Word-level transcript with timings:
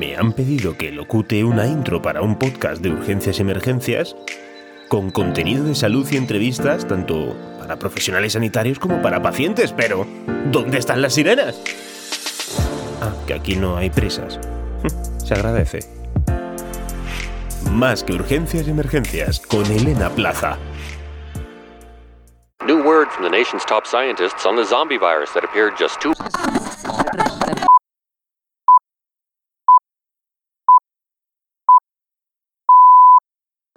Me 0.00 0.16
han 0.16 0.32
pedido 0.32 0.78
que 0.78 0.90
locute 0.90 1.44
una 1.44 1.66
intro 1.66 2.00
para 2.00 2.22
un 2.22 2.38
podcast 2.38 2.80
de 2.80 2.88
urgencias 2.88 3.36
y 3.36 3.42
emergencias 3.42 4.16
con 4.88 5.10
contenido 5.10 5.62
de 5.64 5.74
salud 5.74 6.08
y 6.10 6.16
entrevistas 6.16 6.88
tanto 6.88 7.36
para 7.58 7.78
profesionales 7.78 8.32
sanitarios 8.32 8.78
como 8.78 9.02
para 9.02 9.20
pacientes, 9.20 9.74
pero 9.74 10.06
¿dónde 10.50 10.78
están 10.78 11.02
las 11.02 11.12
sirenas? 11.12 11.60
Ah, 13.02 13.12
que 13.26 13.34
aquí 13.34 13.56
no 13.56 13.76
hay 13.76 13.90
prisas. 13.90 14.40
Se 15.18 15.34
agradece. 15.34 15.80
Más 17.70 18.02
que 18.02 18.14
urgencias 18.14 18.66
y 18.68 18.70
emergencias 18.70 19.38
con 19.38 19.66
Elena 19.66 20.08
Plaza. 20.08 20.56
New 22.66 22.82
word 22.82 23.08
from 23.10 23.30
the 23.30 23.30
nation's 23.30 23.66
top 23.66 23.84
scientists 23.84 24.46
on 24.46 24.56
the 24.56 24.64
zombie 24.64 24.96
virus 24.96 25.30
that 25.34 25.44
appeared 25.44 25.74
just 25.78 26.00
two. 26.00 26.14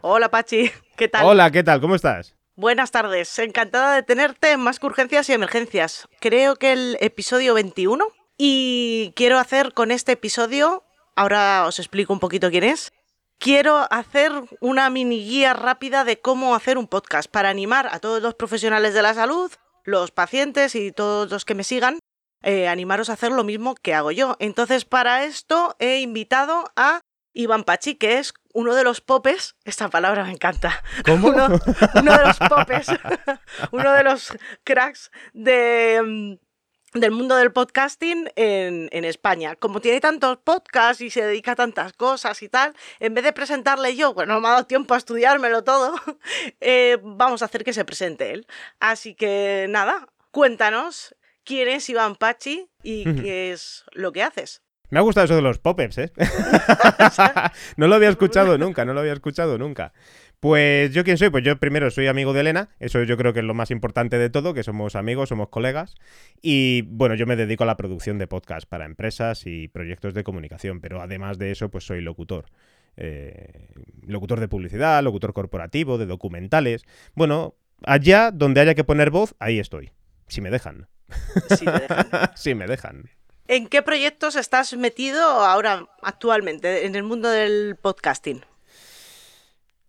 Hola 0.05 0.29
Pachi, 0.29 0.69
¿qué 0.97 1.07
tal? 1.07 1.25
Hola, 1.25 1.49
¿qué 1.49 1.63
tal? 1.63 1.79
¿Cómo 1.79 1.95
estás? 1.95 2.35
Buenas 2.57 2.91
tardes, 2.91 3.39
encantada 3.39 3.95
de 3.95 4.03
tenerte 4.03 4.51
en 4.51 4.59
Más 4.59 4.77
que 4.77 4.87
Urgencias 4.87 5.29
y 5.29 5.33
Emergencias. 5.33 6.09
Creo 6.19 6.57
que 6.57 6.73
el 6.73 6.97
episodio 6.99 7.53
21 7.53 8.05
y 8.37 9.13
quiero 9.15 9.39
hacer 9.39 9.73
con 9.73 9.91
este 9.91 10.11
episodio, 10.11 10.83
ahora 11.15 11.65
os 11.65 11.79
explico 11.79 12.11
un 12.11 12.19
poquito 12.19 12.51
quién 12.51 12.65
es, 12.65 12.91
quiero 13.39 13.87
hacer 13.91 14.33
una 14.59 14.89
mini 14.89 15.23
guía 15.25 15.53
rápida 15.53 16.03
de 16.03 16.19
cómo 16.19 16.53
hacer 16.53 16.77
un 16.77 16.87
podcast 16.87 17.31
para 17.31 17.47
animar 17.47 17.87
a 17.89 17.99
todos 17.99 18.21
los 18.21 18.33
profesionales 18.33 18.93
de 18.93 19.03
la 19.03 19.13
salud, 19.13 19.53
los 19.85 20.11
pacientes 20.11 20.75
y 20.75 20.91
todos 20.91 21.31
los 21.31 21.45
que 21.45 21.55
me 21.55 21.63
sigan, 21.63 21.99
eh, 22.41 22.67
animaros 22.67 23.09
a 23.09 23.13
hacer 23.13 23.31
lo 23.31 23.45
mismo 23.45 23.73
que 23.75 23.93
hago 23.93 24.11
yo. 24.11 24.35
Entonces, 24.39 24.83
para 24.83 25.23
esto 25.23 25.77
he 25.79 26.01
invitado 26.01 26.65
a 26.75 26.99
Iván 27.33 27.63
Pachi, 27.63 27.95
que 27.95 28.19
es 28.19 28.33
uno 28.53 28.75
de 28.75 28.83
los 28.83 29.01
popes, 29.01 29.55
esta 29.65 29.89
palabra 29.89 30.23
me 30.23 30.31
encanta. 30.31 30.83
¿Cómo? 31.05 31.29
Uno, 31.29 31.47
uno 31.95 32.17
de 32.17 32.25
los 32.25 32.37
popes, 32.37 32.87
uno 33.71 33.91
de 33.91 34.03
los 34.03 34.33
cracks 34.63 35.11
de, 35.33 36.01
mm, 36.03 36.99
del 36.99 37.11
mundo 37.11 37.35
del 37.35 37.51
podcasting 37.51 38.29
en, 38.35 38.89
en 38.91 39.05
España. 39.05 39.55
Como 39.55 39.81
tiene 39.81 39.99
tantos 39.99 40.37
podcasts 40.37 41.01
y 41.01 41.09
se 41.09 41.25
dedica 41.25 41.53
a 41.53 41.55
tantas 41.55 41.93
cosas 41.93 42.41
y 42.43 42.49
tal, 42.49 42.75
en 42.99 43.13
vez 43.13 43.23
de 43.23 43.33
presentarle 43.33 43.95
yo, 43.95 44.13
bueno, 44.13 44.35
no 44.35 44.41
me 44.41 44.47
ha 44.49 44.51
dado 44.51 44.65
tiempo 44.67 44.93
a 44.93 44.97
estudiármelo 44.97 45.63
todo, 45.63 45.95
eh, 46.61 46.99
vamos 47.01 47.41
a 47.41 47.45
hacer 47.45 47.63
que 47.63 47.73
se 47.73 47.85
presente 47.85 48.31
él. 48.31 48.47
Así 48.79 49.15
que 49.15 49.65
nada, 49.69 50.07
cuéntanos 50.31 51.15
quién 51.43 51.67
es 51.67 51.89
Iván 51.89 52.15
Pachi 52.15 52.69
y 52.83 53.03
qué 53.15 53.51
es 53.51 53.83
lo 53.91 54.11
que 54.11 54.23
haces. 54.23 54.61
Me 54.93 54.99
ha 54.99 55.01
gustado 55.01 55.25
eso 55.25 55.35
de 55.35 55.41
los 55.41 55.57
pop-ups, 55.57 55.97
¿eh? 55.97 56.11
no 57.77 57.87
lo 57.87 57.95
había 57.95 58.09
escuchado 58.09 58.59
nunca, 58.59 58.85
no 58.85 58.93
lo 58.93 58.99
había 58.99 59.13
escuchado 59.13 59.57
nunca. 59.57 59.91
Pues 60.39 60.93
yo 60.93 61.03
quién 61.03 61.17
soy, 61.17 61.31
pues 61.31 61.43
yo 61.43 61.57
primero 61.57 61.89
soy 61.89 62.05
amigo 62.05 62.31
de 62.31 62.41
Elena, 62.41 62.69
eso 62.79 63.01
yo 63.01 63.17
creo 63.17 63.33
que 63.33 63.39
es 63.39 63.45
lo 63.45 63.55
más 63.55 63.71
importante 63.71 64.19
de 64.19 64.29
todo, 64.29 64.53
que 64.53 64.61
somos 64.61 64.95
amigos, 64.95 65.29
somos 65.29 65.49
colegas, 65.49 65.95
y 66.43 66.83
bueno, 66.83 67.15
yo 67.15 67.25
me 67.25 67.35
dedico 67.35 67.63
a 67.63 67.65
la 67.65 67.75
producción 67.75 68.19
de 68.19 68.27
podcast 68.27 68.69
para 68.69 68.85
empresas 68.85 69.47
y 69.47 69.67
proyectos 69.67 70.13
de 70.13 70.23
comunicación, 70.23 70.79
pero 70.79 71.01
además 71.01 71.39
de 71.39 71.49
eso, 71.49 71.69
pues 71.71 71.85
soy 71.85 72.01
locutor. 72.01 72.45
Eh, 72.95 73.69
locutor 74.05 74.39
de 74.39 74.47
publicidad, 74.47 75.01
locutor 75.01 75.33
corporativo, 75.33 75.97
de 75.97 76.05
documentales. 76.05 76.83
Bueno, 77.15 77.55
allá 77.83 78.29
donde 78.29 78.61
haya 78.61 78.75
que 78.75 78.83
poner 78.83 79.09
voz, 79.09 79.33
ahí 79.39 79.57
estoy, 79.57 79.89
si 80.27 80.39
me 80.41 80.51
dejan. 80.51 80.87
Si 81.49 81.65
te 81.65 81.71
dejan. 81.71 82.07
si 82.35 82.53
me 82.53 82.67
dejan. 82.67 83.09
¿En 83.47 83.67
qué 83.67 83.81
proyectos 83.81 84.37
estás 84.37 84.75
metido 84.77 85.21
ahora, 85.21 85.87
actualmente, 86.01 86.85
en 86.85 86.95
el 86.95 87.03
mundo 87.03 87.29
del 87.29 87.75
podcasting? 87.75 88.41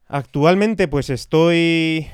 Actualmente, 0.08 0.88
pues 0.88 1.08
estoy 1.08 2.08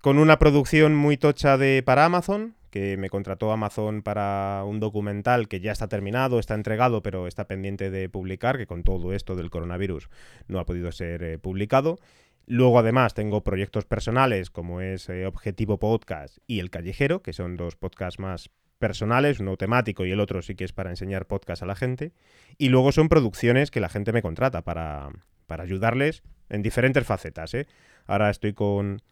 con 0.00 0.18
una 0.18 0.38
producción 0.38 0.94
muy 0.94 1.16
tocha 1.16 1.58
de 1.58 1.82
para 1.84 2.04
Amazon, 2.04 2.54
que 2.70 2.96
me 2.96 3.10
contrató 3.10 3.50
Amazon 3.50 4.02
para 4.02 4.62
un 4.64 4.78
documental 4.78 5.48
que 5.48 5.58
ya 5.58 5.72
está 5.72 5.88
terminado, 5.88 6.38
está 6.38 6.54
entregado, 6.54 7.02
pero 7.02 7.26
está 7.26 7.46
pendiente 7.48 7.90
de 7.90 8.08
publicar, 8.08 8.56
que 8.56 8.68
con 8.68 8.84
todo 8.84 9.12
esto 9.12 9.34
del 9.34 9.50
coronavirus 9.50 10.08
no 10.46 10.60
ha 10.60 10.66
podido 10.66 10.92
ser 10.92 11.22
eh, 11.24 11.38
publicado. 11.38 11.98
Luego, 12.46 12.78
además, 12.78 13.12
tengo 13.12 13.42
proyectos 13.42 13.86
personales 13.86 14.50
como 14.50 14.80
es 14.80 15.08
eh, 15.08 15.26
Objetivo 15.26 15.78
Podcast 15.78 16.38
y 16.46 16.60
El 16.60 16.70
Callejero, 16.70 17.22
que 17.22 17.32
son 17.32 17.56
dos 17.56 17.74
podcasts 17.74 18.20
más 18.20 18.50
personales, 18.78 19.40
uno 19.40 19.56
temático 19.56 20.04
y 20.06 20.10
el 20.12 20.20
otro 20.20 20.42
sí 20.42 20.54
que 20.54 20.64
es 20.64 20.72
para 20.72 20.90
enseñar 20.90 21.26
podcast 21.26 21.62
a 21.62 21.66
la 21.66 21.74
gente. 21.76 22.12
Y 22.58 22.68
luego 22.68 22.92
son 22.92 23.08
producciones 23.08 23.70
que 23.70 23.80
la 23.80 23.88
gente 23.88 24.12
me 24.12 24.22
contrata 24.22 24.62
para, 24.62 25.10
para 25.46 25.62
ayudarles 25.64 26.22
en 26.48 26.62
diferentes 26.62 27.04
facetas. 27.04 27.54
¿eh? 27.54 27.66
Ahora 28.06 28.30
estoy 28.30 28.52
con 28.52 29.02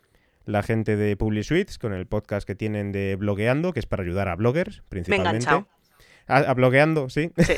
la 0.45 0.63
gente 0.63 0.97
de 0.97 1.17
PubliSuites, 1.17 1.79
con 1.79 1.93
el 1.95 2.07
podcast 2.07 2.47
que 2.47 2.55
tienen 2.55 2.93
de 2.93 3.17
Blogueando, 3.17 3.73
que 3.73 3.81
es 3.81 3.87
para 3.87 4.03
ayudar 4.03 4.29
a 4.29 4.37
bloggers, 4.37 4.83
principalmente. 4.89 5.39
enganchado. 5.47 5.69
¿A, 6.27 6.39
a 6.39 6.55
blogueando, 6.55 7.09
sí? 7.11 7.31
Sí. 7.37 7.53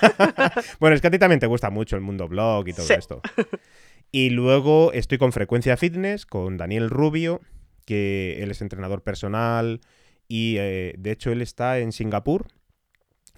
bueno, 0.80 0.94
es 0.94 1.00
que 1.00 1.06
a 1.06 1.10
ti 1.10 1.18
también 1.18 1.40
te 1.40 1.46
gusta 1.46 1.70
mucho 1.70 1.96
el 1.96 2.02
mundo 2.02 2.28
blog 2.28 2.68
y 2.68 2.72
todo 2.74 2.86
Sí. 2.86 2.94
esto. 2.94 3.20
Y 4.10 4.30
luego 4.30 4.92
estoy 4.92 5.16
con 5.18 5.32
Frecuencia 5.32 5.76
Fitness, 5.78 6.26
con 6.26 6.58
Daniel 6.58 6.90
Rubio, 6.90 7.40
que 7.86 8.42
él 8.42 8.50
es 8.50 8.60
entrenador 8.60 9.02
personal 9.02 9.80
y 10.32 10.56
eh, 10.56 10.94
de 10.96 11.10
hecho 11.10 11.30
él 11.30 11.42
está 11.42 11.78
en 11.78 11.92
Singapur 11.92 12.46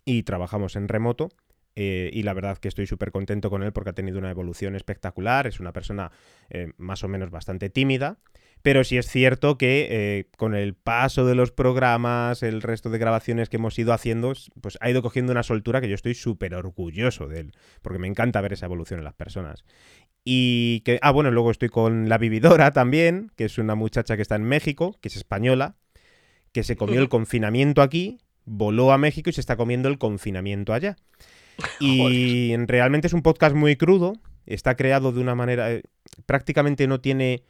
y 0.05 0.22
trabajamos 0.22 0.77
en 0.77 0.87
remoto. 0.87 1.28
eh, 1.75 2.09
y 2.12 2.22
la 2.22 2.34
verdad 2.34 2.59
que 2.59 2.69
estoy 2.69 2.87
súper 2.87 3.10
contento 3.10 3.50
con 3.50 3.65
él 3.65 3.72
porque 3.72 3.91
ha 3.91 3.94
tenido 3.94 4.21
una 4.21 4.31
evolución 4.31 4.77
espectacular. 4.77 5.49
Es 5.49 5.59
una 5.59 5.72
persona 5.72 6.12
eh, 6.50 6.71
más 6.77 7.03
o 7.03 7.09
menos 7.09 7.31
bastante 7.31 7.69
tímida. 7.69 8.19
Pero 8.62 8.84
sí 8.84 8.97
es 8.97 9.09
cierto 9.09 9.59
que 9.59 10.28
con 10.38 10.55
el 10.55 10.75
paso 10.75 11.27
de 11.27 11.34
los 11.34 11.50
programas, 11.50 12.44
el 12.44 12.62
resto 12.62 12.91
de 12.91 12.99
grabaciones 12.99 13.49
que 13.49 13.56
hemos 13.56 13.76
ido 13.76 13.93
haciendo, 13.93 14.32
pues 14.61 14.78
ha 14.81 14.88
ido 14.88 15.03
cogiendo 15.03 15.32
una 15.32 15.43
soltura 15.43 15.81
que 15.81 15.88
yo 15.88 15.97
estoy 15.97 16.15
súper 16.15 16.55
orgulloso 16.55 17.26
de 17.26 17.41
él, 17.41 17.52
porque 17.82 17.99
me 17.99 18.06
encanta 18.06 18.41
ver 18.41 18.52
esa 18.52 18.67
evolución 18.67 19.00
en 19.00 19.05
las 19.05 19.14
personas. 19.14 19.64
Y 20.25 20.81
que, 20.85 21.00
ah, 21.02 21.11
bueno, 21.11 21.32
luego 21.32 21.50
estoy 21.50 21.70
con 21.70 22.08
La 22.08 22.19
Vividora 22.19 22.70
también, 22.73 23.32
que 23.37 23.46
es 23.46 23.58
una 23.58 23.75
muchacha 23.75 24.14
que 24.14 24.23
está 24.23 24.37
en 24.37 24.44
México, 24.44 24.96
que 25.02 25.08
es 25.08 25.17
española, 25.17 25.76
que 26.55 26.62
se 26.62 26.77
comió 26.77 27.01
el 27.01 27.11
confinamiento 27.11 27.83
aquí, 27.83 28.21
voló 28.47 28.93
a 28.93 28.99
México 28.99 29.29
y 29.29 29.33
se 29.33 29.41
está 29.41 29.56
comiendo 29.56 29.89
el 29.91 29.99
confinamiento 29.99 30.73
allá. 30.73 30.97
Y 31.81 32.56
realmente 32.56 33.06
es 33.06 33.12
un 33.12 33.23
podcast 33.23 33.55
muy 33.55 33.77
crudo, 33.77 34.15
está 34.47 34.77
creado 34.77 35.12
de 35.12 35.21
una 35.21 35.35
manera, 35.35 35.71
eh, 35.73 35.83
prácticamente 36.27 36.87
no 36.89 37.01
tiene 37.01 37.45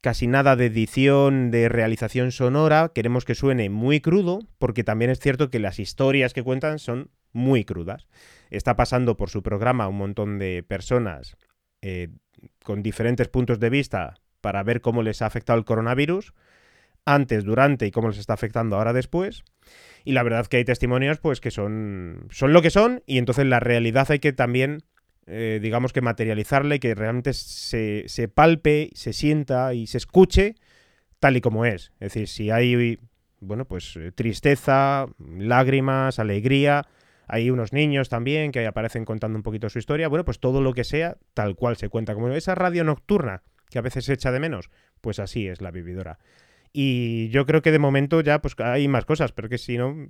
casi 0.00 0.26
nada 0.26 0.56
de 0.56 0.66
edición, 0.66 1.50
de 1.50 1.68
realización 1.68 2.32
sonora, 2.32 2.92
queremos 2.94 3.24
que 3.24 3.34
suene 3.34 3.70
muy 3.70 4.00
crudo, 4.00 4.40
porque 4.58 4.84
también 4.84 5.10
es 5.10 5.18
cierto 5.18 5.50
que 5.50 5.58
las 5.58 5.78
historias 5.78 6.34
que 6.34 6.42
cuentan 6.42 6.78
son 6.78 7.10
muy 7.32 7.64
crudas. 7.64 8.06
Está 8.50 8.76
pasando 8.76 9.16
por 9.16 9.30
su 9.30 9.42
programa 9.42 9.88
un 9.88 9.96
montón 9.96 10.38
de 10.38 10.62
personas 10.62 11.36
eh, 11.82 12.08
con 12.62 12.82
diferentes 12.82 13.28
puntos 13.28 13.60
de 13.60 13.70
vista 13.70 14.14
para 14.40 14.62
ver 14.62 14.80
cómo 14.80 15.02
les 15.02 15.22
ha 15.22 15.26
afectado 15.26 15.58
el 15.58 15.64
coronavirus. 15.64 16.34
Antes, 17.04 17.44
durante 17.44 17.86
y 17.86 17.90
cómo 17.90 18.08
les 18.08 18.18
está 18.18 18.34
afectando 18.34 18.76
ahora 18.76 18.92
después. 18.92 19.44
Y 20.04 20.12
la 20.12 20.22
verdad 20.22 20.46
que 20.46 20.58
hay 20.58 20.64
testimonios 20.64 21.18
pues 21.18 21.40
que 21.40 21.50
son, 21.50 22.26
son 22.30 22.52
lo 22.52 22.62
que 22.62 22.70
son 22.70 23.02
y 23.06 23.18
entonces 23.18 23.46
la 23.46 23.60
realidad 23.60 24.06
hay 24.10 24.18
que 24.18 24.32
también, 24.32 24.82
eh, 25.26 25.58
digamos 25.62 25.92
que 25.92 26.02
materializarla 26.02 26.74
y 26.74 26.78
que 26.78 26.94
realmente 26.94 27.32
se, 27.32 28.04
se 28.06 28.28
palpe, 28.28 28.90
se 28.94 29.12
sienta 29.12 29.72
y 29.74 29.86
se 29.86 29.98
escuche 29.98 30.56
tal 31.20 31.36
y 31.36 31.40
como 31.40 31.64
es. 31.64 31.92
Es 32.00 32.12
decir, 32.12 32.28
si 32.28 32.50
hay, 32.50 32.98
bueno, 33.40 33.64
pues 33.64 33.96
eh, 33.96 34.12
tristeza, 34.12 35.06
lágrimas, 35.18 36.18
alegría, 36.18 36.86
hay 37.26 37.50
unos 37.50 37.72
niños 37.72 38.10
también 38.10 38.52
que 38.52 38.66
aparecen 38.66 39.04
contando 39.06 39.38
un 39.38 39.42
poquito 39.42 39.70
su 39.70 39.78
historia, 39.78 40.08
bueno, 40.08 40.26
pues 40.26 40.38
todo 40.38 40.60
lo 40.60 40.74
que 40.74 40.84
sea, 40.84 41.16
tal 41.32 41.56
cual 41.56 41.76
se 41.76 41.88
cuenta. 41.88 42.14
Como 42.14 42.28
esa 42.28 42.54
radio 42.54 42.84
nocturna 42.84 43.42
que 43.70 43.78
a 43.78 43.82
veces 43.82 44.04
se 44.04 44.12
echa 44.12 44.30
de 44.32 44.40
menos, 44.40 44.70
pues 45.00 45.18
así 45.18 45.48
es 45.48 45.60
la 45.60 45.70
vividora. 45.70 46.18
Y 46.76 47.28
yo 47.30 47.46
creo 47.46 47.62
que 47.62 47.70
de 47.70 47.78
momento 47.78 48.20
ya 48.20 48.40
pues 48.40 48.56
hay 48.58 48.88
más 48.88 49.04
cosas, 49.04 49.30
pero 49.30 49.48
que 49.48 49.58
si 49.58 49.78
no... 49.78 49.94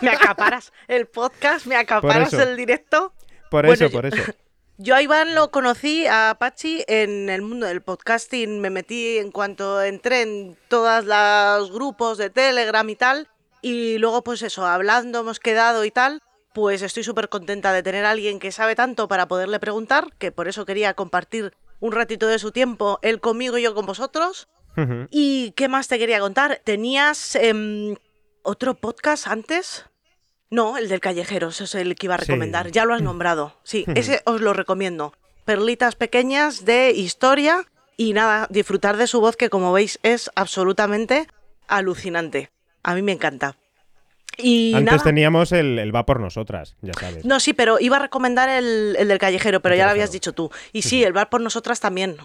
me 0.00 0.08
acaparas 0.08 0.72
el 0.86 1.08
podcast, 1.08 1.66
me 1.66 1.74
acaparas 1.74 2.32
el 2.34 2.56
directo. 2.56 3.12
Por 3.50 3.66
eso, 3.66 3.90
por 3.90 4.06
eso. 4.06 4.32
Yo 4.78 4.94
a 4.94 5.02
Iván 5.02 5.34
lo 5.34 5.50
conocí, 5.50 6.06
a 6.06 6.36
Pachi, 6.38 6.84
en 6.86 7.28
el 7.28 7.42
mundo 7.42 7.66
del 7.66 7.82
podcasting. 7.82 8.60
Me 8.60 8.70
metí 8.70 9.18
en 9.18 9.32
cuanto 9.32 9.82
entré 9.82 10.22
en 10.22 10.56
todos 10.68 11.04
los 11.04 11.72
grupos 11.72 12.16
de 12.16 12.30
Telegram 12.30 12.88
y 12.88 12.94
tal. 12.94 13.26
Y 13.60 13.98
luego, 13.98 14.22
pues 14.22 14.42
eso, 14.42 14.64
hablando, 14.64 15.18
hemos 15.18 15.40
quedado 15.40 15.84
y 15.84 15.90
tal. 15.90 16.22
Pues 16.54 16.80
estoy 16.80 17.02
súper 17.02 17.28
contenta 17.28 17.72
de 17.72 17.82
tener 17.82 18.04
a 18.04 18.10
alguien 18.12 18.38
que 18.38 18.52
sabe 18.52 18.76
tanto 18.76 19.08
para 19.08 19.26
poderle 19.26 19.58
preguntar, 19.58 20.06
que 20.16 20.30
por 20.30 20.46
eso 20.46 20.64
quería 20.64 20.94
compartir 20.94 21.52
un 21.80 21.90
ratito 21.90 22.28
de 22.28 22.38
su 22.38 22.52
tiempo, 22.52 23.00
él 23.02 23.20
conmigo 23.20 23.58
y 23.58 23.62
yo 23.62 23.74
con 23.74 23.84
vosotros. 23.84 24.48
¿Y 25.10 25.52
qué 25.52 25.68
más 25.68 25.88
te 25.88 25.98
quería 25.98 26.20
contar? 26.20 26.60
¿Tenías 26.64 27.34
em, 27.36 27.96
otro 28.42 28.74
podcast 28.74 29.26
antes? 29.26 29.86
No, 30.50 30.78
el 30.78 30.88
del 30.88 31.00
callejero, 31.00 31.48
ese 31.48 31.64
es 31.64 31.74
el 31.74 31.94
que 31.94 32.06
iba 32.06 32.14
a 32.14 32.18
recomendar. 32.18 32.70
Ya 32.70 32.84
lo 32.84 32.94
has 32.94 33.02
nombrado. 33.02 33.56
Sí, 33.62 33.84
ese 33.94 34.22
os 34.24 34.40
lo 34.40 34.52
recomiendo. 34.52 35.12
Perlitas 35.44 35.94
pequeñas 35.94 36.64
de 36.64 36.90
historia 36.90 37.66
y 37.96 38.14
nada, 38.14 38.46
disfrutar 38.50 38.96
de 38.96 39.06
su 39.06 39.20
voz 39.20 39.36
que 39.36 39.50
como 39.50 39.72
veis 39.72 40.00
es 40.02 40.30
absolutamente 40.34 41.28
alucinante. 41.68 42.50
A 42.82 42.94
mí 42.94 43.02
me 43.02 43.12
encanta. 43.12 43.56
Y 44.38 44.74
Antes 44.74 45.02
teníamos 45.02 45.52
el, 45.52 45.94
va 45.94 46.06
por 46.06 46.18
nosotras, 46.18 46.76
ya 46.80 46.92
sabes. 46.94 47.24
No, 47.24 47.40
sí, 47.40 47.52
pero 47.52 47.78
iba 47.78 47.96
a 47.96 48.00
recomendar 48.00 48.48
el, 48.48 48.94
del 48.94 49.18
callejero, 49.18 49.60
pero 49.60 49.74
ya 49.74 49.84
lo 49.84 49.90
habías 49.90 50.12
dicho 50.12 50.32
tú. 50.32 50.50
Y 50.72 50.82
sí, 50.82 51.04
el 51.04 51.16
va 51.16 51.30
por 51.30 51.40
nosotras 51.40 51.80
también. 51.80 52.16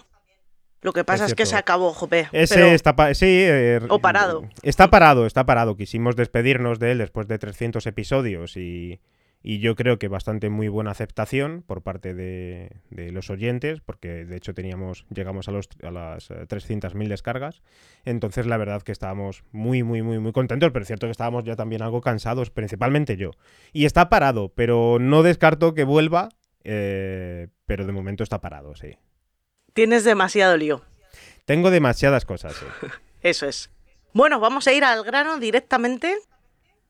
Lo 0.86 0.92
que 0.92 1.02
pasa 1.02 1.26
es, 1.26 1.34
que 1.34 1.46
se 1.46 1.56
acabó, 1.56 1.92
jope. 1.92 2.28
Ese 2.30 2.72
está 2.72 2.94
sí, 3.12 3.26
eh, 3.26 3.80
o 3.88 3.98
parado. 3.98 4.48
Está 4.62 4.88
parado, 4.88 5.26
está 5.26 5.44
parado. 5.44 5.76
Quisimos 5.76 6.14
despedirnos 6.14 6.78
de 6.78 6.92
él 6.92 6.98
después 6.98 7.26
de 7.26 7.40
300 7.40 7.84
episodios 7.88 8.56
y, 8.56 9.00
y 9.42 9.58
yo 9.58 9.74
creo 9.74 9.98
que 9.98 10.06
bastante 10.06 10.48
muy 10.48 10.68
buena 10.68 10.92
aceptación 10.92 11.64
por 11.66 11.82
parte 11.82 12.14
de, 12.14 12.70
los 12.90 13.30
oyentes, 13.30 13.80
porque 13.80 14.24
de 14.24 14.36
hecho 14.36 14.54
teníamos, 14.54 15.06
llegamos 15.12 15.48
a, 15.48 15.50
los, 15.50 15.68
a 15.82 15.90
las 15.90 16.30
300.000 16.30 17.04
eh, 17.04 17.08
descargas. 17.08 17.62
Entonces 18.04 18.46
la 18.46 18.56
verdad 18.56 18.82
que 18.82 18.92
estábamos 18.92 19.42
muy, 19.50 19.82
muy, 19.82 20.02
muy, 20.02 20.20
muy 20.20 20.30
contentos, 20.30 20.70
pero 20.70 20.84
es 20.84 20.86
cierto 20.86 21.08
que 21.08 21.10
estábamos 21.10 21.42
ya 21.42 21.56
también 21.56 21.82
algo 21.82 22.00
cansados, 22.00 22.50
principalmente 22.50 23.16
yo. 23.16 23.32
Y 23.72 23.86
está 23.86 24.08
parado, 24.08 24.52
pero 24.54 24.98
no 25.00 25.24
descarto 25.24 25.74
que 25.74 25.82
vuelva, 25.82 26.28
eh, 26.62 27.48
pero 27.66 27.86
de 27.86 27.90
momento 27.92 28.22
está 28.22 28.40
parado, 28.40 28.76
sí. 28.76 28.96
Tienes 29.76 30.04
demasiado 30.04 30.56
lío. 30.56 30.80
Tengo 31.44 31.70
demasiadas 31.70 32.24
cosas. 32.24 32.56
Eso 33.20 33.46
es. 33.46 33.68
Bueno, 34.14 34.40
vamos 34.40 34.66
a 34.66 34.72
ir 34.72 34.82
al 34.84 35.04
grano 35.04 35.38
directamente. 35.38 36.16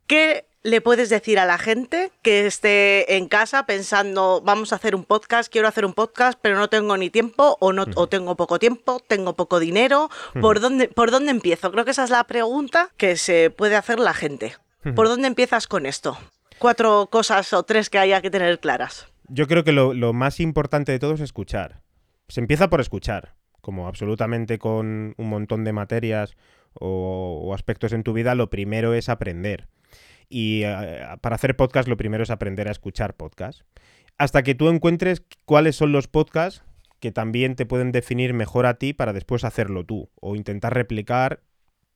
¿Qué 0.07 0.47
le 0.63 0.81
puedes 0.81 1.09
decir 1.09 1.41
a 1.41 1.47
la 1.47 1.59
gente 1.59 2.13
que 2.23 2.47
esté 2.47 3.17
en 3.17 3.27
casa 3.27 3.67
pensando, 3.67 4.41
vamos 4.45 4.73
a 4.73 4.77
hacer 4.77 4.95
un 4.95 5.03
podcast, 5.03 5.51
quiero 5.51 5.67
hacer 5.67 5.85
un 5.85 5.95
podcast, 5.95 6.39
pero 6.41 6.57
no 6.57 6.69
tengo 6.69 6.97
ni 6.97 7.11
tiempo 7.11 7.57
o, 7.59 7.73
no, 7.73 7.87
tengo 8.07 8.37
poco 8.37 8.61
tiempo, 8.61 9.03
tengo 9.05 9.35
poco 9.35 9.59
dinero? 9.59 10.09
¿Por, 10.41 10.61
dónde, 10.61 10.87
¿Por 10.87 11.11
dónde 11.11 11.33
empiezo? 11.33 11.73
Creo 11.73 11.85
que 11.85 11.91
esa 11.91 12.05
es 12.05 12.11
la 12.11 12.23
pregunta 12.23 12.91
que 12.97 13.17
se 13.17 13.51
puede 13.51 13.75
hacer 13.75 13.99
la 13.99 14.15
gente. 14.15 14.55
¿Por 14.95 15.09
dónde 15.09 15.27
empiezas 15.27 15.67
con 15.67 15.87
esto? 15.87 16.17
Cuatro 16.61 17.09
cosas 17.11 17.53
o 17.53 17.65
tres 17.65 17.91
que 17.91 17.99
haya 17.99 18.23
que 18.23 18.31
tener 18.31 18.61
claras. 18.61 19.09
Yo 19.27 19.49
creo 19.49 19.65
que 19.65 19.73
lo, 19.73 20.13
más 20.13 20.39
importante 20.39 20.93
de 20.93 21.01
todo 21.01 21.15
es 21.15 21.21
escuchar. 21.21 21.81
Se 22.29 22.41
empieza 22.41 22.71
por 22.71 22.81
escuchar, 22.81 23.35
como 23.61 23.89
absolutamente 23.89 24.59
con 24.59 25.15
un 25.17 25.29
montón 25.29 25.65
de 25.65 25.73
materias 25.73 26.37
o 26.75 27.53
aspectos 27.55 27.93
en 27.93 28.03
tu 28.03 28.13
vida, 28.13 28.35
lo 28.35 28.51
primero 28.51 28.93
es 28.95 29.09
aprender 29.09 29.69
y 30.29 30.63
eh, 30.65 31.05
para 31.21 31.37
hacer 31.37 31.57
podcast 31.57 31.89
lo 31.89 31.97
primero 31.97 32.23
es 32.23 32.31
aprender 32.31 32.69
a 32.69 32.73
escuchar 32.73 33.15
podcast. 33.15 33.63
Hasta 34.19 34.43
que 34.43 34.55
tú 34.55 34.69
encuentres 34.69 35.23
cuáles 35.45 35.77
son 35.77 35.93
los 35.93 36.09
podcasts 36.09 36.63
que 37.01 37.13
también 37.13 37.57
te 37.57 37.67
pueden 37.67 37.93
definir 37.93 38.33
mejor 38.33 38.67
a 38.67 38.75
ti 38.75 38.93
para 38.93 39.13
después 39.13 39.45
hacerlo 39.45 39.85
tú. 39.85 40.11
O 40.21 40.35
intentar 40.35 40.75
replicar, 40.75 41.43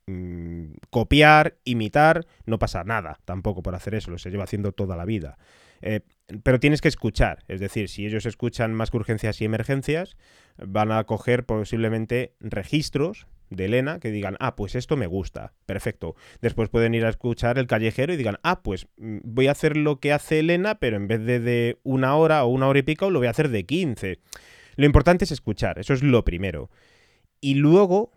mm, 0.05 0.73
copiar, 0.89 1.57
imitar. 1.63 2.25
No 2.45 2.59
pasa 2.59 2.83
nada 2.83 3.19
tampoco 3.25 3.63
por 3.63 3.75
hacer 3.75 3.95
eso, 3.95 4.11
lo 4.11 4.19
se 4.19 4.29
lleva 4.29 4.43
haciendo 4.43 4.71
toda 4.71 4.95
la 4.95 5.05
vida. 5.05 5.37
Eh, 5.81 6.01
pero 6.43 6.59
tienes 6.59 6.81
que 6.81 6.87
escuchar, 6.87 7.43
es 7.47 7.59
decir, 7.59 7.89
si 7.89 8.05
ellos 8.05 8.25
escuchan 8.25 8.73
más 8.73 8.91
que 8.91 8.97
urgencias 8.97 9.41
y 9.41 9.45
emergencias, 9.45 10.15
van 10.57 10.91
a 10.91 11.03
coger 11.03 11.45
posiblemente 11.45 12.35
registros 12.39 13.27
de 13.49 13.65
Elena 13.65 13.99
que 13.99 14.11
digan, 14.11 14.37
ah, 14.39 14.55
pues 14.55 14.75
esto 14.75 14.97
me 14.97 15.07
gusta, 15.07 15.53
perfecto. 15.65 16.15
Después 16.41 16.69
pueden 16.69 16.95
ir 16.95 17.05
a 17.05 17.09
escuchar 17.09 17.59
el 17.59 17.67
callejero 17.67 18.13
y 18.13 18.17
digan, 18.17 18.39
ah, 18.43 18.63
pues 18.63 18.87
mm, 18.97 19.19
voy 19.23 19.47
a 19.47 19.51
hacer 19.51 19.77
lo 19.77 19.99
que 19.99 20.13
hace 20.13 20.39
Elena, 20.39 20.75
pero 20.79 20.95
en 20.97 21.07
vez 21.07 21.23
de 21.23 21.39
de 21.39 21.79
una 21.83 22.15
hora 22.15 22.43
o 22.43 22.47
una 22.47 22.67
hora 22.67 22.79
y 22.79 22.83
pico, 22.83 23.09
lo 23.09 23.19
voy 23.19 23.27
a 23.27 23.31
hacer 23.31 23.49
de 23.49 23.65
15. 23.65 24.19
Lo 24.77 24.85
importante 24.85 25.25
es 25.25 25.31
escuchar, 25.31 25.79
eso 25.79 25.93
es 25.93 26.01
lo 26.01 26.23
primero. 26.23 26.69
Y 27.41 27.55
luego, 27.55 28.11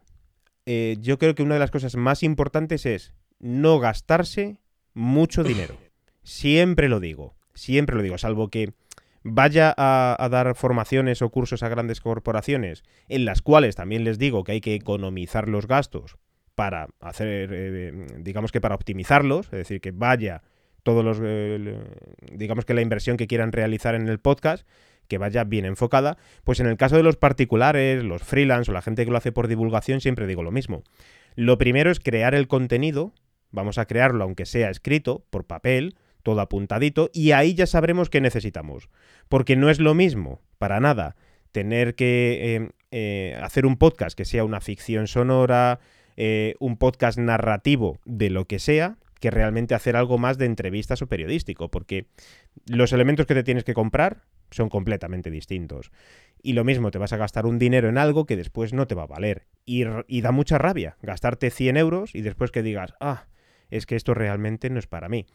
eh, 0.66 0.96
yo 1.00 1.18
creo 1.18 1.34
que 1.34 1.42
una 1.42 1.54
de 1.54 1.60
las 1.60 1.70
cosas 1.70 1.96
más 1.96 2.22
importantes 2.22 2.86
es 2.86 3.12
no 3.40 3.80
gastarse 3.80 4.58
mucho 4.94 5.42
dinero. 5.42 5.76
Siempre 6.22 6.88
lo 6.88 7.00
digo, 7.00 7.34
siempre 7.54 7.96
lo 7.96 8.02
digo, 8.02 8.18
salvo 8.18 8.48
que 8.48 8.72
vaya 9.24 9.74
a, 9.76 10.28
dar 10.30 10.54
formaciones 10.54 11.22
o 11.22 11.30
cursos 11.30 11.62
a 11.62 11.68
grandes 11.68 12.00
corporaciones, 12.00 12.84
en 13.08 13.24
las 13.24 13.42
cuales 13.42 13.74
también 13.74 14.04
les 14.04 14.18
digo 14.18 14.44
que 14.44 14.52
hay 14.52 14.60
que 14.60 14.74
economizar 14.74 15.48
los 15.48 15.66
gastos 15.66 16.18
para 16.54 16.88
hacer, 17.00 17.50
eh, 17.52 18.06
digamos 18.18 18.52
que 18.52 18.60
para 18.60 18.74
optimizarlos, 18.74 19.46
es 19.46 19.52
decir, 19.52 19.80
que 19.80 19.92
vaya 19.92 20.42
todos 20.82 21.04
los, 21.04 21.18
eh, 21.22 21.84
digamos 22.32 22.64
que 22.64 22.74
la 22.74 22.82
inversión 22.82 23.16
que 23.16 23.26
quieran 23.26 23.50
realizar 23.50 23.94
en 23.94 24.08
el 24.08 24.20
podcast, 24.20 24.68
que 25.08 25.18
vaya 25.18 25.44
bien 25.44 25.64
enfocada, 25.64 26.18
pues 26.44 26.60
en 26.60 26.66
el 26.66 26.76
caso 26.76 26.96
de 26.96 27.02
los 27.02 27.16
particulares, 27.16 28.04
los 28.04 28.22
freelance 28.22 28.70
o 28.70 28.74
la 28.74 28.82
gente 28.82 29.04
que 29.04 29.10
lo 29.10 29.16
hace 29.16 29.32
por 29.32 29.48
divulgación, 29.48 30.00
siempre 30.00 30.26
digo 30.26 30.42
lo 30.42 30.52
mismo. 30.52 30.82
Lo 31.34 31.58
primero 31.58 31.90
es 31.90 31.98
crear 31.98 32.34
el 32.34 32.46
contenido, 32.46 33.12
vamos 33.50 33.78
a 33.78 33.86
crearlo 33.86 34.24
aunque 34.24 34.46
sea 34.46 34.70
escrito, 34.70 35.24
por 35.30 35.46
papel, 35.46 35.96
todo 36.24 36.40
apuntadito, 36.40 37.10
y 37.12 37.30
ahí 37.30 37.54
ya 37.54 37.66
sabremos 37.66 38.10
qué 38.10 38.20
necesitamos. 38.20 38.88
Porque 39.28 39.54
no 39.54 39.70
es 39.70 39.78
lo 39.78 39.94
mismo, 39.94 40.40
para 40.58 40.80
nada, 40.80 41.14
tener 41.52 41.94
que 41.94 42.56
em, 42.56 42.70
eh, 42.90 43.38
hacer 43.40 43.66
un 43.66 43.76
podcast 43.76 44.16
que 44.16 44.24
sea 44.24 44.44
una 44.44 44.60
ficción 44.60 45.06
sonora, 45.06 45.78
eh, 46.16 46.56
un 46.58 46.76
podcast 46.76 47.18
narrativo 47.18 48.00
de 48.04 48.30
lo 48.30 48.46
que 48.46 48.58
sea, 48.58 48.96
que 49.20 49.30
realmente 49.30 49.74
hacer 49.74 49.96
algo 49.96 50.18
más 50.18 50.36
de 50.36 50.46
entrevistas 50.46 51.00
o 51.00 51.06
periodístico, 51.06 51.70
porque 51.70 52.06
los 52.66 52.92
elementos 52.92 53.26
que 53.26 53.34
te 53.34 53.44
tienes 53.44 53.64
que 53.64 53.74
comprar 53.74 54.24
son 54.50 54.68
completamente 54.68 55.30
distintos. 55.30 55.92
Y 56.42 56.52
lo 56.52 56.64
mismo, 56.64 56.90
te 56.90 56.98
vas 56.98 57.12
a 57.12 57.16
gastar 57.16 57.46
un 57.46 57.58
dinero 57.58 57.88
en 57.88 57.98
algo 57.98 58.26
que 58.26 58.36
después 58.36 58.72
no 58.72 58.86
te 58.86 58.94
va 58.94 59.04
a 59.04 59.06
valer. 59.06 59.46
Y, 59.64 59.84
y 60.08 60.20
da 60.20 60.30
mucha 60.30 60.58
rabia 60.58 60.96
gastarte 61.02 61.50
100 61.50 61.76
euros 61.76 62.14
y 62.14 62.20
después 62.20 62.50
que 62.50 62.62
digas, 62.62 62.94
ah, 63.00 63.26
es 63.70 63.86
que 63.86 63.96
esto 63.96 64.14
realmente 64.14 64.70
no 64.70 64.78
es 64.78 64.86
para 64.86 65.08
mí. 65.08 65.26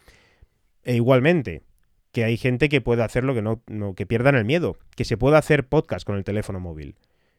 E 0.83 0.95
igualmente, 0.95 1.63
que 2.11 2.23
hay 2.23 2.37
gente 2.37 2.69
que 2.69 2.81
puede 2.81 3.03
hacerlo 3.03 3.33
que 3.33 3.41
no, 3.41 3.61
que 3.95 4.05
pierdan 4.05 4.35
el 4.35 4.45
miedo, 4.45 4.77
que 4.95 5.05
se 5.05 5.17
puede 5.17 5.37
hacer 5.37 5.67
podcast 5.67 6.05
con 6.05 6.17
el 6.17 6.23
teléfono 6.23 6.59
móvil. 6.59 6.95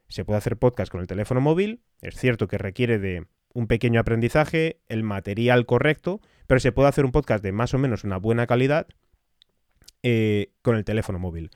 Se 0.09 0.25
puede 0.25 0.39
hacer 0.39 0.57
podcast 0.57 0.91
con 0.91 1.01
el 1.01 1.07
teléfono 1.07 1.41
móvil, 1.41 1.81
es 2.03 2.17
cierto 2.17 2.49
que 2.49 2.59
requiere 2.59 2.99
de 2.99 3.27
un 3.53 3.67
pequeño 3.67 4.01
aprendizaje, 4.01 4.81
el 4.89 5.03
material 5.03 5.67
correcto, 5.67 6.21
pero 6.47 6.61
se 6.61 6.73
puede 6.73 6.89
hacer 6.89 7.05
un 7.05 7.13
podcast 7.13 7.43
de 7.43 7.53
más 7.53 7.75
o 7.75 7.79
menos 7.79 8.05
una 8.05 8.17
buena 8.17 8.47
calidad 8.47 8.87
eh, 10.03 10.53
con 10.63 10.77
el 10.77 10.85
teléfono 10.85 11.19
móvil. 11.19 11.51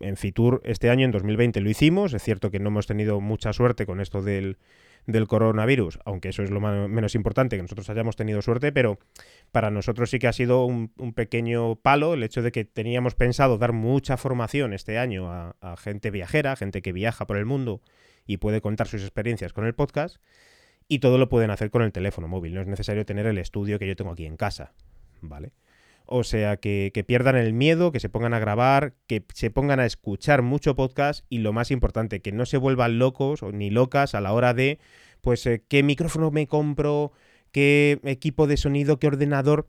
En 0.00 0.16
Fitur 0.16 0.60
este 0.64 0.90
año, 0.90 1.04
en 1.04 1.12
2020, 1.12 1.60
lo 1.60 1.70
hicimos, 1.70 2.12
es 2.14 2.22
cierto 2.22 2.50
que 2.50 2.58
no 2.58 2.68
hemos 2.68 2.86
tenido 2.86 3.20
mucha 3.20 3.52
suerte 3.52 3.86
con 3.86 4.00
esto 4.00 4.22
del, 4.22 4.58
del 5.06 5.26
coronavirus, 5.26 5.98
aunque 6.04 6.28
eso 6.28 6.42
es 6.42 6.50
lo 6.50 6.60
menos 6.60 7.14
importante, 7.14 7.56
que 7.56 7.62
nosotros 7.62 7.90
hayamos 7.90 8.16
tenido 8.16 8.40
suerte, 8.42 8.72
pero 8.72 8.98
para 9.50 9.70
nosotros 9.70 10.10
sí 10.10 10.18
que 10.18 10.28
ha 10.28 10.32
sido 10.32 10.64
un, 10.64 10.88
pequeño 11.14 11.76
palo 11.76 12.14
el 12.14 12.22
hecho 12.22 12.42
de 12.42 12.52
que 12.52 12.64
teníamos 12.64 13.14
pensado 13.14 13.58
dar 13.58 13.72
mucha 13.72 14.16
formación 14.16 14.72
este 14.72 14.98
año 14.98 15.30
a, 15.30 15.76
gente 15.76 16.10
viajera, 16.10 16.56
gente 16.56 16.82
que 16.82 16.92
viaja 16.92 17.26
por 17.26 17.36
el 17.36 17.46
mundo 17.46 17.80
y 18.26 18.36
puede 18.36 18.60
contar 18.60 18.86
sus 18.86 19.02
experiencias 19.02 19.52
con 19.52 19.66
el 19.66 19.74
podcast. 19.74 20.16
y 20.88 20.98
todo 20.98 21.16
lo 21.16 21.28
pueden 21.28 21.50
hacer 21.50 21.70
con 21.70 21.82
el 21.82 21.92
teléfono 21.92 22.28
móvil. 22.28 22.54
No 22.54 22.60
es 22.60 22.66
necesario 22.66 23.06
tener 23.06 23.26
el 23.26 23.38
estudio 23.38 23.78
que 23.78 23.86
yo 23.86 23.96
tengo 23.96 24.10
aquí 24.10 24.26
en 24.26 24.36
casa, 24.36 24.72
¿vale? 25.22 25.52
O 26.14 26.24
sea, 26.24 26.58
que, 26.58 26.90
que, 26.92 27.04
pierdan 27.04 27.36
el 27.36 27.54
miedo, 27.54 27.90
que 27.90 27.98
se 27.98 28.10
pongan 28.10 28.34
a 28.34 28.38
grabar, 28.38 28.92
que 29.06 29.24
se 29.32 29.50
pongan 29.50 29.80
a 29.80 29.86
escuchar 29.86 30.42
mucho 30.42 30.76
podcast 30.76 31.24
y 31.30 31.38
lo 31.38 31.54
más 31.54 31.70
importante, 31.70 32.20
que 32.20 32.32
no 32.32 32.44
se 32.44 32.58
vuelvan 32.58 32.98
locos 32.98 33.42
ni 33.50 33.70
locas 33.70 34.14
a 34.14 34.20
la 34.20 34.34
hora 34.34 34.52
de, 34.52 34.78
pues, 35.22 35.46
eh, 35.46 35.62
qué 35.66 35.82
micrófono 35.82 36.30
me 36.30 36.46
compro, 36.46 37.12
qué 37.50 37.98
equipo 38.04 38.46
de 38.46 38.58
sonido, 38.58 38.98
qué 38.98 39.06
ordenador. 39.06 39.68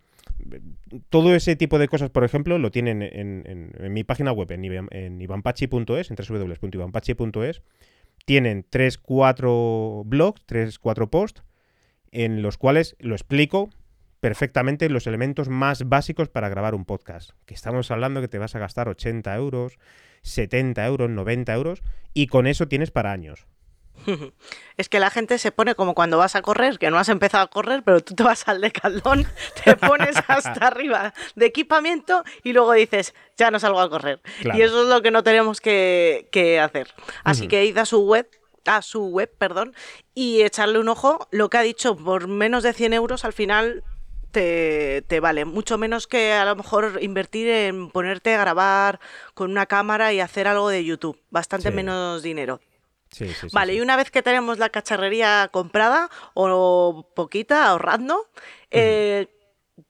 Todo 1.10 1.34
ese 1.34 1.56
tipo 1.56 1.80
de 1.80 1.88
cosas, 1.88 2.10
por 2.10 2.26
ejemplo, 2.26 2.58
lo 2.58 2.72
tienen 2.72 3.02
en, 3.04 3.72
en, 3.80 3.94
mi 3.94 4.04
página 4.04 4.34
web, 4.34 4.52
en, 4.52 4.66
en 4.92 5.22
ivanpachi.es, 5.22 6.12
en 6.12 6.18
www.ivanpachi.es. 6.18 7.62
Tienen 8.26 8.66
3-4 8.70 10.04
blogs, 10.06 10.46
3-4 10.46 11.10
posts, 11.10 11.44
en 12.12 12.42
los 12.42 12.58
cuales 12.58 12.98
lo 13.00 13.16
explico 13.16 13.70
perfectamente 14.24 14.88
los 14.88 15.06
elementos 15.06 15.50
más 15.50 15.90
básicos 15.90 16.30
para 16.30 16.48
grabar 16.48 16.76
un 16.76 16.86
podcast. 16.86 17.32
Que 17.46 17.54
estamos 17.54 17.92
hablando 17.92 18.22
que 18.22 18.30
te 18.30 18.38
vas 18.38 18.56
a 18.56 18.60
gastar 18.60 18.88
80 18.88 19.36
euros, 19.36 19.78
70 20.22 20.86
euros, 20.86 21.10
90 21.10 21.54
euros, 21.54 21.84
y 22.14 22.28
con 22.28 22.48
eso 22.48 22.70
tienes 22.70 22.90
para 22.90 23.12
años. 23.12 23.48
Es 24.78 24.88
que 24.88 25.02
la 25.02 25.10
gente 25.10 25.38
se 25.40 25.52
pone 25.52 25.76
como 25.76 25.94
cuando 25.94 26.18
vas 26.18 26.38
a 26.38 26.42
correr, 26.42 26.80
que 26.80 26.90
no 26.90 26.98
has 26.98 27.10
empezado 27.10 27.44
a 27.44 27.50
correr, 27.50 27.84
pero 27.84 28.00
tú 28.00 28.16
te 28.16 28.24
vas 28.24 28.48
al 28.48 28.62
decaldón, 28.62 29.28
te 29.66 29.76
pones 29.76 30.16
hasta 30.26 30.52
arriba 30.68 31.14
de 31.36 31.46
equipamiento 31.46 32.24
y 32.44 32.54
luego 32.54 32.72
dices, 32.72 33.14
ya 33.36 33.52
no 33.52 33.60
salgo 33.60 33.82
a 33.82 33.90
correr. 33.90 34.22
Y 34.54 34.62
eso 34.62 34.84
es 34.84 34.88
lo 34.88 35.02
que 35.02 35.12
no 35.12 35.24
tenemos 35.24 35.60
que, 35.60 36.60
hacer. 36.64 36.88
Así 37.26 37.50
que 37.50 37.66
id 37.66 37.78
a 37.78 37.86
su 37.86 38.00
web 38.06 38.30
a 38.66 38.82
su 38.82 39.08
web, 39.08 39.30
perdón, 39.38 39.76
y 40.16 40.44
echarle 40.44 40.80
un 40.80 40.88
ojo. 40.88 41.28
Lo 41.32 41.50
que 41.50 41.58
ha 41.58 41.62
dicho, 41.64 41.98
por 41.98 42.30
menos 42.30 42.64
de 42.64 42.72
100 42.72 42.94
euros 42.94 43.26
al 43.26 43.34
final 43.34 43.84
te, 44.34 45.20
vale. 45.22 45.46
Mucho 45.46 45.78
menos 45.78 46.08
que 46.08 46.34
a 46.34 46.44
lo 46.44 46.58
mejor 46.58 47.00
invertir 47.02 47.48
en 47.48 47.90
ponerte 47.90 48.36
a 48.36 48.42
grabar 48.42 49.00
con 49.34 49.52
una 49.52 49.68
cámara 49.68 50.12
y 50.12 50.20
hacer 50.20 50.48
algo 50.48 50.68
de 50.68 50.84
YouTube. 50.84 51.18
Bastante 51.30 51.72
menos 51.72 52.22
dinero 52.22 52.60
vale, 53.52 53.76
y 53.76 53.82
una 53.82 53.96
vez 53.96 54.12
que 54.12 54.24
tenemos 54.24 54.58
la 54.58 54.70
cacharrería 54.70 55.50
comprada 55.52 56.10
o 56.34 57.10
poquita, 57.16 57.68
ahorrando, 57.68 58.18
eh, 58.72 59.28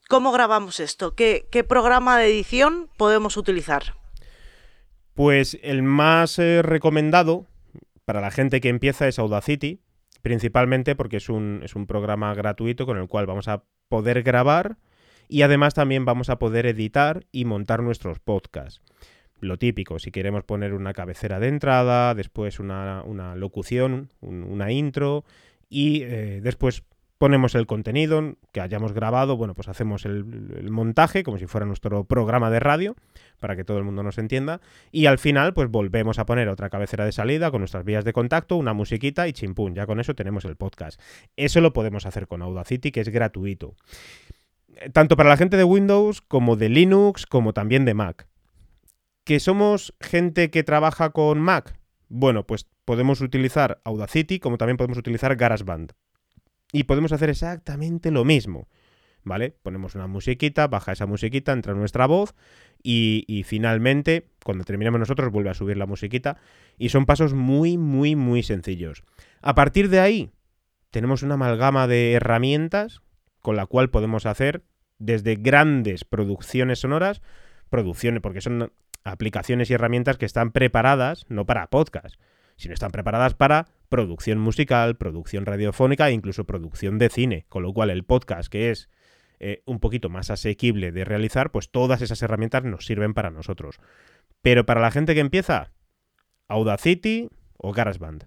¿cómo 0.09 0.31
grabamos 0.31 0.79
esto? 0.79 1.15
¿Qué, 1.15 1.65
programa 1.67 2.17
de 2.17 2.27
edición 2.27 2.89
podemos 2.97 3.37
utilizar? 3.37 3.95
Pues 5.13 5.59
el 5.61 5.83
más 5.83 6.39
eh, 6.39 6.61
recomendado 6.61 7.45
para 8.05 8.21
la 8.21 8.31
gente 8.31 8.61
que 8.61 8.69
empieza 8.69 9.07
es 9.07 9.19
Audacity, 9.19 9.79
principalmente 10.23 10.95
porque 10.95 11.17
es 11.17 11.29
un, 11.29 11.59
es 11.63 11.75
un 11.75 11.85
programa 11.85 12.33
gratuito 12.33 12.87
con 12.87 12.97
el 12.97 13.07
cual 13.07 13.27
vamos 13.27 13.47
a 13.47 13.65
poder 13.89 14.23
grabar 14.23 14.77
y 15.27 15.43
además 15.43 15.73
también 15.75 16.05
vamos 16.05 16.29
a 16.29 16.39
poder 16.39 16.65
editar 16.65 17.25
y 17.31 17.45
montar 17.45 17.83
nuestros 17.83 18.19
podcasts. 18.19 18.81
Lo 19.41 19.57
típico, 19.57 19.99
si 19.99 20.11
queremos 20.11 20.45
poner 20.45 20.73
una 20.73 20.93
cabecera 20.93 21.39
de 21.39 21.49
entrada, 21.49 22.15
después 22.15 22.59
una, 22.59 23.03
locución, 23.35 24.09
una 24.21 24.71
intro 24.71 25.25
y 25.69 26.03
eh, 26.03 26.39
después 26.41 26.83
ponemos 27.23 27.55
el 27.55 27.67
contenido 27.67 28.35
que 28.51 28.59
hayamos 28.59 28.91
grabado, 28.91 29.37
bueno, 29.37 29.55
pues 29.55 29.69
hacemos 29.69 30.03
el, 30.03 30.25
montaje 30.69 31.23
como 31.23 31.37
si 31.37 31.45
fuera 31.45 31.65
nuestro 31.65 32.03
programa 32.03 32.49
de 32.49 32.59
radio 32.59 32.97
para 33.39 33.55
que 33.55 33.63
todo 33.63 33.77
el 33.77 33.85
mundo 33.85 34.03
nos 34.03 34.17
entienda 34.17 34.59
y 34.91 35.05
al 35.05 35.19
final 35.19 35.53
pues 35.53 35.69
volvemos 35.69 36.19
a 36.19 36.25
poner 36.25 36.49
otra 36.49 36.69
cabecera 36.69 37.05
de 37.05 37.13
salida 37.13 37.49
con 37.49 37.61
nuestras 37.61 37.85
vías 37.85 38.03
de 38.03 38.11
contacto, 38.11 38.57
una 38.57 38.73
musiquita 38.73 39.25
y 39.29 39.31
chimpún, 39.31 39.73
ya 39.73 39.85
con 39.85 40.01
eso 40.01 40.15
tenemos 40.15 40.43
el 40.43 40.57
podcast. 40.57 40.99
Eso 41.37 41.61
lo 41.61 41.71
podemos 41.71 42.05
hacer 42.05 42.27
con 42.27 42.41
Audacity 42.41 42.91
que 42.91 42.99
es 42.99 43.07
gratuito. 43.07 43.73
Tanto 44.91 45.15
para 45.15 45.29
la 45.29 45.37
gente 45.37 45.55
de 45.55 45.63
Windows 45.63 46.19
como 46.19 46.57
de 46.57 46.67
Linux 46.67 47.25
como 47.25 47.53
también 47.53 47.85
de 47.85 47.93
Mac. 47.93 48.27
¿Que 49.23 49.39
somos 49.39 49.93
gente 50.01 50.51
que 50.51 50.63
trabaja 50.63 51.11
con 51.11 51.39
Mac? 51.39 51.79
Bueno, 52.09 52.45
pues 52.45 52.67
podemos 52.83 53.21
utilizar 53.21 53.79
Audacity 53.85 54.39
como 54.39 54.57
también 54.57 54.75
podemos 54.75 54.97
utilizar 54.97 55.37
GarageBand. 55.37 55.93
Y 56.73 56.83
podemos 56.83 57.13
hacer 57.13 57.29
exactamente 57.29 58.11
lo 58.11 58.25
mismo. 58.25 58.67
¿Vale? 59.23 59.55
Ponemos 59.61 59.95
una 59.95 60.07
musiquita, 60.07 60.67
baja 60.67 60.91
esa 60.91 61.05
musiquita, 61.05 61.53
entra 61.53 61.73
nuestra 61.73 62.07
voz 62.07 62.35
y, 62.81 63.45
finalmente, 63.47 64.27
cuando 64.43 64.65
terminemos 64.65 64.99
nosotros, 64.99 65.31
vuelve 65.31 65.49
a 65.49 65.53
subir 65.53 65.77
la 65.77 65.85
musiquita. 65.85 66.35
Y 66.77 66.89
son 66.89 67.05
pasos 67.05 67.33
muy, 67.33 67.77
muy, 67.77 68.17
muy 68.17 68.43
sencillos. 68.43 69.03
A 69.41 69.55
partir 69.55 69.87
de 69.87 70.01
ahí, 70.01 70.31
tenemos 70.91 71.23
una 71.23 71.35
amalgama 71.35 71.87
de 71.87 72.11
herramientas 72.13 73.01
con 73.39 73.55
la 73.55 73.65
cual 73.65 73.89
podemos 73.89 74.25
hacer 74.25 74.65
desde 74.97 75.35
grandes 75.35 76.03
producciones 76.03 76.79
sonoras, 76.79 77.21
producciones, 77.69 78.21
porque 78.21 78.41
son 78.41 78.73
aplicaciones 79.03 79.69
y 79.69 79.73
herramientas 79.73 80.17
que 80.17 80.25
están 80.25 80.51
preparadas 80.51 81.25
no 81.29 81.45
para 81.45 81.67
podcast, 81.67 82.15
sino 82.57 82.73
están 82.73 82.91
preparadas 82.91 83.33
para 83.35 83.67
producción 83.93 84.39
musical, 84.39 84.97
producción 84.97 85.45
radiofónica 85.45 86.09
e 86.09 86.13
incluso 86.13 86.45
producción 86.45 86.97
de 86.97 87.09
cine, 87.09 87.45
con 87.47 87.61
lo 87.61 87.71
cual 87.73 87.91
el 87.91 88.03
podcast 88.03 88.51
que 88.51 88.71
es 88.71 88.89
eh, 89.39 89.61
un 89.67 89.79
poquito 89.79 90.09
más 90.09 90.31
asequible 90.31 90.91
de 90.91 91.05
realizar, 91.05 91.51
pues 91.51 91.69
todas 91.69 92.01
esas 92.01 92.19
herramientas 92.23 92.63
nos 92.63 92.87
sirven 92.87 93.13
para 93.13 93.29
nosotros. 93.29 93.79
Pero 94.41 94.65
para 94.65 94.81
la 94.81 94.89
gente 94.89 95.13
que 95.13 95.19
empieza, 95.19 95.73
Audacity 96.47 97.29
o 97.55 97.71
GarageBand. 97.71 98.25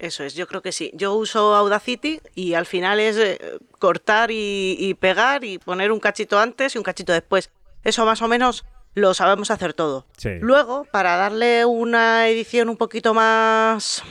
Eso 0.00 0.24
es, 0.24 0.34
yo 0.34 0.48
creo 0.48 0.62
que 0.62 0.72
sí. 0.72 0.90
Yo 0.94 1.14
uso 1.14 1.54
Audacity 1.54 2.20
y 2.34 2.54
al 2.54 2.66
final 2.66 2.98
es 2.98 3.18
eh, 3.18 3.38
cortar 3.78 4.30
y 4.32 4.96
pegar 4.98 5.44
y 5.44 5.58
poner 5.58 5.92
un 5.92 6.00
cachito 6.00 6.40
antes 6.40 6.74
y 6.74 6.78
un 6.78 6.82
cachito 6.82 7.12
después. 7.12 7.52
Eso 7.84 8.04
más 8.04 8.20
o 8.20 8.26
menos 8.26 8.64
lo 8.94 9.14
sabemos 9.14 9.52
hacer 9.52 9.74
todo. 9.74 10.06
Luego, 10.40 10.86
para 10.90 11.16
darle 11.16 11.64
una 11.64 12.28
edición 12.28 12.68
un 12.68 12.76
poquito 12.76 13.14
más 13.14 14.02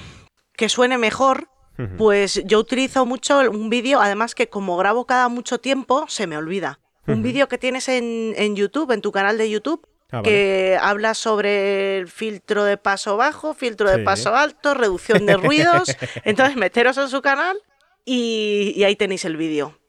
que 0.58 0.68
suene 0.68 0.98
mejor, 0.98 1.50
pues 1.98 2.42
yo 2.46 2.58
utilizo 2.58 3.06
mucho 3.06 3.40
un 3.52 3.70
vídeo, 3.70 4.02
además 4.02 4.34
que 4.34 4.50
como 4.50 4.76
grabo 4.78 5.06
cada 5.06 5.30
mucho 5.30 5.60
tiempo, 5.60 6.06
se 6.10 6.26
me 6.26 6.36
olvida. 6.36 6.80
Un 7.06 7.24
vídeo 7.24 7.48
que 7.48 7.58
tienes 7.58 7.88
en, 7.88 8.34
en, 8.36 8.56
YouTube, 8.56 8.92
en 8.92 9.02
tu 9.02 9.14
canal 9.14 9.38
de 9.38 9.50
YouTube, 9.50 9.88
ah, 10.12 10.22
que 10.24 10.78
habla 10.82 11.14
sobre 11.14 12.00
el 12.00 12.10
filtro 12.10 12.66
de 12.66 12.76
paso 12.76 13.16
bajo, 13.16 13.54
filtro 13.54 13.90
de 13.90 14.00
paso 14.00 14.36
alto, 14.36 14.74
reducción 14.74 15.26
de 15.26 15.38
ruidos. 15.38 15.96
Entonces, 16.26 16.58
meteros 16.58 16.98
en 16.98 17.08
su 17.08 17.22
canal 17.22 17.58
y, 18.04 18.84
ahí 18.84 18.96
tenéis 18.96 19.24
el 19.24 19.38
vídeo. 19.38 19.80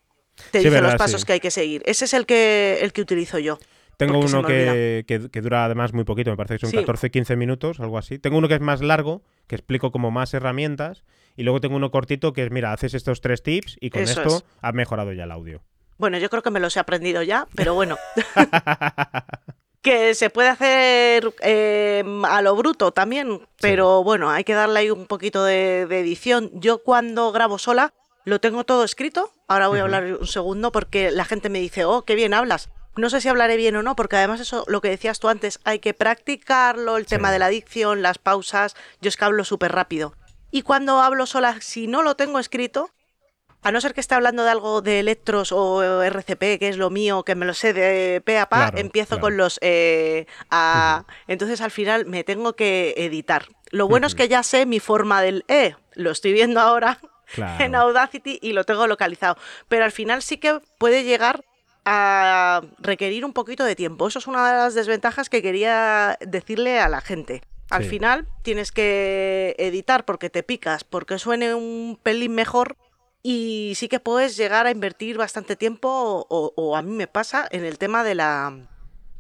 Te 0.52 0.58
dice 0.58 0.80
los 0.80 0.94
pasos 0.94 1.24
que 1.24 1.32
hay 1.32 1.40
que 1.40 1.50
seguir. 1.50 1.82
Ese 1.86 2.04
es 2.04 2.12
el 2.12 2.26
que, 2.26 2.78
el 2.82 2.92
que 2.92 3.00
utilizo 3.00 3.38
yo. 3.38 3.58
Tengo 3.98 4.20
uno 4.20 4.44
que, 4.44 5.04
que, 5.06 5.40
dura 5.40 5.64
además 5.64 5.92
muy 5.92 6.04
poquito, 6.04 6.30
me 6.30 6.36
parece 6.36 6.58
que 6.58 6.66
son 6.66 6.84
14-15 6.84 7.36
minutos, 7.36 7.80
algo 7.80 7.98
así. 7.98 8.20
Tengo 8.20 8.38
uno 8.38 8.46
que 8.46 8.54
es 8.54 8.60
más 8.60 8.80
largo, 8.80 9.22
que 9.48 9.56
explico 9.56 9.90
como 9.90 10.12
más 10.12 10.32
herramientas. 10.34 11.04
Y 11.36 11.42
luego 11.42 11.60
tengo 11.60 11.74
uno 11.74 11.90
cortito 11.90 12.32
que 12.32 12.44
es, 12.44 12.50
mira, 12.52 12.72
haces 12.72 12.94
estos 12.94 13.20
tres 13.20 13.42
tips 13.42 13.76
y 13.80 13.90
con 13.90 14.02
esto 14.02 14.44
has 14.60 14.74
mejorado 14.74 15.12
ya 15.12 15.24
el 15.24 15.32
audio. 15.32 15.62
Bueno, 15.98 16.16
yo 16.18 16.30
creo 16.30 16.42
que 16.42 16.50
me 16.50 16.60
los 16.60 16.76
he 16.76 16.80
aprendido 16.80 17.22
ya, 17.22 17.48
pero 17.56 17.74
bueno. 17.74 17.96
que 19.82 20.14
se 20.14 20.30
puede 20.30 20.48
hacer 20.48 21.34
eh, 21.42 22.04
a 22.24 22.40
lo 22.40 22.54
bruto 22.54 22.92
también, 22.92 23.48
pero 23.60 24.04
bueno, 24.04 24.30
hay 24.30 24.44
que 24.44 24.54
darle 24.54 24.78
ahí 24.78 24.90
un 24.90 25.06
poquito 25.06 25.44
de, 25.44 25.82
edición. 25.82 26.50
Yo 26.54 26.84
cuando 26.84 27.32
grabo 27.32 27.58
sola 27.58 27.92
lo 28.24 28.40
tengo 28.40 28.62
todo 28.62 28.84
escrito. 28.84 29.32
Ahora 29.48 29.66
voy 29.66 29.80
a 29.80 29.82
hablar 29.82 30.04
un 30.20 30.26
segundo 30.26 30.70
porque 30.70 31.10
la 31.10 31.24
gente 31.24 31.48
me 31.48 31.58
dice, 31.58 31.84
oh, 31.84 32.02
qué 32.02 32.14
bien 32.14 32.32
hablas. 32.32 32.70
No 32.98 33.10
sé 33.10 33.20
si 33.20 33.28
hablaré 33.28 33.56
bien 33.56 33.76
o 33.76 33.82
no, 33.82 33.94
porque 33.94 34.16
además 34.16 34.40
eso, 34.40 34.64
lo 34.66 34.80
que 34.80 34.88
decías 34.88 35.20
tú 35.20 35.28
antes, 35.28 35.60
hay 35.64 35.78
que 35.78 35.94
practicarlo, 35.94 36.96
el 36.96 37.06
tema 37.06 37.30
de 37.30 37.38
la 37.38 37.46
adicción, 37.46 38.02
las 38.02 38.18
pausas, 38.18 38.74
yo 39.00 39.08
es 39.08 39.16
que 39.16 39.24
hablo 39.24 39.44
súper 39.44 39.70
rápido. 39.72 40.14
Y 40.50 40.62
cuando 40.62 41.00
hablo 41.00 41.26
sola, 41.26 41.60
si 41.60 41.86
no 41.86 42.02
lo 42.02 42.16
tengo 42.16 42.40
escrito, 42.40 42.90
a 43.62 43.70
no 43.70 43.80
ser 43.80 43.94
que 43.94 44.00
esté 44.00 44.14
hablando 44.14 44.42
de 44.44 44.50
algo 44.50 44.82
de 44.82 45.00
electros 45.00 45.52
o 45.52 46.02
RCP, 46.02 46.58
que 46.58 46.68
es 46.68 46.76
lo 46.76 46.90
mío, 46.90 47.22
que 47.22 47.34
me 47.34 47.46
lo 47.46 47.54
sé 47.54 47.72
de 47.72 48.20
pe 48.20 48.38
a 48.38 48.48
pa, 48.48 48.72
empiezo 48.74 49.20
con 49.20 49.36
los 49.36 49.58
eh, 49.62 50.26
a... 50.50 51.04
Entonces 51.26 51.60
al 51.60 51.70
final 51.70 52.06
me 52.06 52.24
tengo 52.24 52.54
que 52.54 52.94
editar. 52.96 53.46
Lo 53.70 53.86
bueno 53.86 54.06
es 54.06 54.14
que 54.14 54.28
ya 54.28 54.42
sé 54.42 54.66
mi 54.66 54.80
forma 54.80 55.22
del 55.22 55.44
E, 55.48 55.76
lo 55.94 56.10
estoy 56.10 56.32
viendo 56.32 56.60
ahora 56.60 56.98
en 57.58 57.74
Audacity 57.74 58.38
y 58.42 58.52
lo 58.52 58.64
tengo 58.64 58.86
localizado. 58.86 59.36
Pero 59.68 59.84
al 59.84 59.92
final 59.92 60.22
sí 60.22 60.38
que 60.38 60.60
puede 60.78 61.04
llegar 61.04 61.44
a 61.90 62.60
requerir 62.78 63.24
un 63.24 63.32
poquito 63.32 63.64
de 63.64 63.74
tiempo. 63.74 64.06
Eso 64.06 64.18
es 64.18 64.26
una 64.26 64.46
de 64.46 64.58
las 64.58 64.74
desventajas 64.74 65.30
que 65.30 65.40
quería 65.40 66.18
decirle 66.20 66.80
a 66.80 66.88
la 66.90 67.00
gente. 67.00 67.40
Al 67.70 67.84
final 67.84 68.26
tienes 68.42 68.72
que 68.72 69.54
editar 69.58 70.04
porque 70.04 70.30
te 70.30 70.42
picas, 70.42 70.84
porque 70.84 71.18
suene 71.18 71.54
un 71.54 71.98
pelín 72.02 72.34
mejor 72.34 72.76
y 73.22 73.72
sí 73.76 73.88
que 73.88 74.00
puedes 74.00 74.36
llegar 74.36 74.66
a 74.66 74.70
invertir 74.70 75.16
bastante 75.18 75.56
tiempo 75.56 76.26
o, 76.28 76.76
a 76.76 76.82
mí 76.82 76.92
me 76.92 77.06
pasa 77.06 77.46
en 77.50 77.64
el 77.64 77.78
tema 77.78 78.04
de 78.04 78.14
la, 78.14 78.68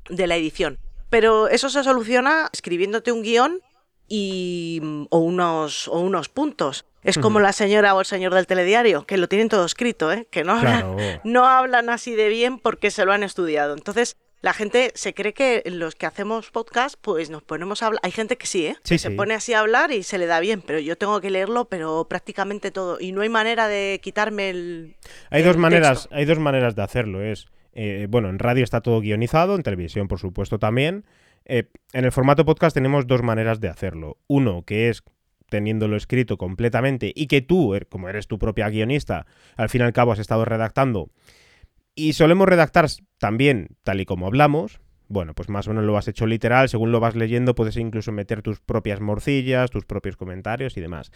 de 0.08 0.26
la 0.26 0.36
edición. 0.36 0.78
Pero 1.10 1.48
eso 1.48 1.70
se 1.70 1.82
soluciona 1.82 2.50
escribiéndote 2.52 3.12
un 3.12 3.22
guion 3.22 3.60
y, 4.08 4.80
o, 5.10 5.18
unos, 5.18 5.88
o 5.88 6.00
unos 6.00 6.28
puntos. 6.28 6.84
Es 7.08 7.18
como 7.18 7.40
la 7.40 7.52
señora 7.52 7.94
o 7.94 8.00
el 8.00 8.06
señor 8.06 8.34
del 8.34 8.46
telediario, 8.46 9.04
que 9.06 9.16
lo 9.16 9.28
tienen 9.28 9.48
todo 9.48 9.64
escrito, 9.64 10.12
¿eh? 10.12 10.26
que 10.30 10.44
no 10.44 10.52
hablan, 10.52 10.96
no 11.24 11.46
hablan 11.46 11.90
así 11.90 12.14
de 12.14 12.28
bien 12.28 12.58
porque 12.58 12.90
se 12.90 13.04
lo 13.04 13.12
han 13.12 13.22
estudiado. 13.22 13.74
Entonces, 13.74 14.16
la 14.40 14.52
gente 14.52 14.92
se 14.94 15.14
cree 15.14 15.32
que 15.32 15.62
los 15.66 15.96
que 15.96 16.06
hacemos 16.06 16.50
podcast, 16.50 16.96
pues 17.00 17.28
nos 17.28 17.42
ponemos 17.42 17.82
a 17.82 17.86
hablar. 17.86 18.00
Hay 18.04 18.12
gente 18.12 18.36
que 18.36 18.46
sí, 18.46 18.66
¿eh? 18.66 18.76
Sí, 18.84 18.94
que 18.94 18.98
se 18.98 19.10
pone 19.10 19.34
así 19.34 19.52
a 19.52 19.60
hablar 19.60 19.90
y 19.90 20.04
se 20.04 20.18
le 20.18 20.26
da 20.26 20.38
bien, 20.38 20.62
pero 20.62 20.78
yo 20.78 20.96
tengo 20.96 21.20
que 21.20 21.30
leerlo, 21.30 21.64
pero 21.64 22.06
prácticamente 22.08 22.70
todo. 22.70 22.98
Y 23.00 23.12
no 23.12 23.22
hay 23.22 23.28
manera 23.28 23.66
de 23.66 24.00
quitarme 24.02 24.50
el. 24.50 24.96
Hay 25.30 25.40
el 25.40 25.48
dos 25.48 25.56
maneras, 25.56 26.02
texto. 26.02 26.14
hay 26.14 26.24
dos 26.24 26.38
maneras 26.38 26.76
de 26.76 26.82
hacerlo. 26.82 27.22
Es 27.22 27.48
eh, 27.80 28.06
bueno, 28.08 28.28
en 28.28 28.38
radio 28.38 28.64
está 28.64 28.80
todo 28.80 29.00
guionizado, 29.00 29.54
en 29.54 29.62
televisión, 29.62 30.08
por 30.08 30.18
supuesto, 30.18 30.58
también. 30.58 31.04
Eh, 31.44 31.64
en 31.92 32.04
el 32.04 32.12
formato 32.12 32.44
podcast 32.44 32.74
tenemos 32.74 33.06
dos 33.06 33.22
maneras 33.22 33.60
de 33.60 33.68
hacerlo. 33.68 34.18
Uno, 34.26 34.62
que 34.62 34.88
es 34.88 35.02
teniéndolo 35.48 35.96
escrito 35.96 36.36
completamente 36.38 37.12
y 37.14 37.26
que 37.26 37.40
tú, 37.42 37.74
er- 37.74 37.86
como 37.88 38.08
eres 38.08 38.26
tu 38.26 38.38
propia 38.38 38.68
guionista, 38.68 39.26
al 39.56 39.68
fin 39.68 39.80
y 39.80 39.84
al 39.84 39.92
cabo 39.92 40.12
has 40.12 40.18
estado 40.18 40.44
redactando. 40.44 41.10
Y 41.94 42.12
solemos 42.12 42.48
redactar 42.48 42.86
también 43.18 43.68
tal 43.82 44.00
y 44.00 44.04
como 44.06 44.26
hablamos. 44.26 44.80
Bueno, 45.08 45.34
pues 45.34 45.48
más 45.48 45.66
o 45.66 45.70
menos 45.70 45.84
lo 45.84 45.96
has 45.96 46.06
hecho 46.06 46.26
literal, 46.26 46.68
según 46.68 46.92
lo 46.92 47.00
vas 47.00 47.16
leyendo 47.16 47.54
puedes 47.54 47.76
incluso 47.78 48.12
meter 48.12 48.42
tus 48.42 48.60
propias 48.60 49.00
morcillas, 49.00 49.70
tus 49.70 49.84
propios 49.86 50.16
comentarios 50.16 50.76
y 50.76 50.80
demás. 50.82 51.10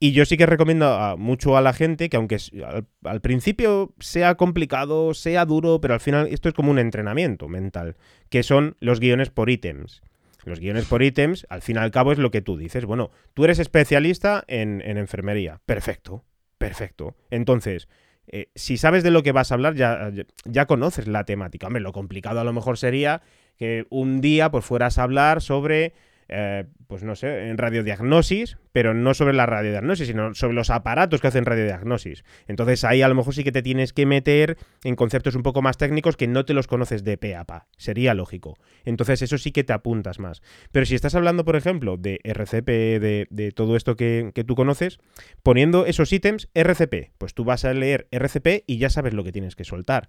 Y 0.00 0.10
yo 0.12 0.24
sí 0.26 0.36
que 0.36 0.44
recomiendo 0.46 1.14
mucho 1.16 1.56
a 1.56 1.62
la 1.62 1.72
gente 1.72 2.08
que 2.10 2.16
aunque 2.16 2.36
al, 2.66 2.86
al 3.04 3.20
principio 3.20 3.94
sea 4.00 4.34
complicado, 4.34 5.14
sea 5.14 5.46
duro, 5.46 5.80
pero 5.80 5.94
al 5.94 6.00
final 6.00 6.26
esto 6.26 6.48
es 6.48 6.54
como 6.54 6.72
un 6.72 6.80
entrenamiento 6.80 7.48
mental, 7.48 7.96
que 8.28 8.42
son 8.42 8.76
los 8.80 8.98
guiones 9.00 9.30
por 9.30 9.48
ítems. 9.48 10.02
Los 10.44 10.60
guiones 10.60 10.84
por 10.86 11.02
ítems, 11.02 11.46
al 11.48 11.62
fin 11.62 11.76
y 11.76 11.78
al 11.78 11.90
cabo, 11.90 12.12
es 12.12 12.18
lo 12.18 12.30
que 12.30 12.42
tú 12.42 12.56
dices. 12.56 12.84
Bueno, 12.84 13.10
tú 13.34 13.44
eres 13.44 13.58
especialista 13.58 14.44
en, 14.46 14.82
en 14.84 14.98
enfermería. 14.98 15.60
Perfecto, 15.66 16.24
perfecto. 16.58 17.16
Entonces, 17.30 17.88
eh, 18.26 18.48
si 18.54 18.76
sabes 18.76 19.02
de 19.02 19.10
lo 19.10 19.22
que 19.22 19.32
vas 19.32 19.50
a 19.50 19.54
hablar, 19.54 19.74
ya, 19.74 20.10
ya- 20.12 20.24
ya 20.44 20.66
conoces 20.66 21.06
la 21.06 21.24
temática. 21.24 21.66
Hombre, 21.66 21.82
lo 21.82 21.92
complicado 21.92 22.40
a 22.40 22.44
lo 22.44 22.52
mejor 22.52 22.78
sería 22.78 23.22
que 23.56 23.86
un 23.90 24.20
día 24.20 24.50
pues 24.50 24.64
fueras 24.64 24.98
a 24.98 25.02
hablar 25.02 25.40
sobre, 25.42 25.92
eh, 26.28 26.64
pues 26.86 27.02
no 27.02 27.16
sé, 27.16 27.48
en 27.48 27.58
radiodiagnosis, 27.58 28.58
pero 28.72 28.94
no 28.94 29.14
sobre 29.14 29.34
la 29.34 29.46
radiodiagnosis, 29.46 30.06
sino 30.06 30.34
sobre 30.34 30.54
los 30.54 30.70
aparatos 30.70 31.20
que 31.20 31.28
hacen 31.28 31.44
radiodiagnosis. 31.44 32.24
Entonces 32.46 32.84
ahí 32.84 33.02
a 33.02 33.08
lo 33.08 33.14
mejor 33.14 33.34
sí 33.34 33.44
que 33.44 33.52
te 33.52 33.62
tienes 33.62 33.92
que 33.92 34.06
meter 34.06 34.56
en 34.82 34.96
conceptos 34.96 35.34
un 35.34 35.42
poco 35.42 35.62
más 35.62 35.76
técnicos 35.76 36.16
que 36.16 36.26
no 36.26 36.44
te 36.44 36.54
los 36.54 36.66
conoces 36.66 37.04
de 37.04 37.16
pe 37.16 37.34
a 37.36 37.44
pa. 37.44 37.66
Sería 37.76 38.14
lógico. 38.14 38.56
Entonces 38.84 39.22
eso 39.22 39.38
sí 39.38 39.52
que 39.52 39.64
te 39.64 39.72
apuntas 39.72 40.18
más. 40.18 40.42
Pero 40.72 40.86
si 40.86 40.94
estás 40.94 41.14
hablando, 41.14 41.44
por 41.44 41.56
ejemplo, 41.56 41.96
de 41.96 42.20
RCP, 42.24 42.66
de, 42.66 43.26
de 43.30 43.52
todo 43.52 43.76
esto 43.76 43.96
que, 43.96 44.30
que 44.34 44.44
tú 44.44 44.54
conoces, 44.54 44.98
poniendo 45.42 45.86
esos 45.86 46.12
ítems, 46.12 46.48
RCP, 46.54 47.12
pues 47.18 47.34
tú 47.34 47.44
vas 47.44 47.64
a 47.64 47.74
leer 47.74 48.08
RCP 48.10 48.64
y 48.66 48.78
ya 48.78 48.90
sabes 48.90 49.14
lo 49.14 49.24
que 49.24 49.32
tienes 49.32 49.56
que 49.56 49.64
soltar. 49.64 50.08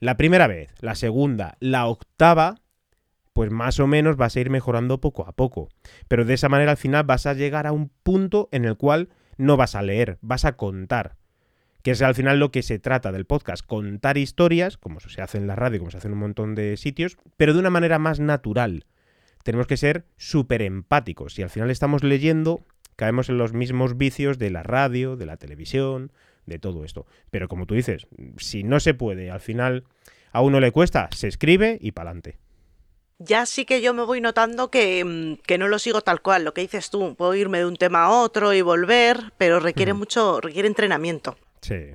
La 0.00 0.16
primera 0.16 0.46
vez, 0.46 0.74
la 0.80 0.94
segunda, 0.94 1.56
la 1.60 1.86
octava, 1.86 2.56
pues 3.34 3.50
más 3.50 3.80
o 3.80 3.86
menos 3.86 4.16
vas 4.16 4.36
a 4.36 4.40
ir 4.40 4.48
mejorando 4.48 5.00
poco 5.00 5.26
a 5.26 5.32
poco. 5.32 5.68
Pero 6.08 6.24
de 6.24 6.34
esa 6.34 6.48
manera 6.48 6.70
al 6.70 6.76
final 6.78 7.02
vas 7.04 7.26
a 7.26 7.34
llegar 7.34 7.66
a 7.66 7.72
un 7.72 7.90
punto 8.02 8.48
en 8.52 8.64
el 8.64 8.76
cual 8.76 9.10
no 9.36 9.58
vas 9.58 9.74
a 9.74 9.82
leer, 9.82 10.18
vas 10.22 10.44
a 10.44 10.56
contar. 10.56 11.16
Que 11.82 11.90
es 11.90 12.00
al 12.00 12.14
final 12.14 12.38
lo 12.38 12.52
que 12.52 12.62
se 12.62 12.78
trata 12.78 13.12
del 13.12 13.26
podcast, 13.26 13.66
contar 13.66 14.16
historias, 14.16 14.78
como 14.78 15.00
se 15.00 15.20
hace 15.20 15.36
en 15.36 15.48
la 15.48 15.56
radio, 15.56 15.80
como 15.80 15.90
se 15.90 15.98
hace 15.98 16.06
en 16.06 16.14
un 16.14 16.20
montón 16.20 16.54
de 16.54 16.76
sitios, 16.76 17.18
pero 17.36 17.52
de 17.52 17.58
una 17.58 17.70
manera 17.70 17.98
más 17.98 18.20
natural. 18.20 18.86
Tenemos 19.42 19.66
que 19.66 19.76
ser 19.76 20.06
súper 20.16 20.62
empáticos. 20.62 21.36
Y 21.38 21.42
al 21.42 21.50
final 21.50 21.70
estamos 21.70 22.04
leyendo, 22.04 22.64
caemos 22.94 23.28
en 23.28 23.36
los 23.36 23.52
mismos 23.52 23.98
vicios 23.98 24.38
de 24.38 24.50
la 24.50 24.62
radio, 24.62 25.16
de 25.16 25.26
la 25.26 25.36
televisión, 25.36 26.12
de 26.46 26.60
todo 26.60 26.84
esto. 26.84 27.04
Pero 27.32 27.48
como 27.48 27.66
tú 27.66 27.74
dices, 27.74 28.06
si 28.38 28.62
no 28.62 28.78
se 28.78 28.94
puede, 28.94 29.32
al 29.32 29.40
final 29.40 29.84
a 30.30 30.40
uno 30.40 30.60
le 30.60 30.70
cuesta, 30.70 31.08
se 31.12 31.26
escribe 31.26 31.78
y 31.80 31.90
pa'lante. 31.90 32.43
Ya 33.24 33.46
sí 33.46 33.64
que 33.64 33.80
yo 33.80 33.94
me 33.94 34.04
voy 34.04 34.20
notando 34.20 34.70
que, 34.70 35.04
mm, 35.04 35.42
que 35.46 35.58
no 35.58 35.68
lo 35.68 35.78
sigo 35.78 36.00
tal 36.00 36.20
cual, 36.20 36.44
lo 36.44 36.54
que 36.54 36.60
dices 36.60 36.90
tú. 36.90 37.14
Puedo 37.16 37.34
irme 37.34 37.58
de 37.58 37.66
un 37.66 37.76
tema 37.76 38.04
a 38.04 38.10
otro 38.10 38.52
y 38.52 38.62
volver, 38.62 39.32
pero 39.38 39.60
requiere 39.60 39.92
mucho, 39.92 40.40
requiere 40.40 40.68
entrenamiento. 40.68 41.36
Sí. 41.60 41.94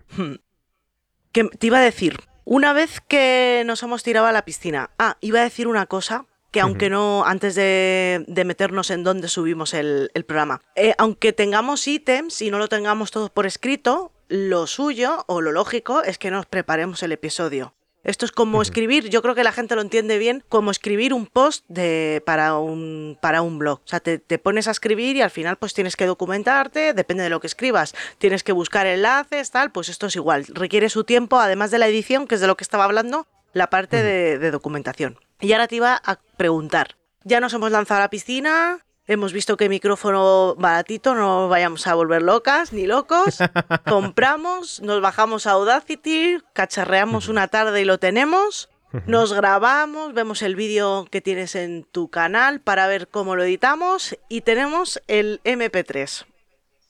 Que 1.31 1.43
te 1.43 1.67
iba 1.67 1.77
a 1.77 1.83
decir, 1.83 2.17
una 2.43 2.73
vez 2.73 3.01
que 3.07 3.63
nos 3.65 3.83
hemos 3.83 4.01
tirado 4.01 4.25
a 4.25 4.31
la 4.31 4.43
piscina, 4.43 4.89
ah, 4.97 5.17
iba 5.21 5.39
a 5.39 5.43
decir 5.43 5.67
una 5.67 5.85
cosa 5.85 6.25
que 6.51 6.61
aunque 6.61 6.89
no, 6.89 7.23
antes 7.25 7.53
de, 7.53 8.25
de 8.27 8.45
meternos 8.45 8.89
en 8.89 9.03
dónde 9.03 9.27
subimos 9.27 9.73
el, 9.73 10.09
el 10.15 10.25
programa, 10.25 10.61
eh, 10.75 10.95
aunque 10.97 11.31
tengamos 11.31 11.87
ítems 11.87 12.41
y 12.41 12.49
no 12.49 12.57
lo 12.57 12.67
tengamos 12.67 13.11
todos 13.11 13.29
por 13.29 13.45
escrito, 13.45 14.11
lo 14.29 14.67
suyo 14.67 15.25
o 15.27 15.41
lo 15.41 15.51
lógico 15.51 16.01
es 16.01 16.17
que 16.17 16.31
nos 16.31 16.45
preparemos 16.45 17.03
el 17.03 17.11
episodio. 17.11 17.73
Esto 18.03 18.25
es 18.25 18.31
como 18.31 18.61
escribir, 18.61 19.09
yo 19.09 19.21
creo 19.21 19.35
que 19.35 19.43
la 19.43 19.51
gente 19.51 19.75
lo 19.75 19.81
entiende 19.81 20.17
bien, 20.17 20.43
como 20.47 20.71
escribir 20.71 21.13
un 21.13 21.25
post 21.25 21.65
de, 21.67 22.23
para, 22.25 22.57
un, 22.57 23.17
para 23.21 23.41
un 23.41 23.59
blog. 23.59 23.79
O 23.79 23.87
sea, 23.87 23.99
te, 23.99 24.19
te 24.19 24.39
pones 24.39 24.67
a 24.67 24.71
escribir 24.71 25.17
y 25.17 25.21
al 25.21 25.29
final 25.29 25.57
pues 25.57 25.73
tienes 25.73 25.95
que 25.95 26.05
documentarte, 26.05 26.93
depende 26.93 27.23
de 27.23 27.29
lo 27.29 27.41
que 27.41 27.47
escribas, 27.47 27.93
tienes 28.17 28.43
que 28.43 28.53
buscar 28.53 28.87
enlaces, 28.87 29.51
tal, 29.51 29.71
pues 29.71 29.89
esto 29.89 30.07
es 30.07 30.15
igual. 30.15 30.45
Requiere 30.47 30.89
su 30.89 31.03
tiempo, 31.03 31.39
además 31.39 31.71
de 31.71 31.79
la 31.79 31.87
edición, 31.87 32.25
que 32.25 32.35
es 32.35 32.41
de 32.41 32.47
lo 32.47 32.55
que 32.55 32.63
estaba 32.63 32.85
hablando, 32.85 33.27
la 33.53 33.69
parte 33.69 34.01
de, 34.01 34.39
de 34.39 34.51
documentación. 34.51 35.19
Y 35.41 35.51
ahora 35.51 35.67
te 35.67 35.75
iba 35.75 36.01
a 36.03 36.19
preguntar, 36.37 36.95
ya 37.23 37.39
nos 37.39 37.53
hemos 37.53 37.71
lanzado 37.71 37.99
a 37.99 38.03
la 38.03 38.09
piscina, 38.09 38.79
hemos 39.09 39.33
visto 39.33 39.57
que 39.57 39.69
micrófono 39.69 40.55
baratito, 40.55 41.15
no 41.15 41.49
vayamos 41.49 41.87
a 41.87 41.95
volver 41.95 42.21
locas 42.21 42.71
ni 42.71 42.85
locos, 42.85 43.39
compramos, 43.89 44.81
nos 44.81 45.01
bajamos 45.01 45.47
a 45.47 45.51
Audacity, 45.51 46.37
cacharreamos 46.53 47.27
una 47.27 47.47
tarde 47.47 47.81
y 47.81 47.85
lo 47.85 47.97
tenemos, 47.97 48.69
nos 49.07 49.33
grabamos, 49.33 50.13
vemos 50.13 50.43
el 50.43 50.55
vídeo 50.55 51.07
que 51.09 51.21
tienes 51.21 51.55
en 51.55 51.85
tu 51.85 52.09
canal 52.09 52.61
para 52.61 52.85
ver 52.85 53.07
cómo 53.07 53.35
lo 53.35 53.43
editamos 53.43 54.15
y 54.29 54.41
tenemos 54.41 55.01
el 55.07 55.41
MP3. 55.43 56.25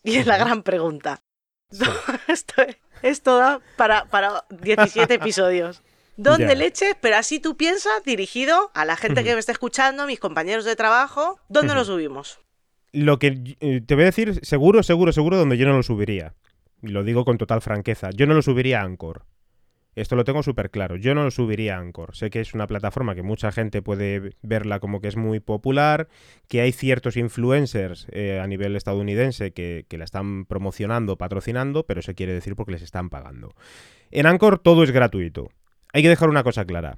Y 0.04 0.18
es 0.18 0.28
la 0.28 0.38
gran 0.38 0.64
pregunta. 0.64 1.22
Esto, 2.28 2.54
esto 3.02 3.38
da 3.38 3.62
para, 3.78 4.06
para 4.06 4.44
17 4.50 5.14
episodios. 5.14 5.82
¿Dónde 6.22 6.48
Ya. 6.48 6.56
leches? 6.56 6.96
Pero 7.00 7.16
así 7.16 7.40
tú 7.40 7.56
piensas, 7.56 8.04
dirigido 8.06 8.72
a 8.74 8.84
la 8.84 8.98
gente 8.98 9.24
que 9.24 9.34
me 9.34 9.40
está 9.40 9.54
escuchando, 9.54 10.06
mis 10.06 10.20
compañeros 10.20 10.66
de 10.66 10.76
trabajo, 10.76 11.40
¿dónde 11.48 11.74
lo 11.74 11.86
subimos? 11.86 12.40
Lo 12.92 13.20
que 13.20 13.56
eh, 13.62 13.80
te 13.86 13.96
voy 13.96 14.04
a 14.04 14.08
decir, 14.08 14.38
seguro, 14.42 14.84
seguro, 14.84 15.14
seguro, 15.14 15.38
donde 15.38 15.58
yo 15.58 15.66
no 15.66 15.78
lo 15.78 15.84
subiría. 15.84 16.34
Y 16.82 16.88
lo 16.90 17.06
digo 17.06 17.24
con 17.24 17.38
total 17.38 17.62
franqueza. 17.62 18.10
Yo 18.10 18.26
no 18.28 18.34
lo 18.34 18.42
subiría 18.42 18.82
a 18.82 18.84
Anchor. 18.84 19.26
Esto 19.96 20.18
lo 20.18 20.26
tengo 20.26 20.44
súper 20.44 20.72
claro. 20.72 20.98
Yo 20.98 21.16
no 21.16 21.24
lo 21.24 21.32
subiría 21.32 21.78
a 21.78 21.80
Anchor. 21.80 22.14
Sé 22.16 22.30
que 22.30 22.42
es 22.42 22.54
una 22.54 22.68
plataforma 22.68 23.16
que 23.16 23.24
mucha 23.24 23.52
gente 23.54 23.82
puede 23.82 24.36
verla 24.42 24.80
como 24.82 25.00
que 25.00 25.08
es 25.08 25.16
muy 25.16 25.40
popular, 25.40 26.10
que 26.50 26.60
hay 26.60 26.74
ciertos 26.74 27.16
influencers 27.16 28.08
eh, 28.12 28.40
a 28.42 28.48
nivel 28.48 28.76
estadounidense 28.76 29.52
que, 29.52 29.86
que 29.88 29.98
la 29.98 30.04
están 30.04 30.46
promocionando, 30.46 31.18
patrocinando, 31.18 31.86
pero 31.86 32.02
se 32.02 32.14
quiere 32.14 32.34
decir 32.34 32.56
porque 32.58 32.74
les 32.74 32.82
están 32.82 33.10
pagando. 33.10 33.56
En 34.12 34.26
Anchor 34.26 34.60
todo 34.60 34.84
es 34.84 34.92
gratuito. 34.92 35.50
Hay 35.94 36.02
que 36.02 36.10
dejar 36.10 36.30
una 36.30 36.44
cosa 36.44 36.66
clara. 36.66 36.98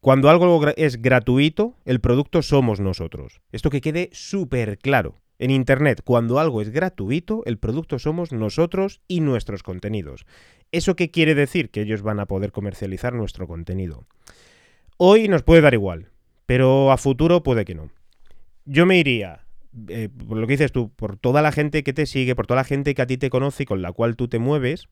Cuando 0.00 0.30
algo 0.30 0.64
es 0.76 1.02
gratuito, 1.02 1.74
el 1.84 2.00
producto 2.00 2.42
somos 2.42 2.78
nosotros. 2.78 3.40
Esto 3.52 3.70
que 3.70 3.80
quede 3.80 4.10
súper 4.12 4.78
claro. 4.78 5.16
En 5.40 5.50
Internet, 5.50 6.02
cuando 6.04 6.38
algo 6.38 6.62
es 6.62 6.70
gratuito, 6.70 7.42
el 7.46 7.58
producto 7.58 7.98
somos 7.98 8.32
nosotros 8.32 9.00
y 9.08 9.20
nuestros 9.20 9.62
contenidos. 9.62 10.26
¿Eso 10.72 10.96
qué 10.96 11.10
quiere 11.10 11.34
decir? 11.34 11.70
Que 11.70 11.82
ellos 11.82 12.02
van 12.02 12.20
a 12.20 12.26
poder 12.26 12.52
comercializar 12.52 13.14
nuestro 13.14 13.46
contenido. 13.46 14.04
Hoy 14.98 15.28
nos 15.28 15.42
puede 15.42 15.60
dar 15.60 15.74
igual, 15.74 16.10
pero 16.44 16.92
a 16.92 16.96
futuro 16.96 17.42
puede 17.42 17.64
que 17.64 17.74
no. 17.74 17.90
Yo 18.64 18.84
me 18.84 18.98
iría, 18.98 19.46
eh, 19.88 20.08
por 20.08 20.36
lo 20.36 20.46
que 20.46 20.54
dices 20.54 20.72
tú, 20.72 20.90
por 20.90 21.16
toda 21.16 21.40
la 21.40 21.52
gente 21.52 21.82
que 21.82 21.92
te 21.92 22.06
sigue, 22.06 22.34
por 22.34 22.46
toda 22.46 22.60
la 22.60 22.64
gente 22.64 22.94
que 22.94 23.02
a 23.02 23.06
ti 23.06 23.16
te 23.16 23.30
conoce 23.30 23.62
y 23.62 23.66
con 23.66 23.80
la 23.80 23.92
cual 23.92 24.16
tú 24.16 24.28
te 24.28 24.38
mueves, 24.38 24.88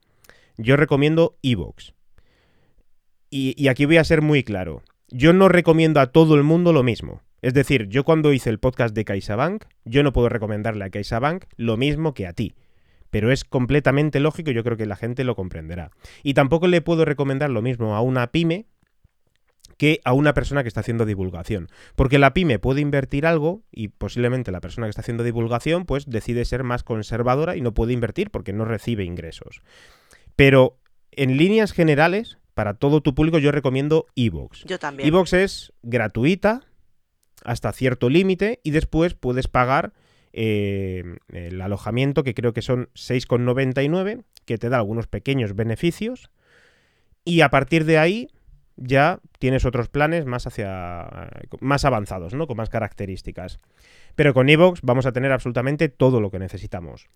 yo 0.57 0.77
recomiendo 0.77 1.37
Evox. 1.42 1.92
Y, 3.31 3.69
aquí 3.69 3.85
voy 3.85 3.97
a 3.97 4.05
ser 4.05 4.23
muy 4.23 4.45
claro. 4.45 4.83
Yo 5.09 5.33
no 5.33 5.49
recomiendo 5.49 6.01
a 6.01 6.12
todo 6.12 6.35
el 6.35 6.43
mundo 6.43 6.73
lo 6.73 6.83
mismo. 6.83 7.23
Es 7.43 7.55
decir, 7.55 7.89
yo 7.89 8.05
cuando 8.05 8.33
hice 8.33 8.51
el 8.51 8.59
podcast 8.59 8.95
de 8.95 9.05
CaixaBank, 9.05 9.65
yo 9.85 10.03
no 10.03 10.12
puedo 10.12 10.29
recomendarle 10.29 10.85
a 10.85 10.91
CaixaBank 10.91 11.45
lo 11.57 11.77
mismo 11.77 12.15
que 12.15 12.27
a 12.27 12.33
ti. 12.33 12.55
Pero 13.11 13.31
es 13.31 13.45
completamente 13.45 14.21
lógico 14.21 14.51
yo 14.51 14.65
creo 14.65 14.77
que 14.77 14.87
la 14.87 14.97
gente 14.97 15.25
lo 15.25 15.37
comprenderá. 15.37 15.91
Y 16.23 16.35
tampoco 16.35 16.67
le 16.67 16.81
puedo 16.81 17.05
recomendar 17.05 17.51
lo 17.51 17.62
mismo 17.62 17.95
a 17.95 18.01
una 18.01 18.29
pyme 18.29 18.67
que 19.77 20.01
a 20.05 20.12
una 20.12 20.35
persona 20.35 20.62
que 20.62 20.69
está 20.69 20.81
haciendo 20.81 21.05
divulgación. 21.05 21.69
Porque 21.95 22.19
la 22.19 22.33
pyme 22.33 22.59
puede 22.59 22.81
invertir 22.81 23.27
algo 23.27 23.62
y 23.71 23.89
posiblemente 23.89 24.51
la 24.51 24.61
persona 24.61 24.87
que 24.87 24.91
está 24.91 25.03
haciendo 25.03 25.25
divulgación 25.25 25.85
pues 25.85 26.07
decide 26.09 26.45
ser 26.45 26.65
más 26.65 26.83
conservadora 26.83 27.57
y 27.57 27.61
no 27.61 27.75
puede 27.75 27.93
invertir 27.93 28.31
porque 28.31 28.53
no 28.53 28.65
recibe 28.65 29.05
ingresos. 29.05 29.61
Pero 30.35 30.79
en 31.12 31.37
líneas 31.37 31.73
generales, 31.73 32.39
para 32.57 32.73
todo 32.73 33.03
tu 33.03 33.14
público 33.14 33.38
yo 33.38 33.53
recomiendo 33.53 34.07
Evox. 34.16 34.64
Yo 34.64 34.79
también. 34.79 35.07
Evox 35.07 35.35
es 35.35 35.75
gratuita 35.83 36.62
hasta 37.45 37.71
cierto 37.73 38.09
límite 38.09 38.61
y 38.62 38.71
después 38.71 39.12
puedes 39.12 39.47
pagar 39.47 39.92
eh, 40.33 41.05
el 41.29 41.61
alojamiento, 41.61 42.25
que 42.25 42.33
creo 42.33 42.55
que 42.55 42.62
son 42.62 42.88
6,99, 42.95 44.25
que 44.47 44.57
te 44.57 44.71
da 44.71 44.79
algunos 44.79 45.07
pequeños 45.07 45.55
beneficios. 45.55 46.31
Y 47.27 47.42
a 47.42 47.51
partir 47.51 47.85
de 47.85 47.99
ahí 47.99 48.31
ya 48.77 49.21
tienes 49.38 49.66
otros 49.66 49.90
planes 49.90 50.25
más 50.25 50.47
hacia 50.47 51.29
más 51.61 51.85
avanzados, 51.85 52.33
¿no? 52.33 52.47
Con 52.47 52.57
más 52.57 52.71
características. 52.71 53.61
Pero 54.14 54.33
con 54.33 54.49
Evox 54.49 54.81
vamos 54.81 55.05
a 55.05 55.12
tener 55.12 55.31
absolutamente 55.31 55.90
todo 55.90 56.23
lo 56.23 56.31
que 56.31 56.38
necesitamos. 56.38 57.11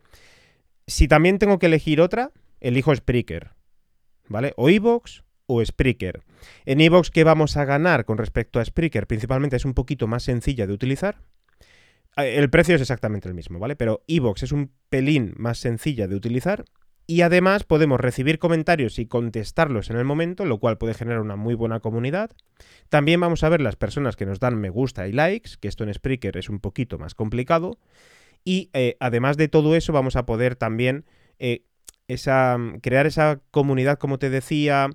Si 0.86 1.08
también 1.08 1.38
tengo 1.38 1.58
que 1.58 1.66
elegir 1.66 2.02
otra, 2.02 2.30
elijo 2.60 2.94
Spreaker. 2.94 3.52
¿Vale? 4.28 4.52
O 4.56 4.68
Evox 4.68 5.24
o 5.50 5.64
Spreaker. 5.64 6.22
En 6.64 6.80
Evox, 6.80 7.10
¿qué 7.10 7.24
vamos 7.24 7.56
a 7.56 7.64
ganar 7.64 8.04
con 8.04 8.18
respecto 8.18 8.60
a 8.60 8.64
Spreaker? 8.64 9.08
Principalmente 9.08 9.56
es 9.56 9.64
un 9.64 9.74
poquito 9.74 10.06
más 10.06 10.22
sencilla 10.22 10.66
de 10.66 10.72
utilizar. 10.72 11.22
Eh, 12.16 12.36
el 12.36 12.50
precio 12.50 12.76
es 12.76 12.80
exactamente 12.80 13.28
el 13.28 13.34
mismo, 13.34 13.58
¿vale? 13.58 13.74
Pero 13.74 14.04
Evox 14.06 14.44
es 14.44 14.52
un 14.52 14.70
pelín 14.88 15.34
más 15.36 15.58
sencilla 15.58 16.06
de 16.06 16.14
utilizar 16.14 16.64
y 17.10 17.22
además 17.22 17.64
podemos 17.64 17.98
recibir 17.98 18.38
comentarios 18.38 19.00
y 19.00 19.06
contestarlos 19.06 19.90
en 19.90 19.96
el 19.96 20.04
momento, 20.04 20.44
lo 20.44 20.58
cual 20.58 20.78
puede 20.78 20.94
generar 20.94 21.20
una 21.20 21.34
muy 21.34 21.54
buena 21.54 21.80
comunidad. 21.80 22.30
También 22.88 23.18
vamos 23.18 23.42
a 23.42 23.48
ver 23.48 23.60
las 23.60 23.74
personas 23.74 24.14
que 24.14 24.26
nos 24.26 24.38
dan 24.38 24.60
me 24.60 24.70
gusta 24.70 25.08
y 25.08 25.12
likes, 25.12 25.52
que 25.60 25.66
esto 25.66 25.82
en 25.82 25.92
Spreaker 25.92 26.36
es 26.36 26.48
un 26.48 26.60
poquito 26.60 26.98
más 26.98 27.16
complicado. 27.16 27.78
Y 28.44 28.70
eh, 28.74 28.96
además 29.00 29.36
de 29.36 29.48
todo 29.48 29.74
eso, 29.74 29.92
vamos 29.92 30.14
a 30.14 30.24
poder 30.24 30.54
también 30.54 31.04
eh, 31.40 31.64
esa, 32.06 32.56
crear 32.82 33.06
esa 33.06 33.40
comunidad, 33.50 33.98
como 33.98 34.18
te 34.18 34.30
decía, 34.30 34.88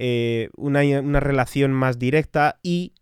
eh, 0.00 0.48
una, 0.56 1.18
relación 1.18 1.72
más 1.72 1.98
directa 1.98 2.60
y 2.62 2.92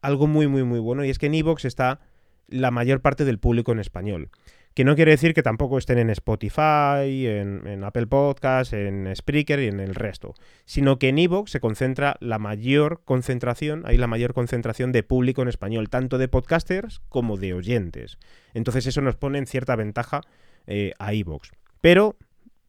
algo 0.00 0.26
muy, 0.26 0.48
muy, 0.48 0.64
muy 0.64 0.80
bueno. 0.80 1.04
Y 1.04 1.10
es 1.10 1.18
que 1.18 1.26
en 1.26 1.34
Evox 1.34 1.66
está 1.66 2.00
la 2.48 2.70
mayor 2.70 3.02
parte 3.02 3.26
del 3.26 3.38
público 3.38 3.72
en 3.72 3.78
español. 3.78 4.30
Que 4.72 4.84
no 4.84 4.94
quiere 4.94 5.10
decir 5.10 5.34
que 5.34 5.42
tampoco 5.42 5.76
estén 5.76 5.98
en 5.98 6.08
Spotify, 6.08 7.26
en, 7.26 7.84
Apple 7.84 8.06
Podcasts, 8.06 8.72
en 8.72 9.14
Spreaker 9.14 9.60
y 9.60 9.66
en 9.66 9.80
el 9.80 9.94
resto, 9.94 10.34
sino 10.64 10.98
que 10.98 11.08
en 11.10 11.18
Evox 11.18 11.50
se 11.50 11.60
concentra 11.60 12.16
la 12.20 12.38
mayor 12.38 13.02
concentración, 13.04 13.82
hay 13.86 13.98
la 13.98 14.06
mayor 14.06 14.32
concentración 14.32 14.92
de 14.92 15.02
público 15.02 15.42
en 15.42 15.48
español, 15.48 15.90
tanto 15.90 16.18
de 16.18 16.28
podcasters 16.28 17.00
como 17.08 17.36
de 17.36 17.52
oyentes. 17.52 18.18
Entonces 18.54 18.86
eso 18.86 19.02
nos 19.02 19.16
pone 19.16 19.38
en 19.38 19.46
cierta 19.46 19.76
ventaja 19.76 20.22
eh, 20.66 20.92
a 20.98 21.12
Evox. 21.12 21.52
Pero 21.82 22.16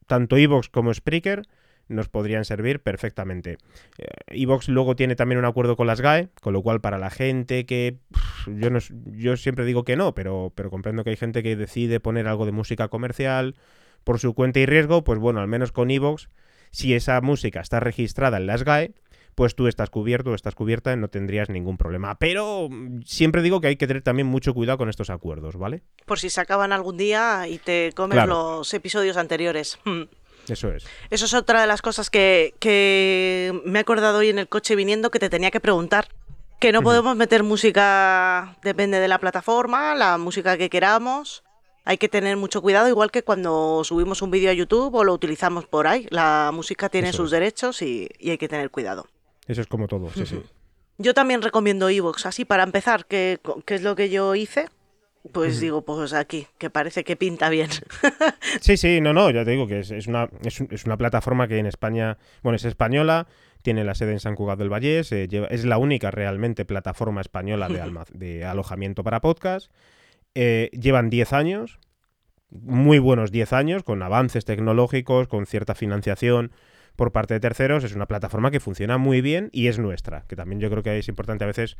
tanto 0.07 0.37
Evox 0.37 0.69
como 0.69 0.93
Spreaker 0.93 1.43
nos 1.87 2.09
podrían 2.09 2.45
servir 2.45 2.81
perfectamente. 2.81 3.57
Eh, 3.97 4.07
Evox 4.27 4.69
luego 4.69 4.95
tiene 4.95 5.15
también 5.15 5.39
un 5.39 5.45
acuerdo 5.45 5.75
con 5.75 5.87
las 5.87 6.01
GAE, 6.01 6.29
con 6.41 6.53
lo 6.53 6.61
cual 6.61 6.81
para 6.81 6.97
la 6.97 7.09
gente 7.09 7.65
que 7.65 7.97
yo 8.47 8.69
no, 8.69 8.79
yo 9.05 9.37
siempre 9.37 9.65
digo 9.65 9.83
que 9.83 9.95
no, 9.95 10.13
pero, 10.13 10.51
pero 10.55 10.69
comprendo 10.69 11.03
que 11.03 11.11
hay 11.11 11.17
gente 11.17 11.43
que 11.43 11.55
decide 11.55 11.99
poner 11.99 12.27
algo 12.27 12.45
de 12.45 12.51
música 12.51 12.87
comercial 12.87 13.55
por 14.03 14.19
su 14.19 14.33
cuenta 14.33 14.59
y 14.59 14.65
riesgo, 14.65 15.03
pues 15.03 15.19
bueno, 15.19 15.41
al 15.41 15.47
menos 15.47 15.71
con 15.71 15.91
Evox, 15.91 16.29
si 16.71 16.93
esa 16.93 17.19
música 17.21 17.61
está 17.61 17.79
registrada 17.79 18.37
en 18.37 18.47
las 18.47 18.63
GAE, 18.63 18.93
pues 19.37 19.55
tú 19.55 19.67
estás 19.67 19.91
cubierto 19.91 20.31
o 20.31 20.33
estás 20.33 20.55
cubierta 20.55 20.91
y 20.91 20.97
no 20.97 21.09
tendrías 21.09 21.47
ningún 21.49 21.77
problema. 21.77 22.17
Pero 22.17 22.69
siempre 23.05 23.43
digo 23.43 23.61
que 23.61 23.67
hay 23.67 23.75
que 23.75 23.85
tener 23.85 24.01
también 24.01 24.25
mucho 24.25 24.51
cuidado 24.55 24.79
con 24.79 24.89
estos 24.89 25.11
acuerdos, 25.11 25.57
¿vale? 25.57 25.83
Por 26.07 26.17
si 26.17 26.31
se 26.31 26.41
acaban 26.41 26.71
algún 26.71 26.97
día 26.97 27.47
y 27.47 27.59
te 27.59 27.91
comes 27.95 28.25
los 28.25 28.73
episodios 28.73 29.15
anteriores. 29.15 29.77
Eso 30.49 30.71
es. 30.71 30.85
Eso 31.09 31.25
es 31.25 31.33
otra 31.33 31.61
de 31.61 31.67
las 31.67 31.81
cosas 31.81 32.09
que, 32.09 32.53
me 33.65 33.79
he 33.79 33.81
acordado 33.81 34.19
hoy 34.19 34.29
en 34.29 34.39
el 34.39 34.47
coche 34.47 34.75
viniendo 34.75 35.11
que 35.11 35.19
te 35.19 35.29
tenía 35.29 35.51
que 35.51 35.59
preguntar. 35.59 36.09
Que 36.59 36.71
no 36.71 36.81
podemos 36.81 37.15
meter 37.15 37.43
música, 37.43 38.57
depende 38.63 38.99
de 38.99 39.07
la 39.07 39.19
plataforma, 39.19 39.93
la 39.93 40.17
música 40.17 40.57
que 40.57 40.69
queramos. 40.69 41.43
Hay 41.85 41.99
que 41.99 42.09
tener 42.09 42.35
mucho 42.35 42.61
cuidado, 42.61 42.89
igual 42.89 43.11
que 43.11 43.23
cuando 43.23 43.83
subimos 43.83 44.21
un 44.21 44.31
vídeo 44.31 44.49
a 44.49 44.53
YouTube 44.53 44.93
o 44.95 45.03
lo 45.03 45.13
utilizamos 45.13 45.65
por 45.65 45.87
ahí. 45.87 46.07
La 46.09 46.49
música 46.51 46.89
tiene 46.89 47.13
sus 47.13 47.29
derechos 47.29 47.81
y, 47.81 48.09
hay 48.23 48.37
que 48.37 48.47
tener 48.47 48.71
cuidado. 48.71 49.07
Eso 49.47 49.61
es 49.61 49.67
como 49.67 49.87
todo, 49.87 50.09
sí, 50.13 50.25
sí. 50.25 50.41
Yo 50.97 51.13
también 51.13 51.43
recomiendo 51.43 51.89
Evox, 51.89 52.25
así 52.25 52.43
para 52.43 52.63
empezar, 52.63 53.05
que, 53.05 53.39
que 53.65 53.75
es 53.75 53.83
lo 53.83 53.95
que 53.95 54.09
yo 54.09 54.33
hice. 54.33 54.67
Pues 55.31 55.59
digo, 55.59 55.83
pues 55.83 56.13
aquí, 56.13 56.47
que 56.57 56.69
parece 56.69 57.03
que 57.03 57.15
pinta 57.15 57.49
bien. 57.49 57.69
sí, 58.61 58.77
sí, 58.77 59.01
no, 59.01 59.13
no, 59.13 59.29
ya 59.29 59.43
te 59.43 59.51
digo 59.51 59.67
que 59.67 59.79
es, 59.79 60.07
una, 60.07 60.29
es, 60.43 60.85
una 60.85 60.97
plataforma 60.97 61.47
que 61.47 61.57
en 61.57 61.65
España, 61.65 62.17
bueno, 62.43 62.55
es 62.55 62.65
española, 62.65 63.27
tiene 63.61 63.83
la 63.83 63.95
sede 63.95 64.13
en 64.13 64.19
San 64.19 64.35
Cugat 64.35 64.59
del 64.59 64.69
Vallés, 64.71 65.11
eh, 65.11 65.27
es 65.49 65.65
la 65.65 65.77
única 65.77 66.11
realmente 66.11 66.65
plataforma 66.65 67.21
española 67.21 67.67
de, 67.67 67.83
de 68.13 68.45
alojamiento 68.45 69.03
para 69.03 69.21
podcast. 69.21 69.71
Eh, 70.35 70.69
llevan 70.71 71.09
10 71.09 71.33
años, 71.33 71.79
muy 72.49 72.99
buenos 72.99 73.31
10 73.31 73.53
años, 73.53 73.83
con 73.83 74.01
avances 74.03 74.45
tecnológicos, 74.45 75.27
con 75.27 75.45
cierta 75.45 75.75
financiación 75.75 76.51
por 76.95 77.11
parte 77.11 77.33
de 77.33 77.39
terceros. 77.39 77.83
Es 77.83 77.95
una 77.95 78.05
plataforma 78.05 78.51
que 78.51 78.59
funciona 78.59 78.97
muy 78.97 79.21
bien 79.21 79.49
y 79.51 79.67
es 79.67 79.79
nuestra, 79.79 80.25
que 80.27 80.35
también 80.35 80.59
yo 80.59 80.69
creo 80.69 80.83
que 80.83 80.97
es 80.97 81.07
importante 81.07 81.43
a 81.43 81.47
veces 81.47 81.77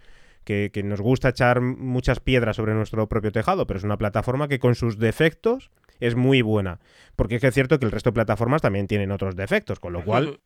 que, 0.47 0.83
nos 0.83 1.01
gusta 1.01 1.29
echar 1.29 1.59
muchas 1.59 2.21
piedras 2.21 2.55
sobre 2.55 2.73
nuestro 2.73 3.09
propio 3.09 3.33
tejado, 3.33 3.67
pero 3.67 3.77
es 3.77 3.83
una 3.83 3.97
plataforma 3.97 4.47
que 4.47 4.59
con 4.59 4.75
sus 4.75 4.97
defectos 4.97 5.71
es 5.99 6.15
muy 6.15 6.41
buena. 6.41 6.79
Porque 7.17 7.35
es, 7.35 7.41
que 7.41 7.47
es 7.47 7.53
cierto 7.53 7.79
que 7.79 7.85
el 7.85 7.91
resto 7.91 8.11
de 8.11 8.15
plataformas 8.15 8.61
también 8.61 8.87
tienen 8.87 9.11
otros 9.11 9.35
defectos, 9.35 9.79
con 9.81 9.91
lo 9.91 10.05
cual 10.05 10.39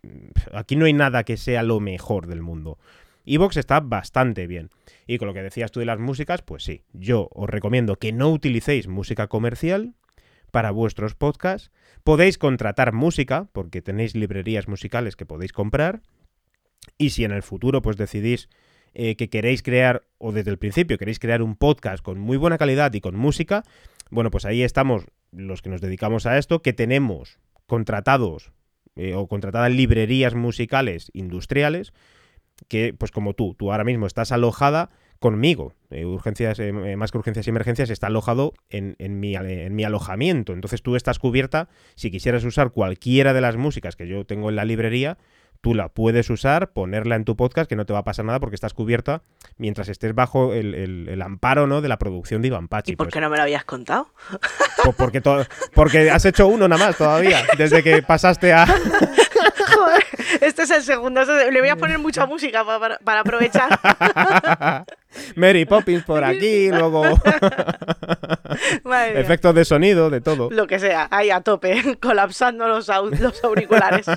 aquí 0.53 0.75
no 0.75 0.85
hay 0.85 0.93
nada 0.93 1.23
que 1.23 1.37
sea 1.37 1.61
lo 1.61 1.79
mejor 1.79 2.25
del 2.25 2.41
mundo. 2.41 2.79
Evox 3.25 3.57
está 3.57 3.79
bastante 3.79 4.47
bien. 4.47 4.71
Y 5.05 5.19
con 5.19 5.27
lo 5.27 5.35
que 5.35 5.43
decías 5.43 5.71
tú 5.71 5.79
de 5.79 5.85
las 5.85 5.99
músicas, 5.99 6.41
pues 6.41 6.63
sí, 6.63 6.83
yo 6.93 7.29
os 7.31 7.49
recomiendo 7.49 7.97
que 7.97 8.11
no 8.11 8.31
utilicéis 8.31 8.87
música 8.87 9.27
comercial 9.27 9.93
para 10.49 10.71
vuestros 10.71 11.13
podcasts. 11.13 11.71
Podéis 12.03 12.39
contratar 12.39 12.93
música, 12.93 13.47
porque 13.51 13.83
tenéis 13.83 14.15
librerías 14.15 14.67
musicales 14.67 15.15
que 15.15 15.27
podéis 15.27 15.53
comprar. 15.53 16.01
Y 16.97 17.11
si 17.11 17.23
en 17.23 17.31
el 17.31 17.43
futuro 17.43 17.83
pues 17.83 17.97
decidís 17.97 18.49
eh, 18.93 19.15
que 19.15 19.29
queréis 19.29 19.63
crear, 19.63 20.03
o 20.17 20.31
desde 20.31 20.51
el 20.51 20.57
principio 20.57 20.97
queréis 20.97 21.19
crear 21.19 21.41
un 21.41 21.55
podcast 21.55 22.03
con 22.03 22.19
muy 22.19 22.37
buena 22.37 22.57
calidad 22.57 22.93
y 22.93 23.01
con 23.01 23.15
música, 23.15 23.63
bueno, 24.09 24.31
pues 24.31 24.45
ahí 24.45 24.63
estamos 24.63 25.05
los 25.31 25.61
que 25.61 25.69
nos 25.69 25.79
dedicamos 25.79 26.25
a 26.25 26.37
esto, 26.37 26.61
que 26.61 26.73
tenemos 26.73 27.39
contratados 27.65 28.51
eh, 28.95 29.15
o 29.15 29.27
contratadas 29.27 29.71
librerías 29.71 30.35
musicales 30.35 31.09
industriales, 31.13 31.93
que 32.67 32.93
pues 32.93 33.11
como 33.11 33.33
tú, 33.33 33.55
tú 33.57 33.71
ahora 33.71 33.85
mismo 33.85 34.05
estás 34.05 34.33
alojada 34.33 34.89
conmigo. 35.19 35.73
Eh, 35.89 36.05
urgencias, 36.05 36.59
más 36.97 37.11
que 37.11 37.17
urgencias 37.17 37.47
y 37.47 37.49
emergencias, 37.49 37.89
está 37.89 38.07
alojado 38.07 38.53
en, 38.69 38.95
mi, 39.19 39.35
en, 39.35 39.75
mi, 39.75 39.83
alojamiento. 39.85 40.51
Entonces 40.51 40.81
tú 40.81 40.95
estás 40.95 41.19
cubierta, 41.19 41.69
si 41.95 42.11
quisieras 42.11 42.43
usar 42.43 42.71
cualquiera 42.71 43.31
de 43.33 43.41
las 43.41 43.55
músicas 43.55 43.95
que 43.95 44.07
yo 44.07 44.25
tengo 44.25 44.49
en 44.49 44.57
la 44.57 44.65
librería, 44.65 45.17
tú 45.61 45.75
la 45.75 45.89
puedes 45.89 46.29
usar, 46.29 46.71
ponerla 46.71 47.15
en 47.15 47.23
tu 47.23 47.35
podcast, 47.35 47.69
que 47.69 47.75
no 47.75 47.85
te 47.85 47.93
va 47.93 47.99
a 47.99 48.03
pasar 48.03 48.25
nada 48.25 48.39
porque 48.39 48.55
estás 48.55 48.73
cubierta 48.73 49.21
mientras 49.57 49.87
estés 49.89 50.13
bajo 50.13 50.53
el, 50.53 51.21
amparo 51.21 51.67
¿no? 51.67 51.81
de 51.81 51.87
la 51.87 51.97
producción 51.97 52.41
de 52.41 52.49
Iván 52.49 52.67
Pachi. 52.67 52.93
¿Y 52.93 52.95
por 52.95 53.07
pues. 53.07 53.13
qué 53.13 53.21
no 53.21 53.29
me 53.29 53.37
lo 53.37 53.43
habías 53.43 53.63
contado? 53.63 54.09
Pues 54.83 54.95
porque, 54.95 55.21
porque 55.73 56.09
has 56.09 56.25
hecho 56.25 56.47
uno 56.47 56.67
nada 56.67 56.87
más 56.87 56.97
todavía, 56.97 57.43
desde 57.57 57.83
que 57.83 58.01
pasaste 58.01 58.51
a... 58.51 58.65
Joder, 59.75 60.03
este 60.41 60.63
es 60.63 60.71
el 60.71 60.83
segundo. 60.83 61.23
Le 61.23 61.59
voy 61.59 61.69
a 61.69 61.75
poner 61.75 61.99
mucha 61.99 62.25
música 62.25 62.65
para, 62.65 63.19
aprovechar. 63.19 63.79
Mary 65.35 65.65
Poppins 65.65 66.03
por 66.03 66.23
aquí, 66.23 66.69
luego 66.69 67.03
efectos 69.15 69.55
de 69.55 69.65
sonido, 69.65 70.09
de 70.09 70.21
todo. 70.21 70.49
Lo 70.51 70.67
que 70.67 70.79
sea, 70.79 71.07
ahí 71.11 71.29
a 71.29 71.41
tope, 71.41 71.97
colapsando 72.01 72.67
los, 72.67 72.87
los 73.19 73.43
auriculares. 73.43 74.07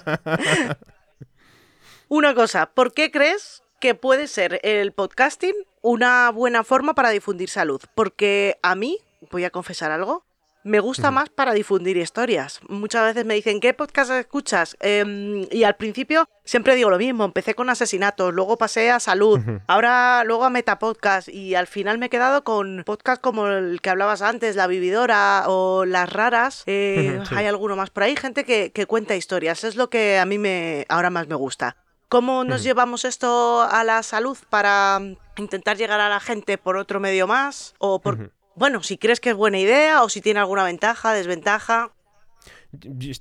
Una 2.15 2.33
cosa, 2.33 2.67
¿por 2.67 2.93
qué 2.93 3.11
crees 3.11 3.65
que 3.81 3.97
puede 3.97 4.29
ser 4.29 4.61
el 4.63 4.93
podcasting 4.93 5.57
una 5.83 6.31
buena 6.31 6.63
forma 6.63 6.95
para 6.95 7.11
difundir 7.11 7.51
salud? 7.51 7.83
Porque 7.97 8.57
a 8.63 8.77
mí, 8.77 9.01
voy 9.33 9.43
a 9.43 9.51
confesar 9.51 9.91
algo, 9.91 10.25
me 10.63 10.79
gusta 10.79 11.11
más 11.11 11.29
para 11.29 11.55
difundir 11.55 11.97
historias. 11.97 12.61
Muchas 12.69 13.03
veces 13.03 13.25
me 13.25 13.35
dicen, 13.35 13.59
¿qué 13.59 13.75
podcast 13.75 14.13
escuchas? 14.13 14.77
Em, 14.79 15.49
y 15.51 15.65
al 15.65 15.75
principio 15.75 16.29
siempre 16.45 16.77
digo 16.77 16.89
lo 16.89 16.99
mismo, 16.99 17.25
empecé 17.25 17.55
con 17.55 17.69
asesinatos, 17.69 18.33
luego 18.33 18.57
pasé 18.59 18.93
a 18.93 19.01
salud, 19.01 19.41
ahora 19.67 20.23
luego 20.23 20.45
a 20.45 20.51
metapodcast 20.51 21.29
y 21.29 21.57
al 21.57 21.67
final 21.67 21.99
me 21.99 22.07
he 22.07 22.11
quedado 22.11 22.45
con 22.45 22.85
podcasts 22.87 23.21
como 23.21 23.49
el 23.49 23.81
que 23.81 23.91
hablabas 23.91 24.23
antes, 24.23 24.55
La 24.55 24.69
Vividora 24.69 25.47
o 25.49 25.85
Las 25.85 26.13
Raras. 26.13 26.63
Eh, 26.67 27.21
hay 27.33 27.47
alguno 27.47 27.75
más 27.75 27.91
por 27.91 28.05
ahí, 28.05 28.15
gente 28.15 28.45
que, 28.45 28.71
que 28.71 28.87
cuenta 28.87 29.17
historias. 29.17 29.65
Es 29.65 29.75
lo 29.75 29.91
que 29.91 30.21
a 30.21 30.25
mí 30.27 30.39
me 30.39 30.87
ahora 30.89 31.11
más 31.11 31.27
me 31.27 31.35
gusta. 31.35 31.77
¿Cómo 32.15 32.45
nos 32.45 32.63
llevamos 32.63 33.05
esto 33.05 33.63
a 33.63 33.83
la 33.83 34.01
salud 34.05 34.39
para 34.49 35.01
mm, 35.01 35.17
intentar 35.39 35.77
llegar 35.77 35.99
a 35.99 36.09
la 36.09 36.21
gente 36.21 36.59
por 36.59 36.77
otro 36.77 37.01
medio 37.01 37.27
más? 37.27 37.75
O 37.81 38.01
por, 38.01 38.31
bueno, 38.55 38.85
si 38.85 38.99
crees 38.99 39.19
que 39.19 39.31
es 39.31 39.37
buena 39.37 39.59
idea 39.59 40.05
o 40.05 40.09
si 40.09 40.21
tiene 40.21 40.39
alguna 40.39 40.63
ventaja, 40.63 41.13
desventaja. 41.13 41.91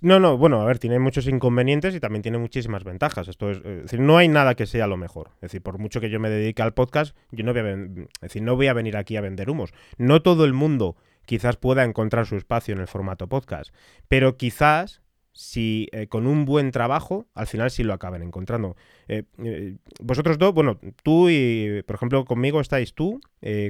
No, 0.02 0.20
no, 0.20 0.38
bueno, 0.38 0.62
a 0.62 0.66
ver, 0.66 0.78
tiene 0.78 1.00
muchos 1.00 1.26
inconvenientes 1.26 1.96
y 1.96 2.00
también 2.00 2.22
tiene 2.22 2.38
muchísimas 2.38 2.84
ventajas. 2.84 3.28
Esto 3.30 3.50
es, 3.50 3.64
decir, 3.64 4.00
no 4.00 4.18
hay 4.18 4.28
nada 4.28 4.54
que 4.54 4.68
sea 4.68 4.86
lo 4.86 4.96
mejor. 4.96 5.32
Es 5.38 5.50
decir, 5.50 5.64
por 5.64 5.80
mucho 5.80 6.00
que 6.00 6.12
yo 6.12 6.20
me 6.20 6.30
dedique 6.30 6.62
al 6.62 6.76
podcast, 6.76 7.18
yo 7.32 7.44
no 7.44 7.52
voy 7.52 7.62
a, 7.62 8.08
decir, 8.22 8.44
no 8.44 8.56
voy 8.56 8.68
a 8.68 8.74
venir 8.74 8.96
aquí 8.96 9.18
a 9.18 9.22
vender 9.22 9.50
humos. 9.50 9.74
No 9.98 10.22
todo 10.22 10.46
el 10.46 10.54
mundo 10.54 10.98
quizás 11.26 11.58
pueda 11.58 11.84
encontrar 11.84 12.28
su 12.28 12.36
espacio 12.36 12.76
en 12.76 12.82
el 12.82 12.88
formato 12.88 13.28
podcast. 13.28 13.74
Pero 14.08 14.38
quizás 14.38 15.02
si 15.34 15.88
eh, 15.92 16.08
con 16.08 16.28
un 16.28 16.46
buen 16.46 16.72
trabajo, 16.72 17.26
al 17.34 17.48
final 17.48 17.72
sí 17.72 17.84
lo 17.84 17.94
acaben 17.94 18.22
encontrando. 18.22 18.78
Eh, 19.08 19.24
eh, 19.44 19.78
vosotros 20.00 20.38
dos, 20.38 20.54
bueno, 20.54 20.80
tú 21.02 21.30
y, 21.30 21.82
por 21.88 21.96
ejemplo, 21.96 22.24
conmigo 22.24 22.62
estáis 22.62 22.94
tú, 22.94 23.20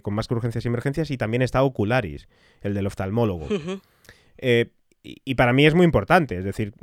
con 0.03 0.13
más 0.13 0.27
que 0.27 0.35
urgencias 0.35 0.65
y 0.65 0.67
emergencias, 0.67 1.09
y 1.09 1.17
también 1.17 1.41
está 1.41 1.63
Ocularis, 1.63 2.27
el 2.61 2.73
del 2.73 2.85
oftalmólogo. 2.85 3.47
y, 4.41 5.21
y, 5.23 5.35
para 5.35 5.53
mí 5.53 5.65
es 5.65 5.73
muy 5.73 5.85
importante, 5.85 6.37
es 6.37 6.43
decir, 6.43 6.73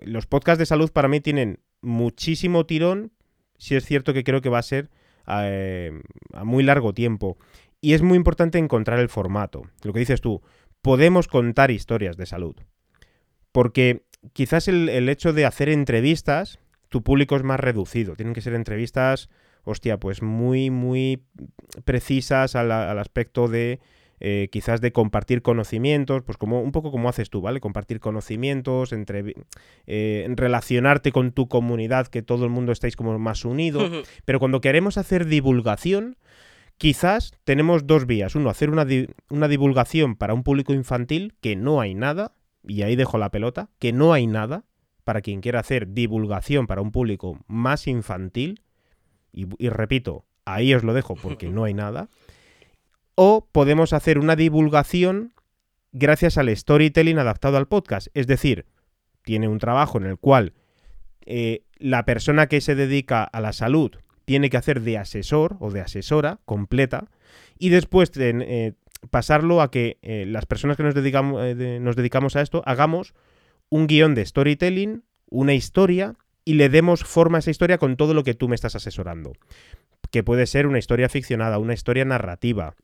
los 0.00 0.26
podcasts 0.26 0.58
de 0.58 0.66
salud 0.66 0.90
para 0.90 1.08
mí 1.08 1.20
tienen 1.20 1.60
muchísimo 1.80 2.66
tirón, 2.66 3.12
si 3.58 3.76
es 3.76 3.84
cierto 3.84 4.12
que 4.12 4.24
creo 4.24 4.42
que 4.42 4.50
va 4.50 4.58
a 4.58 4.62
ser 4.62 4.90
a 5.24 6.44
muy 6.44 6.64
largo 6.64 6.92
tiempo. 6.92 7.38
Y 7.80 7.92
es 7.92 8.02
muy 8.02 8.16
importante 8.16 8.58
encontrar 8.58 8.98
el 8.98 9.08
formato. 9.08 9.62
Lo 9.82 9.92
que 9.92 10.00
dices 10.00 10.20
tú, 10.20 10.42
podemos 10.82 11.28
contar 11.28 11.70
historias 11.70 12.16
de 12.16 12.26
salud 12.26 12.56
porque 13.54 14.02
quizás 14.32 14.66
el, 14.66 15.08
hecho 15.08 15.32
de 15.32 15.46
hacer 15.46 15.68
entrevistas, 15.68 16.58
tu 16.88 17.04
público 17.04 17.36
es 17.36 17.44
más 17.44 17.60
reducido. 17.60 18.16
Tienen 18.16 18.34
que 18.34 18.40
ser 18.40 18.52
entrevistas, 18.54 19.30
hostia, 19.62 20.00
pues 20.00 20.22
muy, 20.22 20.70
muy 20.70 21.22
precisas 21.84 22.56
al, 22.56 22.72
aspecto 22.98 23.46
de 23.46 23.78
eh, 24.18 24.48
quizás 24.50 24.80
de 24.80 24.90
compartir 24.90 25.40
conocimientos, 25.40 26.24
pues 26.24 26.36
como 26.36 26.62
un 26.62 26.72
poco 26.72 26.90
como 26.90 27.08
haces 27.08 27.30
tú, 27.30 27.42
¿vale? 27.42 27.60
Compartir 27.60 28.00
conocimientos, 28.00 28.92
entre, 28.92 29.36
eh, 29.86 30.26
relacionarte 30.30 31.12
con 31.12 31.30
tu 31.30 31.46
comunidad, 31.46 32.08
que 32.08 32.22
todo 32.22 32.46
el 32.46 32.50
mundo 32.50 32.72
estáis 32.72 32.96
como 32.96 33.16
más 33.20 33.44
unidos. 33.44 34.04
Pero 34.24 34.40
cuando 34.40 34.60
queremos 34.60 34.98
hacer 34.98 35.26
divulgación, 35.26 36.16
quizás 36.76 37.30
tenemos 37.44 37.86
dos 37.86 38.06
vías. 38.06 38.34
Uno, 38.34 38.50
hacer 38.50 38.70
una, 38.70 38.84
una 39.30 39.46
divulgación 39.46 40.16
para 40.16 40.34
un 40.34 40.42
público 40.42 40.74
infantil, 40.74 41.34
que 41.40 41.54
no 41.54 41.80
hay 41.80 41.94
nada, 41.94 42.32
y 42.66 42.82
ahí 42.82 42.96
dejo 42.96 43.18
la 43.18 43.30
pelota, 43.30 43.70
que 43.78 43.92
no 43.92 44.12
hay 44.12 44.26
nada 44.26 44.64
para 45.04 45.20
quien 45.20 45.40
quiera 45.40 45.60
hacer 45.60 45.92
divulgación 45.92 46.66
para 46.66 46.80
un 46.80 46.90
público 46.90 47.38
más 47.46 47.86
infantil, 47.86 48.62
y, 49.32 49.46
repito, 49.68 50.24
ahí 50.44 50.74
os 50.74 50.84
lo 50.84 50.94
dejo 50.94 51.16
porque 51.16 51.48
no 51.48 51.64
hay 51.64 51.74
nada, 51.74 52.08
o 53.16 53.48
podemos 53.50 53.92
hacer 53.92 54.18
una 54.18 54.36
divulgación 54.36 55.32
gracias 55.92 56.38
al 56.38 56.54
storytelling 56.54 57.18
adaptado 57.18 57.56
al 57.56 57.68
podcast, 57.68 58.08
es 58.14 58.26
decir, 58.26 58.66
tiene 59.22 59.48
un 59.48 59.58
trabajo 59.58 59.98
en 59.98 60.06
el 60.06 60.18
cual 60.18 60.52
eh, 61.26 61.64
la 61.78 62.04
persona 62.04 62.46
que 62.46 62.60
se 62.60 62.74
dedica 62.74 63.24
a 63.24 63.40
la 63.40 63.52
salud 63.52 63.92
tiene 64.24 64.50
que 64.50 64.56
hacer 64.56 64.80
de 64.80 64.98
asesor 64.98 65.56
o 65.60 65.70
de 65.70 65.80
asesora 65.80 66.40
completa 66.44 67.08
y 67.58 67.68
después 67.68 68.10
eh, 68.16 68.74
pasarlo 69.10 69.60
a 69.60 69.70
que 69.70 69.98
eh, 70.02 70.24
las 70.26 70.46
personas 70.46 70.76
que 70.76 70.82
nos 70.82 70.94
dedicamos, 70.94 71.42
eh, 71.42 71.78
nos 71.80 71.96
dedicamos 71.96 72.36
a 72.36 72.42
esto 72.42 72.62
hagamos 72.66 73.14
un 73.68 73.86
guion 73.86 74.14
de 74.14 74.24
storytelling, 74.24 75.04
una 75.28 75.54
historia, 75.54 76.14
y 76.44 76.54
le 76.54 76.68
demos 76.68 77.04
forma 77.04 77.38
a 77.38 77.40
esa 77.40 77.50
historia 77.50 77.78
con 77.78 77.96
todo 77.96 78.14
lo 78.14 78.24
que 78.24 78.34
tú 78.34 78.48
me 78.48 78.54
estás 78.54 78.76
asesorando. 78.76 79.32
Que 80.10 80.22
puede 80.22 80.46
ser 80.46 80.66
una 80.66 80.78
historia 80.78 81.08
ficcionada, 81.08 81.58
una 81.58 81.74
historia 81.74 82.04
narrativa. 82.04 82.74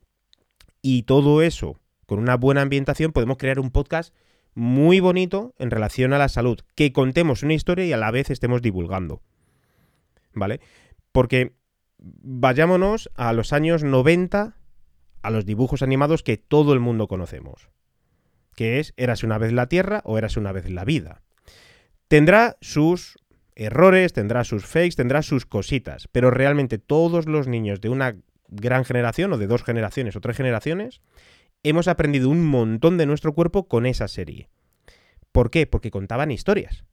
Y 0.81 1.03
todo 1.03 1.41
eso, 1.41 1.79
con 2.07 2.19
una 2.19 2.35
buena 2.35 2.61
ambientación, 2.61 3.11
podemos 3.11 3.37
crear 3.37 3.59
un 3.59 3.69
podcast 3.69 4.13
muy 4.53 4.99
bonito 4.99 5.53
en 5.59 5.71
relación 5.71 6.13
a 6.13 6.17
la 6.17 6.27
salud. 6.27 6.59
Que 6.75 6.91
contemos 6.91 7.43
una 7.43 7.53
historia 7.53 7.85
y 7.85 7.93
a 7.93 7.97
la 7.97 8.11
vez 8.11 8.31
estemos 8.31 8.61
divulgando. 8.61 9.21
¿Vale? 10.33 10.59
Porque 11.11 11.53
vayámonos 11.99 13.11
a 13.15 13.31
los 13.33 13.53
años 13.53 13.83
90 13.83 14.57
a 15.21 15.29
los 15.29 15.45
dibujos 15.45 15.81
animados 15.81 16.23
que 16.23 16.37
todo 16.37 16.73
el 16.73 16.79
mundo 16.79 17.07
conocemos, 17.07 17.69
que 18.55 18.79
es 18.79 18.93
Érase 18.97 19.25
una 19.25 19.37
vez 19.37 19.53
la 19.53 19.67
Tierra 19.67 20.01
o 20.05 20.17
Érase 20.17 20.39
una 20.39 20.51
vez 20.51 20.69
la 20.69 20.85
vida. 20.85 21.21
Tendrá 22.07 22.57
sus 22.61 23.17
errores, 23.55 24.13
tendrá 24.13 24.43
sus 24.43 24.65
fakes, 24.65 24.95
tendrá 24.95 25.21
sus 25.21 25.45
cositas, 25.45 26.07
pero 26.11 26.31
realmente 26.31 26.77
todos 26.77 27.27
los 27.27 27.47
niños 27.47 27.81
de 27.81 27.89
una 27.89 28.17
gran 28.47 28.85
generación 28.85 29.33
o 29.33 29.37
de 29.37 29.47
dos 29.47 29.63
generaciones 29.63 30.15
o 30.15 30.21
tres 30.21 30.37
generaciones 30.37 31.01
hemos 31.63 31.87
aprendido 31.87 32.29
un 32.29 32.45
montón 32.45 32.97
de 32.97 33.05
nuestro 33.05 33.33
cuerpo 33.33 33.67
con 33.67 33.85
esa 33.85 34.07
serie. 34.07 34.49
¿Por 35.31 35.49
qué? 35.51 35.67
Porque 35.67 35.91
contaban 35.91 36.31
historias. 36.31 36.85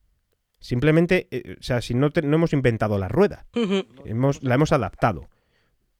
Simplemente, 0.61 1.29
eh, 1.31 1.57
o 1.59 1.63
sea, 1.63 1.81
si 1.81 1.95
no, 1.95 2.11
no 2.23 2.37
hemos 2.37 2.53
inventado 2.53 2.99
la 2.99 3.09
rueda, 3.09 3.47
hemos, 4.05 4.43
la 4.43 4.55
hemos 4.55 4.73
adaptado. 4.73 5.29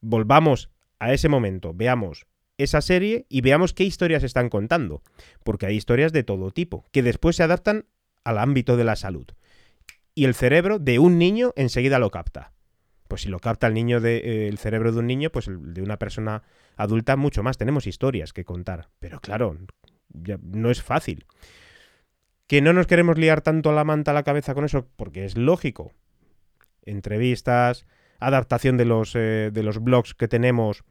Volvamos 0.01 0.69
a 0.99 1.13
ese 1.13 1.29
momento 1.29 1.73
veamos 1.73 2.27
esa 2.57 2.81
serie 2.81 3.25
y 3.29 3.41
veamos 3.41 3.73
qué 3.73 3.85
historias 3.85 4.23
están 4.23 4.49
contando, 4.49 5.01
porque 5.43 5.65
hay 5.65 5.75
historias 5.75 6.11
de 6.11 6.23
todo 6.23 6.51
tipo, 6.51 6.85
que 6.91 7.01
después 7.01 7.37
se 7.37 7.43
adaptan 7.43 7.85
al 8.25 8.37
ámbito 8.37 8.75
de 8.75 8.83
la 8.83 8.97
salud. 8.97 9.27
Y 10.13 10.25
el 10.25 10.35
cerebro 10.35 10.77
de 10.79 10.99
un 10.99 11.17
niño 11.17 11.53
enseguida 11.55 11.99
lo 11.99 12.11
capta. 12.11 12.51
Pues 13.07 13.21
si 13.21 13.29
lo 13.29 13.39
capta 13.39 13.67
el 13.67 13.73
niño 13.73 14.01
de, 14.01 14.17
eh, 14.17 14.47
el 14.49 14.57
cerebro 14.57 14.91
de 14.91 14.99
un 14.99 15.07
niño, 15.07 15.31
pues 15.31 15.47
el 15.47 15.73
de 15.73 15.81
una 15.81 15.97
persona 15.97 16.43
adulta 16.75 17.15
mucho 17.15 17.41
más. 17.41 17.57
Tenemos 17.57 17.87
historias 17.87 18.33
que 18.33 18.43
contar. 18.43 18.89
Pero 18.99 19.21
claro, 19.21 19.57
no 20.41 20.69
es 20.69 20.83
fácil. 20.83 21.25
Que 22.45 22.61
no 22.61 22.73
nos 22.73 22.85
queremos 22.85 23.17
liar 23.17 23.41
tanto 23.41 23.71
la 23.71 23.85
manta 23.85 24.11
a 24.11 24.13
la 24.13 24.23
cabeza 24.23 24.53
con 24.53 24.65
eso, 24.65 24.87
porque 24.95 25.25
es 25.25 25.37
lógico. 25.37 25.93
Entrevistas, 26.83 27.87
adaptación 28.19 28.77
de 28.77 28.85
los, 28.85 29.15
eh, 29.15 29.49
de 29.51 29.63
los 29.63 29.83
blogs 29.83 30.13
que 30.13 30.27
tenemos, 30.27 30.83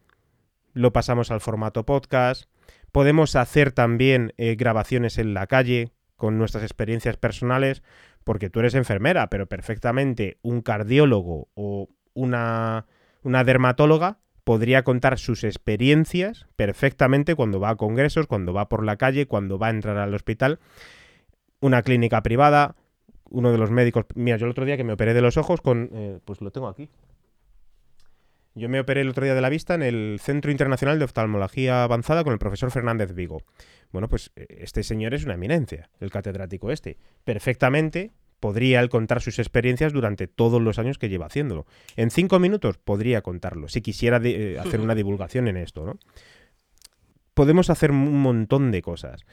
lo 0.75 0.93
pasamos 0.93 1.31
al 1.31 1.41
formato 1.41 1.85
podcast. 1.85 2.49
Podemos 2.93 3.37
hacer 3.37 3.73
también 3.73 4.33
eh, 4.37 4.57
grabaciones 4.57 5.19
en 5.19 5.35
la 5.35 5.47
calle 5.47 5.93
con 6.17 6.39
nuestras 6.39 6.65
experiencias 6.65 7.17
personales, 7.17 7.83
porque 8.25 8.51
tú 8.51 8.61
eres 8.61 8.75
enfermera, 8.75 9.31
pero 9.31 9.47
perfectamente 9.47 10.39
un 10.43 10.63
cardiólogo 10.63 11.49
o 11.55 11.89
una, 12.15 12.87
una 13.23 13.45
dermatóloga 13.45 14.19
podría 14.49 14.83
contar 14.83 15.19
sus 15.19 15.45
experiencias 15.45 16.47
perfectamente 16.57 17.35
cuando 17.35 17.61
va 17.61 17.69
a 17.69 17.77
congresos, 17.77 18.27
cuando 18.27 18.55
va 18.55 18.69
por 18.71 18.83
la 18.83 18.97
calle, 18.97 19.27
cuando 19.27 19.59
va 19.59 19.67
a 19.67 19.71
entrar 19.71 19.99
al 19.99 20.15
hospital. 20.15 20.59
Una 21.61 21.83
clínica 21.83 22.23
privada, 22.23 22.75
uno 23.29 23.53
de 23.53 23.59
los 23.59 23.71
médicos. 23.71 24.07
Mira, 24.15 24.39
yo 24.39 24.47
el 24.47 24.53
otro 24.53 24.65
día 24.65 24.77
que 24.77 24.85
me 24.85 24.95
operé 24.95 25.13
de 25.13 25.21
los 25.21 25.37
ojos 25.37 25.61
con. 25.61 25.91
Eh, 25.93 26.19
pues 26.25 26.41
lo 26.41 26.51
tengo 26.51 26.69
aquí. 26.69 26.89
Yo 28.55 28.69
me 28.69 28.81
operé 28.81 29.03
el 29.03 29.09
otro 29.09 29.25
día 29.25 29.35
de 29.35 29.41
la 29.41 29.49
vista 29.49 29.75
en 29.75 29.83
el 29.83 30.19
Centro 30.21 30.51
Internacional 30.51 30.99
de 30.99 31.05
Oftalmología 31.05 31.85
Avanzada 31.85 32.25
con 32.25 32.33
el 32.33 32.39
profesor 32.39 32.71
Fernández 32.71 33.15
Vigo. 33.15 33.43
Bueno, 33.93 34.09
pues 34.09 34.33
eh, 34.37 34.47
este 34.59 34.83
señor 34.83 35.15
es 35.15 35.25
una 35.25 35.35
eminencia, 35.35 35.91
el 36.01 36.11
catedrático 36.11 36.71
este. 36.71 36.99
Perfectamente 37.25 38.13
podría 38.41 38.81
él 38.81 38.89
contar 38.89 39.21
sus 39.21 39.39
experiencias 39.39 39.93
durante 39.93 40.27
todos 40.29 40.63
los 40.63 40.79
años 40.79 40.99
que 40.99 41.09
lleva 41.09 41.27
haciéndolo. 41.27 41.67
En 41.97 42.11
cinco 42.11 42.39
minutos 42.39 42.79
podría 42.79 43.23
contarlo, 43.23 43.69
si 43.69 43.81
quisiera 43.81 44.21
eh, 44.23 44.59
hacer 44.59 44.81
una 44.81 44.95
divulgación 44.95 45.49
en 45.49 45.57
esto, 45.57 45.85
¿no? 45.85 45.99
Podemos 47.35 47.71
hacer 47.71 47.93
un 47.93 48.21
montón 48.21 48.73
de 48.73 48.83
cosas. 48.83 49.25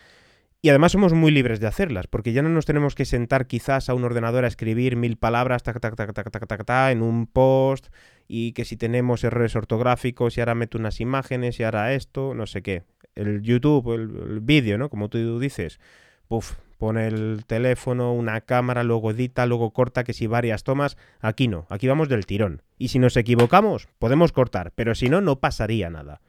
Y 0.66 0.70
además 0.70 0.94
somos 0.94 1.14
muy 1.14 1.30
libres 1.30 1.60
de 1.60 1.68
hacerlas, 1.68 2.08
porque 2.08 2.34
ya 2.34 2.42
no 2.42 2.50
nos 2.50 2.66
tenemos 2.66 2.96
que 2.96 3.06
sentar 3.06 3.46
quizás 3.46 3.88
a 3.88 3.94
un 3.94 4.04
ordenador 4.04 4.46
a 4.46 4.48
escribir 4.48 4.96
mil 4.96 5.16
palabras 5.16 5.62
tac, 5.62 5.80
tac, 5.80 5.96
tac, 5.96 6.12
tac, 6.12 6.32
tac, 6.32 6.48
tac, 6.48 6.66
tac, 6.66 6.92
en 6.92 7.04
un 7.04 7.28
post, 7.28 7.90
y 8.28 8.54
que 8.54 8.66
si 8.66 8.76
tenemos 8.76 9.24
errores 9.24 9.56
ortográficos 9.56 10.36
y 10.36 10.42
ahora 10.42 10.56
meto 10.56 10.80
unas 10.80 11.02
imágenes 11.02 11.60
y 11.60 11.64
ahora 11.64 11.94
esto, 11.94 12.34
no 12.34 12.48
sé 12.48 12.64
qué. 12.64 12.82
El 13.14 13.44
YouTube, 13.44 13.94
el, 13.94 14.40
vídeo, 14.40 14.80
¿no? 14.80 14.90
Como 14.90 15.08
tú 15.08 15.38
dices, 15.40 15.80
puf, 16.28 16.54
pone 16.80 17.06
el 17.06 17.44
teléfono, 17.46 18.14
una 18.14 18.42
cámara, 18.42 18.84
luego 18.84 19.12
edita, 19.12 19.46
luego 19.46 19.70
corta, 19.70 20.04
que 20.04 20.14
si 20.14 20.26
varias 20.26 20.64
tomas, 20.64 20.98
aquí 21.22 21.48
no, 21.48 21.68
aquí 21.70 21.88
vamos 21.88 22.10
del 22.10 22.26
tirón. 22.26 22.64
Y 22.80 22.88
si 22.88 22.98
nos 22.98 23.16
equivocamos, 23.18 23.88
podemos 24.00 24.32
cortar, 24.32 24.72
pero 24.74 24.96
si 24.96 25.10
no, 25.10 25.22
no 25.22 25.40
pasaría 25.40 25.92
nada. 25.92 26.22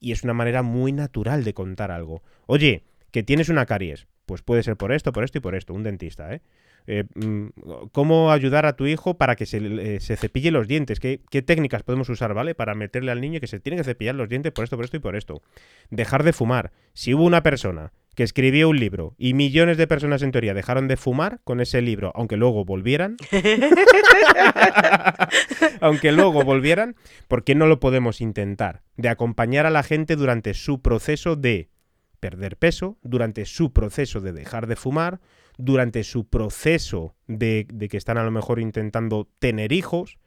Y 0.00 0.12
es 0.12 0.22
una 0.22 0.32
manera 0.32 0.62
muy 0.62 0.92
natural 0.92 1.44
de 1.44 1.52
contar 1.52 1.90
algo. 1.90 2.22
Oye, 2.46 2.82
que 3.16 3.22
tienes 3.22 3.48
una 3.48 3.64
caries, 3.64 4.08
pues 4.26 4.42
puede 4.42 4.62
ser 4.62 4.76
por 4.76 4.92
esto, 4.92 5.10
por 5.10 5.24
esto 5.24 5.38
y 5.38 5.40
por 5.40 5.54
esto, 5.54 5.72
un 5.72 5.82
dentista, 5.82 6.34
¿eh? 6.34 6.42
Eh, 6.86 7.04
mm, 7.14 7.46
cómo 7.90 8.30
ayudar 8.30 8.66
a 8.66 8.74
tu 8.74 8.84
hijo 8.84 9.16
para 9.16 9.36
que 9.36 9.46
se, 9.46 9.56
eh, 9.56 10.00
cepille 10.00 10.50
los 10.50 10.68
dientes, 10.68 11.00
¿Qué, 11.00 11.18
técnicas 11.40 11.82
podemos 11.82 12.10
usar, 12.10 12.34
¿vale? 12.34 12.54
Para 12.54 12.74
meterle 12.74 13.10
al 13.10 13.22
niño 13.22 13.40
que 13.40 13.46
se 13.46 13.58
tiene 13.58 13.78
que 13.78 13.84
cepillar 13.84 14.16
los 14.16 14.28
dientes 14.28 14.52
por 14.52 14.64
esto, 14.64 14.76
por 14.76 14.84
esto 14.84 14.98
y 14.98 15.00
por 15.00 15.16
esto. 15.16 15.40
Dejar 15.88 16.24
de 16.24 16.34
fumar. 16.34 16.72
Si 16.92 17.14
hubo 17.14 17.24
una 17.24 17.42
persona 17.42 17.94
que 18.14 18.22
escribió 18.22 18.68
un 18.68 18.78
libro 18.78 19.14
y 19.16 19.32
millones 19.32 19.78
de 19.78 19.86
personas 19.86 20.20
en 20.20 20.32
teoría 20.32 20.52
dejaron 20.52 20.86
de 20.86 20.98
fumar 20.98 21.40
con 21.42 21.62
ese 21.62 21.80
libro, 21.80 22.12
aunque 22.14 22.36
luego 22.36 22.66
volvieran, 22.66 23.16
aunque 25.80 26.12
luego 26.12 26.44
volvieran, 26.44 26.96
¿por 27.28 27.44
qué 27.44 27.54
no 27.54 27.66
lo 27.66 27.80
podemos 27.80 28.20
intentar? 28.20 28.82
De 28.98 29.08
acompañar 29.08 29.64
a 29.64 29.70
la 29.70 29.82
gente 29.82 30.16
durante 30.16 30.52
su 30.52 30.82
proceso 30.82 31.34
de 31.34 31.70
perder 32.16 32.56
peso, 32.56 32.98
durante 33.02 33.44
su 33.46 33.72
proceso 33.72 34.20
de 34.20 34.32
dejar 34.32 34.66
de 34.66 34.76
fumar, 34.76 35.20
durante 35.58 36.04
su 36.04 36.28
proceso 36.28 37.14
de, 37.26 37.66
que 37.90 37.96
están 37.96 38.18
a 38.18 38.24
lo 38.24 38.30
mejor 38.30 38.60
intentando 38.60 39.28
tener 39.38 39.72
hijos, 39.72 40.18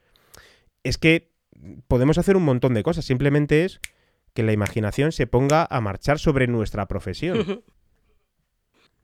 es 0.84 0.98
que 0.98 1.32
podemos 1.88 2.18
hacer 2.18 2.36
un 2.38 2.44
montón 2.46 2.74
de 2.74 2.84
cosas. 2.84 3.06
Simplemente 3.06 3.66
es 3.66 3.80
que 4.34 4.44
la 4.44 4.54
imaginación 4.54 5.12
se 5.12 5.28
ponga 5.28 5.68
a 5.70 5.82
marchar 5.82 6.20
sobre 6.20 6.48
nuestra 6.48 6.88
profesión. 6.88 7.64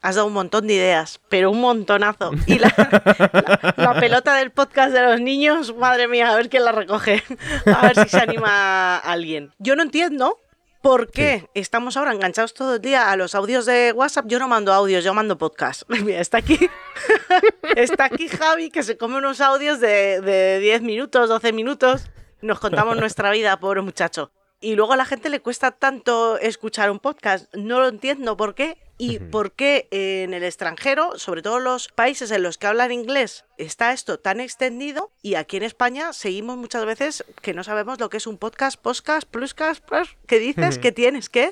Has 0.01 0.15
dado 0.15 0.27
un 0.27 0.33
montón 0.33 0.67
de 0.67 0.75
ideas, 0.75 1.19
pero 1.29 1.49
un 1.49 1.61
montonazo. 1.61 2.31
Y 2.45 2.59
la, 2.59 2.71
la- 2.77 3.73
la 3.75 3.99
pelota 3.99 4.35
del 4.35 4.51
podcast 4.51 4.93
de 4.93 5.01
los 5.01 5.19
niños, 5.19 5.75
madre 5.75 6.07
mía, 6.07 6.31
a 6.31 6.35
ver 6.35 6.47
quién 6.49 6.63
la 6.63 6.71
recoge. 6.71 7.23
A 7.65 7.87
ver 7.87 7.95
si 7.95 8.09
se 8.09 8.17
anima 8.19 8.97
alguien. 8.97 9.51
Yo 9.57 9.75
no 9.75 9.81
entiendo 9.81 10.37
por 10.85 11.09
qué 11.09 11.49
estamos 11.55 11.97
ahora 11.97 12.13
enganchados 12.13 12.53
todo 12.53 12.75
el 12.75 12.79
día 12.79 13.09
a 13.09 13.15
los 13.15 13.33
audios 13.33 13.65
de 13.65 13.91
WhatsApp. 13.91 14.27
Yo 14.27 14.37
no 14.37 14.47
mando 14.47 14.71
audios, 14.71 15.03
yo 15.03 15.15
mando 15.15 15.35
podcast. 15.35 15.81
Mira, 15.89 16.21
está 16.21 16.37
aquí. 16.37 16.59
Está 17.75 18.05
aquí 18.05 18.27
Javi, 18.27 18.69
que 18.69 18.83
se 18.83 18.95
come 18.95 19.17
unos 19.17 19.41
audios 19.41 19.79
de, 19.79 20.21
de 20.21 20.59
10 20.59 20.83
minutos, 20.83 21.27
12 21.27 21.53
minutos. 21.53 22.05
Nos 22.41 22.59
contamos 22.59 22.97
nuestra 22.97 23.31
vida, 23.31 23.59
pobre 23.59 23.81
muchacho. 23.81 24.31
Y 24.61 24.75
luego 24.75 24.93
a 24.93 24.95
la 24.95 25.05
gente 25.05 25.29
le 25.29 25.41
cuesta 25.41 25.71
tanto 25.71 26.37
escuchar 26.37 26.91
un 26.91 26.99
podcast. 26.99 27.51
No 27.55 27.79
lo 27.79 27.87
entiendo 27.87 28.37
por 28.37 28.53
qué. 28.53 28.77
Y 28.97 29.19
por 29.19 29.51
qué 29.51 29.87
en 29.91 30.33
el 30.33 30.43
extranjero, 30.43 31.17
sobre 31.17 31.41
todo 31.41 31.59
los 31.59 31.89
países 31.89 32.31
en 32.31 32.43
los 32.43 32.57
que 32.57 32.67
hablan 32.67 32.93
inglés, 32.93 33.43
está 33.57 33.91
esto 33.91 34.19
tan 34.19 34.39
extendido. 34.39 35.11
Y 35.21 35.35
aquí 35.35 35.57
en 35.57 35.63
España 35.63 36.13
seguimos 36.13 36.57
muchas 36.57 36.85
veces 36.85 37.25
que 37.41 37.53
no 37.53 37.63
sabemos 37.63 37.99
lo 37.99 38.09
que 38.09 38.17
es 38.17 38.27
un 38.27 38.37
podcast, 38.37 38.81
podcast, 38.81 39.29
pluscast, 39.29 39.83
plus. 39.85 40.15
¿Qué 40.27 40.39
dices? 40.39 40.79
¿Qué 40.79 40.93
tienes? 40.93 41.29
¿Qué? 41.29 41.51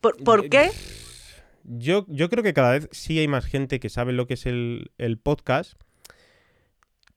¿Por, 0.00 0.22
por 0.22 0.48
qué? 0.48 0.70
Yo, 1.64 2.06
yo 2.08 2.28
creo 2.28 2.44
que 2.44 2.54
cada 2.54 2.72
vez 2.72 2.88
sí 2.92 3.18
hay 3.18 3.26
más 3.26 3.44
gente 3.44 3.80
que 3.80 3.88
sabe 3.88 4.12
lo 4.12 4.26
que 4.26 4.34
es 4.34 4.46
el, 4.46 4.92
el 4.98 5.18
podcast, 5.18 5.74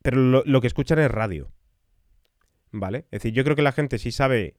pero 0.01 0.17
lo, 0.17 0.43
lo 0.45 0.62
que 0.62 0.67
escuchan 0.67 0.99
es 0.99 1.12
radio. 1.12 1.51
¿Vale? 2.71 3.05
Es 3.12 3.21
decir, 3.21 3.34
yo 3.34 3.43
creo 3.43 3.55
que 3.55 3.62
la 3.62 3.71
gente 3.71 3.99
sí 3.99 4.12
sabe 4.12 4.55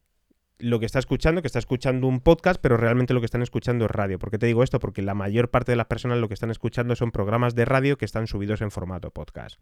lo 0.59 0.81
que 0.81 0.87
está 0.87 0.99
escuchando, 0.99 1.42
que 1.42 1.49
está 1.49 1.59
escuchando 1.59 2.07
un 2.07 2.21
podcast, 2.21 2.61
pero 2.61 2.77
realmente 2.77 3.12
lo 3.14 3.21
que 3.21 3.27
están 3.27 3.42
escuchando 3.42 3.85
es 3.85 3.90
radio. 3.90 4.19
¿Por 4.19 4.31
qué 4.31 4.38
te 4.38 4.47
digo 4.47 4.62
esto? 4.62 4.79
Porque 4.81 5.03
la 5.03 5.14
mayor 5.14 5.51
parte 5.51 5.73
de 5.73 5.77
las 5.77 5.87
personas 5.87 6.19
lo 6.19 6.29
que 6.29 6.35
están 6.35 6.51
escuchando 6.51 6.97
son 6.97 7.11
programas 7.12 7.55
de 7.55 7.64
radio 7.64 7.99
que 7.99 8.05
están 8.05 8.27
subidos 8.27 8.61
en 8.62 8.71
formato 8.71 9.11
podcast. 9.11 9.61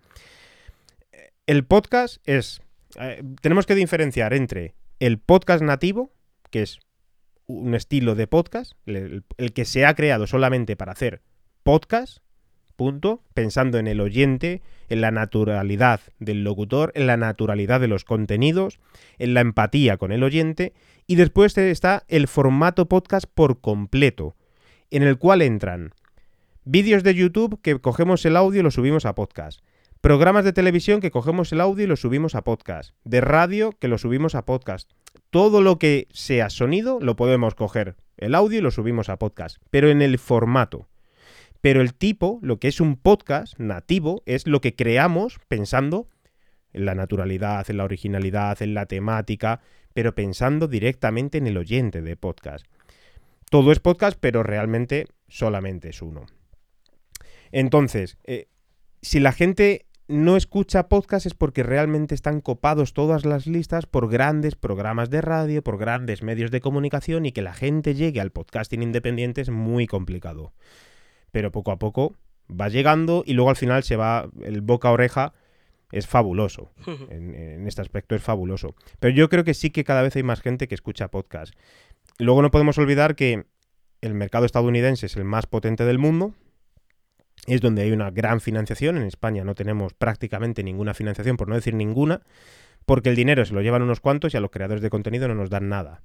El 1.46 1.64
podcast 1.64 2.18
es... 2.24 2.62
eh, 2.98 3.22
tenemos 3.42 3.66
que 3.66 3.74
diferenciar 3.74 4.34
entre 4.34 4.74
el 5.00 5.18
podcast 5.18 5.62
nativo, 5.62 6.12
que 6.50 6.62
es 6.62 6.78
un 7.46 7.74
estilo 7.74 8.14
de 8.14 8.26
podcast, 8.26 8.72
el, 8.86 9.24
el 9.36 9.52
que 9.52 9.64
se 9.64 9.84
ha 9.84 9.94
creado 9.94 10.26
solamente 10.26 10.76
para 10.76 10.92
hacer 10.92 11.22
podcast, 11.62 12.18
punto, 12.74 13.22
pensando 13.34 13.78
en 13.78 13.86
el 13.86 14.00
oyente, 14.00 14.62
en 14.88 15.00
la 15.00 15.10
naturalidad 15.10 16.00
del 16.18 16.44
locutor, 16.44 16.92
en 16.94 17.06
la 17.06 17.16
naturalidad 17.16 17.80
de 17.80 17.88
los 17.88 18.04
contenidos, 18.04 18.78
en 19.18 19.34
la 19.34 19.40
empatía 19.40 19.96
con 19.96 20.12
el 20.12 20.22
oyente, 20.22 20.72
y 21.06 21.16
después 21.16 21.56
está 21.58 22.04
el 22.08 22.28
formato 22.28 22.86
podcast 22.86 23.26
por 23.32 23.60
completo, 23.60 24.36
en 24.90 25.02
el 25.02 25.18
cual 25.18 25.42
entran 25.42 25.92
vídeos 26.64 27.02
de 27.02 27.14
YouTube 27.14 27.60
que 27.62 27.78
cogemos 27.78 28.24
el 28.24 28.36
audio 28.36 28.60
y 28.60 28.62
lo 28.62 28.70
subimos 28.70 29.04
a 29.04 29.14
podcast, 29.14 29.60
programas 30.00 30.44
de 30.44 30.52
televisión 30.52 31.00
que 31.00 31.10
cogemos 31.10 31.52
el 31.52 31.60
audio 31.60 31.84
y 31.84 31.86
lo 31.86 31.96
subimos 31.96 32.34
a 32.34 32.42
podcast, 32.42 32.94
de 33.04 33.20
radio 33.20 33.72
que 33.72 33.88
lo 33.88 33.98
subimos 33.98 34.34
a 34.34 34.44
podcast. 34.44 34.90
Todo 35.30 35.62
lo 35.62 35.78
que 35.78 36.08
sea 36.12 36.50
sonido 36.50 36.98
lo 37.00 37.16
podemos 37.16 37.54
coger 37.54 37.96
el 38.16 38.34
audio 38.34 38.58
y 38.58 38.62
lo 38.62 38.70
subimos 38.70 39.08
a 39.08 39.18
podcast, 39.18 39.58
pero 39.70 39.90
en 39.90 40.02
el 40.02 40.18
formato. 40.18 40.88
Pero 41.64 41.80
el 41.80 41.94
tipo, 41.94 42.40
lo 42.42 42.60
que 42.60 42.68
es 42.68 42.78
un 42.78 42.94
podcast 42.94 43.58
nativo, 43.58 44.22
es 44.26 44.46
lo 44.46 44.60
que 44.60 44.74
creamos 44.74 45.40
pensando 45.48 46.10
en 46.74 46.84
la 46.84 46.94
naturalidad, 46.94 47.64
en 47.70 47.78
la 47.78 47.84
originalidad, 47.84 48.60
en 48.60 48.74
la 48.74 48.84
temática, 48.84 49.62
pero 49.94 50.14
pensando 50.14 50.68
directamente 50.68 51.38
en 51.38 51.46
el 51.46 51.56
oyente 51.56 52.02
de 52.02 52.16
podcast. 52.16 52.66
Todo 53.48 53.72
es 53.72 53.80
podcast, 53.80 54.18
pero 54.20 54.42
realmente 54.42 55.06
solamente 55.26 55.88
es 55.88 56.02
uno. 56.02 56.26
Entonces, 57.50 58.18
eh, 58.24 58.48
si 59.00 59.18
la 59.18 59.32
gente 59.32 59.86
no 60.06 60.36
escucha 60.36 60.90
podcast 60.90 61.24
es 61.24 61.32
porque 61.32 61.62
realmente 61.62 62.14
están 62.14 62.42
copados 62.42 62.92
todas 62.92 63.24
las 63.24 63.46
listas 63.46 63.86
por 63.86 64.10
grandes 64.10 64.54
programas 64.54 65.08
de 65.08 65.22
radio, 65.22 65.64
por 65.64 65.78
grandes 65.78 66.22
medios 66.22 66.50
de 66.50 66.60
comunicación 66.60 67.24
y 67.24 67.32
que 67.32 67.40
la 67.40 67.54
gente 67.54 67.94
llegue 67.94 68.20
al 68.20 68.32
podcasting 68.32 68.82
independiente 68.82 69.40
es 69.40 69.48
muy 69.48 69.86
complicado. 69.86 70.52
Pero 71.34 71.50
poco 71.50 71.72
a 71.72 71.80
poco 71.80 72.14
va 72.48 72.68
llegando 72.68 73.24
y 73.26 73.32
luego 73.32 73.50
al 73.50 73.56
final 73.56 73.82
se 73.82 73.96
va 73.96 74.30
el 74.44 74.60
boca 74.60 74.88
a 74.88 74.92
oreja. 74.92 75.34
Es 75.90 76.06
fabuloso. 76.06 76.70
En, 77.10 77.34
en 77.34 77.66
este 77.66 77.82
aspecto 77.82 78.14
es 78.14 78.22
fabuloso. 78.22 78.76
Pero 79.00 79.12
yo 79.12 79.28
creo 79.28 79.42
que 79.42 79.52
sí 79.52 79.70
que 79.70 79.82
cada 79.82 80.02
vez 80.02 80.14
hay 80.14 80.22
más 80.22 80.40
gente 80.40 80.68
que 80.68 80.76
escucha 80.76 81.08
podcast. 81.08 81.52
Luego 82.18 82.40
no 82.40 82.52
podemos 82.52 82.78
olvidar 82.78 83.16
que 83.16 83.46
el 84.00 84.14
mercado 84.14 84.46
estadounidense 84.46 85.06
es 85.06 85.16
el 85.16 85.24
más 85.24 85.46
potente 85.46 85.84
del 85.84 85.98
mundo, 85.98 86.34
es 87.48 87.60
donde 87.60 87.82
hay 87.82 87.90
una 87.90 88.12
gran 88.12 88.40
financiación. 88.40 88.96
En 88.96 89.02
España 89.02 89.42
no 89.42 89.56
tenemos 89.56 89.92
prácticamente 89.92 90.62
ninguna 90.62 90.94
financiación, 90.94 91.36
por 91.36 91.48
no 91.48 91.56
decir 91.56 91.74
ninguna, 91.74 92.22
porque 92.86 93.08
el 93.08 93.16
dinero 93.16 93.44
se 93.44 93.54
lo 93.54 93.60
llevan 93.60 93.82
unos 93.82 93.98
cuantos 93.98 94.34
y 94.34 94.36
a 94.36 94.40
los 94.40 94.52
creadores 94.52 94.82
de 94.82 94.90
contenido 94.90 95.26
no 95.26 95.34
nos 95.34 95.50
dan 95.50 95.68
nada. 95.68 96.02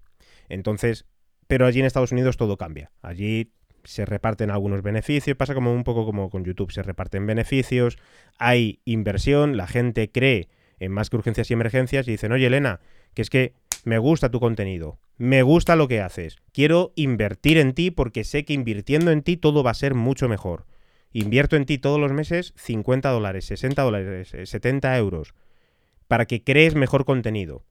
Entonces, 0.48 1.06
pero 1.48 1.68
allí 1.68 1.82
en 1.82 1.86
Estados 1.86 2.12
Unidos 2.12 2.38
todo 2.38 2.58
cambia. 2.58 2.92
Allí 3.02 3.52
se 3.90 4.06
reparten 4.06 4.52
algunos 4.52 4.84
beneficios, 4.84 5.36
pasa 5.36 5.56
como 5.56 5.74
un 5.74 5.84
poco 5.84 6.06
como 6.06 6.30
con 6.30 6.46
YouTube, 6.46 6.72
se 6.72 6.84
reparten 6.84 7.26
beneficios, 7.26 7.98
hay 8.38 8.82
inversión, 8.86 9.58
la 9.58 9.66
gente 9.66 10.12
cree 10.12 10.48
en 10.80 10.92
más 10.92 11.10
que 11.10 11.16
urgencias 11.16 11.50
y 11.50 11.54
emergencias 11.54 12.08
y 12.08 12.12
dicen, 12.12 12.32
oye 12.32 12.46
Elena, 12.46 12.82
que 13.16 13.24
es 13.24 13.32
que 13.32 13.54
me 13.86 13.98
gusta 13.98 14.30
tu 14.30 14.40
contenido, 14.40 15.00
me 15.18 15.42
gusta 15.42 15.76
lo 15.76 15.88
que 15.88 16.02
haces, 16.02 16.38
quiero 16.54 16.94
invertir 16.96 17.58
en 17.58 17.74
ti 17.74 17.90
porque 17.90 18.24
sé 18.24 18.46
que 18.46 18.54
invirtiendo 18.54 19.10
en 19.10 19.24
ti 19.24 19.38
todo 19.38 19.64
va 19.64 19.72
a 19.72 19.74
ser 19.74 19.96
mucho 19.96 20.30
mejor. 20.30 20.68
Invierto 21.12 21.56
en 21.56 21.66
ti 21.66 21.80
todos 21.80 22.00
los 22.00 22.14
meses 22.14 22.54
50 22.58 23.10
dólares, 23.10 23.46
60 23.46 23.82
dólares, 23.82 24.36
70 24.44 24.96
euros, 25.00 25.34
para 26.08 26.26
que 26.26 26.44
crees 26.44 26.76
mejor 26.76 27.06
contenido. 27.06 27.66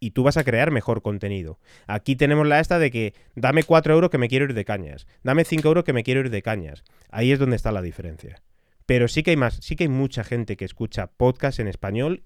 Y 0.00 0.10
tú 0.10 0.22
vas 0.22 0.36
a 0.36 0.44
crear 0.44 0.70
mejor 0.70 1.02
contenido. 1.02 1.58
Aquí 1.86 2.16
tenemos 2.16 2.46
la 2.46 2.60
esta 2.60 2.78
de 2.78 2.90
que 2.90 3.14
dame 3.34 3.62
4 3.62 3.94
euros 3.94 4.10
que 4.10 4.18
me 4.18 4.28
quiero 4.28 4.44
ir 4.44 4.54
de 4.54 4.64
cañas, 4.64 5.06
dame 5.22 5.44
5 5.44 5.66
euros 5.66 5.84
que 5.84 5.92
me 5.92 6.02
quiero 6.02 6.20
ir 6.20 6.30
de 6.30 6.42
cañas. 6.42 6.84
Ahí 7.10 7.32
es 7.32 7.38
donde 7.38 7.56
está 7.56 7.72
la 7.72 7.82
diferencia. 7.82 8.42
Pero 8.86 9.08
sí 9.08 9.22
que 9.22 9.30
hay 9.30 9.36
más, 9.36 9.56
sí 9.56 9.76
que 9.76 9.84
hay 9.84 9.88
mucha 9.88 10.24
gente 10.24 10.56
que 10.56 10.64
escucha 10.64 11.06
podcast 11.06 11.58
en 11.58 11.68
español 11.68 12.24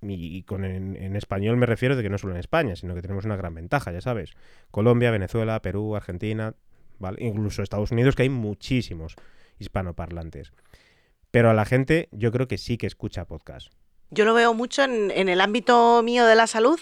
y 0.00 0.44
con 0.44 0.64
en, 0.64 1.16
español 1.16 1.56
me 1.56 1.66
refiero 1.66 1.96
de 1.96 2.02
que 2.02 2.10
no 2.10 2.18
solo 2.18 2.32
en 2.32 2.38
España, 2.38 2.76
sino 2.76 2.94
que 2.94 3.02
tenemos 3.02 3.24
una 3.24 3.36
gran 3.36 3.54
ventaja, 3.54 3.92
ya 3.92 4.00
sabes. 4.00 4.34
Colombia, 4.70 5.10
Venezuela, 5.10 5.60
Perú, 5.60 5.96
Argentina, 5.96 6.54
incluso 7.18 7.62
Estados 7.62 7.90
Unidos, 7.90 8.14
que 8.14 8.22
hay 8.22 8.28
muchísimos 8.28 9.16
hispanoparlantes. 9.58 10.52
Pero 11.30 11.50
a 11.50 11.54
la 11.54 11.64
gente 11.64 12.08
yo 12.12 12.32
creo 12.32 12.48
que 12.48 12.58
sí 12.58 12.78
que 12.78 12.86
escucha 12.86 13.26
podcast. 13.26 13.72
Yo 14.10 14.24
lo 14.24 14.34
veo 14.34 14.54
mucho 14.54 14.84
en 14.84 15.28
el 15.28 15.40
ámbito 15.40 16.02
mío 16.02 16.24
de 16.26 16.36
la 16.36 16.46
salud. 16.46 16.78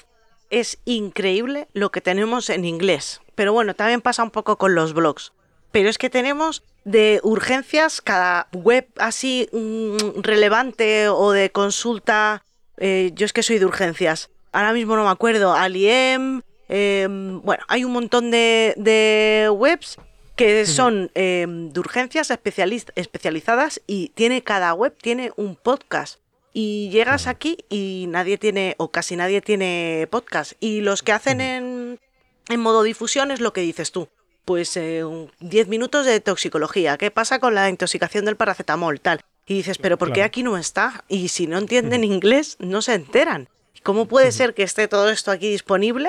Es 0.51 0.79
increíble 0.85 1.69
lo 1.73 1.91
que 1.91 2.01
tenemos 2.01 2.51
en 2.51 2.65
inglés. 2.65 3.21
Pero 3.35 3.53
bueno, 3.53 3.75
también 3.75 4.01
pasa 4.01 4.23
un 4.23 4.31
poco 4.31 4.57
con 4.57 4.75
los 4.75 4.95
blogs. 4.95 5.33
Pero 5.73 5.89
es 5.89 5.99
que 5.99 6.11
tenemos 6.11 6.63
de 6.85 7.21
urgencias 7.23 8.01
cada 8.01 8.49
web 8.53 8.87
así 8.99 9.49
mmm, 9.53 10.21
relevante 10.23 11.09
o 11.09 11.33
de 11.33 11.51
consulta. 11.51 12.45
Eh, 12.79 13.11
yo 13.15 13.27
es 13.27 13.33
que 13.33 13.43
soy 13.43 13.59
de 13.59 13.67
urgencias. 13.67 14.31
Ahora 14.53 14.73
mismo 14.73 14.97
no 14.97 15.05
me 15.05 15.11
acuerdo. 15.11 15.53
Aliem. 15.53 16.43
Eh, 16.69 17.07
bueno, 17.09 17.65
hay 17.69 17.85
un 17.85 17.93
montón 17.93 18.31
de, 18.31 18.75
de 18.77 19.49
webs 19.53 19.99
que 20.37 20.67
son 20.67 21.11
eh, 21.15 21.47
de 21.49 21.81
urgencias 21.81 22.31
especializ 22.31 22.87
especializadas 22.95 23.81
y 23.87 24.11
tiene 24.11 24.43
cada 24.43 24.75
web 24.75 24.95
tiene 25.01 25.33
un 25.37 25.57
podcast 25.57 26.21
y 26.59 26.89
llegas 26.89 27.27
aquí 27.27 27.59
y 27.69 28.07
nadie 28.09 28.39
tiene 28.39 28.77
o 28.79 28.91
casi 28.91 29.15
nadie 29.15 29.43
tiene 29.43 30.09
podcast. 30.11 30.55
Y 30.59 30.81
los 30.81 31.03
que 31.03 31.13
hacen 31.13 31.43
en, 31.43 32.01
en 32.49 32.61
modo 32.61 32.83
difusión 32.83 33.31
es 33.31 33.41
lo 33.41 33.53
que 33.53 33.61
dices 33.61 33.93
tú. 33.93 34.09
Pues 34.47 34.73
10 34.73 34.81
eh, 34.81 35.69
minutos 35.69 36.07
de 36.07 36.19
toxicología. 36.21 36.97
Qué 36.97 37.11
pasa 37.11 37.41
con 37.41 37.55
la 37.55 37.69
intoxicación 37.69 38.25
del 38.25 38.37
paracetamol 38.37 39.03
tal. 39.03 39.21
Y 39.47 39.53
dices 39.53 39.77
pero 39.77 39.99
por 39.99 40.09
qué 40.09 40.15
claro. 40.15 40.29
aquí 40.29 40.43
no 40.43 40.57
está 40.57 41.05
y 41.09 41.29
si 41.29 41.47
no 41.47 41.59
entienden 41.59 42.05
inglés 42.05 42.57
no 42.59 42.81
se 42.81 42.95
enteran. 42.95 43.51
Cómo 43.83 44.07
puede 44.07 44.33
ser 44.33 44.55
que 44.55 44.63
esté 44.63 44.89
todo 44.89 45.11
esto 45.11 45.31
aquí 45.33 45.51
disponible 45.51 46.09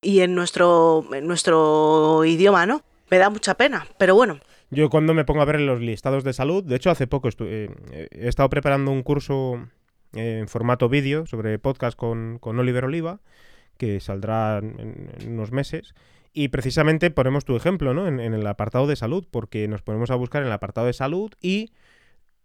y 0.00 0.20
en 0.20 0.34
nuestro 0.34 1.04
en 1.12 1.26
nuestro 1.26 2.24
idioma 2.24 2.64
no 2.64 2.82
me 3.10 3.18
da 3.18 3.28
mucha 3.28 3.58
pena, 3.58 3.86
pero 3.98 4.14
bueno. 4.14 4.40
Yo 4.70 4.88
cuando 4.88 5.12
me 5.12 5.26
pongo 5.26 5.42
a 5.42 5.44
ver 5.44 5.60
los 5.60 5.82
listados 5.82 6.24
de 6.24 6.32
salud, 6.32 6.64
de 6.64 6.76
hecho 6.76 6.90
hace 6.90 7.06
poco 7.06 7.28
eh, 7.40 8.08
he 8.10 8.28
estado 8.28 8.48
preparando 8.48 8.90
un 8.90 9.02
curso 9.02 9.68
en 10.14 10.48
formato 10.48 10.88
vídeo 10.88 11.26
sobre 11.26 11.58
podcast 11.58 11.96
con, 11.96 12.38
con, 12.38 12.58
Oliver 12.58 12.84
Oliva, 12.84 13.20
que 13.78 14.00
saldrá 14.00 14.58
en, 14.58 15.10
unos 15.26 15.52
meses, 15.52 15.94
y 16.32 16.48
precisamente 16.48 17.10
ponemos 17.10 17.44
tu 17.44 17.56
ejemplo 17.56 17.94
¿no? 17.94 18.06
en, 18.06 18.20
en, 18.20 18.34
el 18.34 18.46
apartado 18.46 18.86
de 18.86 18.96
salud, 18.96 19.26
porque 19.30 19.68
nos 19.68 19.82
ponemos 19.82 20.10
a 20.10 20.14
buscar 20.14 20.42
en 20.42 20.48
el 20.48 20.52
apartado 20.52 20.86
de 20.86 20.92
salud 20.92 21.32
y 21.40 21.72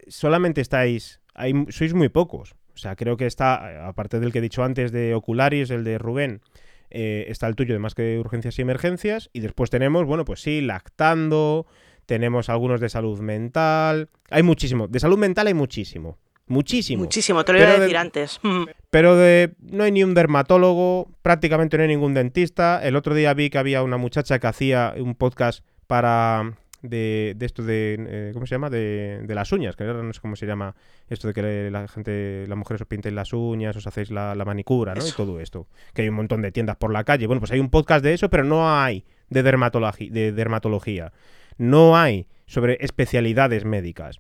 solamente 0.07 0.61
estáis, 0.61 1.21
hay, 1.33 1.53
sois 1.69 1.93
muy 1.93 2.09
pocos. 2.09 2.55
O 2.73 2.77
sea, 2.77 2.95
creo 2.95 3.17
que 3.17 3.25
está, 3.25 3.87
aparte 3.87 4.19
del 4.19 4.31
que 4.31 4.37
he 4.37 4.41
dicho 4.41 4.63
antes 4.63 4.91
de 4.91 5.15
Ocularis, 5.15 5.71
el 5.71 5.83
de 5.83 5.97
Rubén, 5.97 6.41
eh, 6.89 7.25
está 7.27 7.47
el 7.47 7.55
tuyo 7.55 7.73
de 7.73 7.79
más 7.79 7.95
que 7.95 8.19
urgencias 8.19 8.59
y 8.59 8.61
emergencias. 8.61 9.29
Y 9.33 9.39
después 9.39 9.69
tenemos, 9.69 10.05
bueno, 10.05 10.25
pues 10.25 10.41
sí, 10.41 10.61
lactando, 10.61 11.65
tenemos 12.05 12.49
algunos 12.49 12.79
de 12.79 12.89
salud 12.89 13.19
mental. 13.19 14.09
Hay 14.29 14.43
muchísimo. 14.43 14.87
De 14.87 14.99
salud 14.99 15.17
mental 15.17 15.47
hay 15.47 15.55
muchísimo. 15.55 16.17
Muchísimo. 16.47 17.03
Muchísimo, 17.03 17.43
te 17.43 17.53
lo 17.53 17.59
iba 17.59 17.67
a 17.67 17.71
Pero 17.71 17.79
de- 17.81 17.85
decir 17.87 17.97
antes. 17.97 18.39
Pero 18.89 19.15
de, 19.17 19.53
no 19.59 19.83
hay 19.83 19.91
ni 19.91 20.03
un 20.03 20.13
dermatólogo, 20.13 21.11
prácticamente 21.21 21.77
no 21.77 21.83
hay 21.83 21.89
ningún 21.89 22.13
dentista. 22.13 22.81
El 22.83 22.95
otro 22.95 23.13
día 23.13 23.33
vi 23.33 23.49
que 23.49 23.57
había 23.57 23.83
una 23.83 23.97
muchacha 23.97 24.39
que 24.39 24.47
hacía 24.47 24.93
un 24.97 25.15
podcast 25.15 25.63
para 25.87 26.53
de, 26.81 27.33
de 27.35 27.45
esto 27.45 27.63
de 27.63 27.97
eh, 27.99 28.31
¿cómo 28.33 28.45
se 28.45 28.55
llama? 28.55 28.69
De, 28.69 29.19
de 29.23 29.35
las 29.35 29.51
uñas, 29.51 29.75
que 29.75 29.83
ahora 29.83 30.03
no 30.03 30.13
sé 30.13 30.21
cómo 30.21 30.35
se 30.37 30.45
llama 30.45 30.75
esto 31.09 31.27
de 31.27 31.33
que 31.33 31.69
la 31.71 31.87
gente, 31.87 32.45
las 32.47 32.57
mujeres 32.57 32.81
os 32.81 32.87
pinten 32.87 33.15
las 33.15 33.33
uñas, 33.33 33.75
os 33.75 33.85
hacéis 33.87 34.09
la, 34.11 34.33
la 34.35 34.45
manicura, 34.45 34.95
¿no? 34.95 35.05
Y 35.05 35.11
todo 35.11 35.39
esto. 35.41 35.67
Que 35.93 36.03
hay 36.03 36.09
un 36.09 36.15
montón 36.15 36.41
de 36.41 36.51
tiendas 36.51 36.77
por 36.77 36.93
la 36.93 37.03
calle. 37.03 37.27
Bueno, 37.27 37.41
pues 37.41 37.51
hay 37.51 37.59
un 37.59 37.69
podcast 37.69 38.03
de 38.03 38.13
eso, 38.13 38.29
pero 38.29 38.43
no 38.45 38.71
hay 38.79 39.03
de 39.29 39.43
de 39.43 40.31
dermatología. 40.31 41.11
No 41.57 41.97
hay 41.97 42.27
sobre 42.45 42.77
especialidades 42.79 43.65
médicas. 43.65 44.19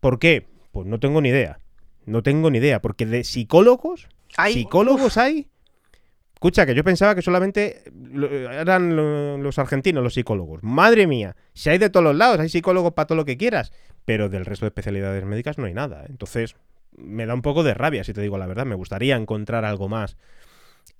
¿Por 0.00 0.18
qué? 0.18 0.46
Pues 0.72 0.86
no 0.86 0.98
tengo 0.98 1.20
ni 1.20 1.28
idea. 1.28 1.60
No 2.04 2.22
tengo 2.22 2.50
ni 2.50 2.58
idea, 2.58 2.82
porque 2.82 3.06
de 3.06 3.22
psicólogos, 3.24 4.08
Ay, 4.36 4.54
psicólogos 4.54 5.16
hay. 5.18 5.46
Escucha, 6.34 6.66
que 6.66 6.74
yo 6.74 6.82
pensaba 6.82 7.14
que 7.14 7.22
solamente 7.22 7.84
eran 8.50 8.96
lo- 8.96 9.38
los 9.38 9.58
argentinos 9.60 10.02
los 10.02 10.14
psicólogos. 10.14 10.60
Madre 10.64 11.06
mía, 11.06 11.36
si 11.54 11.70
hay 11.70 11.78
de 11.78 11.88
todos 11.90 12.02
los 12.02 12.16
lados, 12.16 12.40
hay 12.40 12.48
psicólogos 12.48 12.94
para 12.94 13.06
todo 13.06 13.16
lo 13.16 13.24
que 13.24 13.36
quieras, 13.36 13.72
pero 14.04 14.28
del 14.28 14.44
resto 14.44 14.64
de 14.64 14.68
especialidades 14.70 15.24
médicas 15.24 15.58
no 15.58 15.66
hay 15.66 15.74
nada. 15.74 16.04
Entonces, 16.08 16.56
me 16.96 17.26
da 17.26 17.34
un 17.34 17.42
poco 17.42 17.62
de 17.62 17.74
rabia, 17.74 18.02
si 18.02 18.12
te 18.12 18.20
digo 18.20 18.38
la 18.38 18.46
verdad. 18.46 18.66
Me 18.66 18.74
gustaría 18.74 19.14
encontrar 19.14 19.64
algo 19.64 19.88
más. 19.88 20.16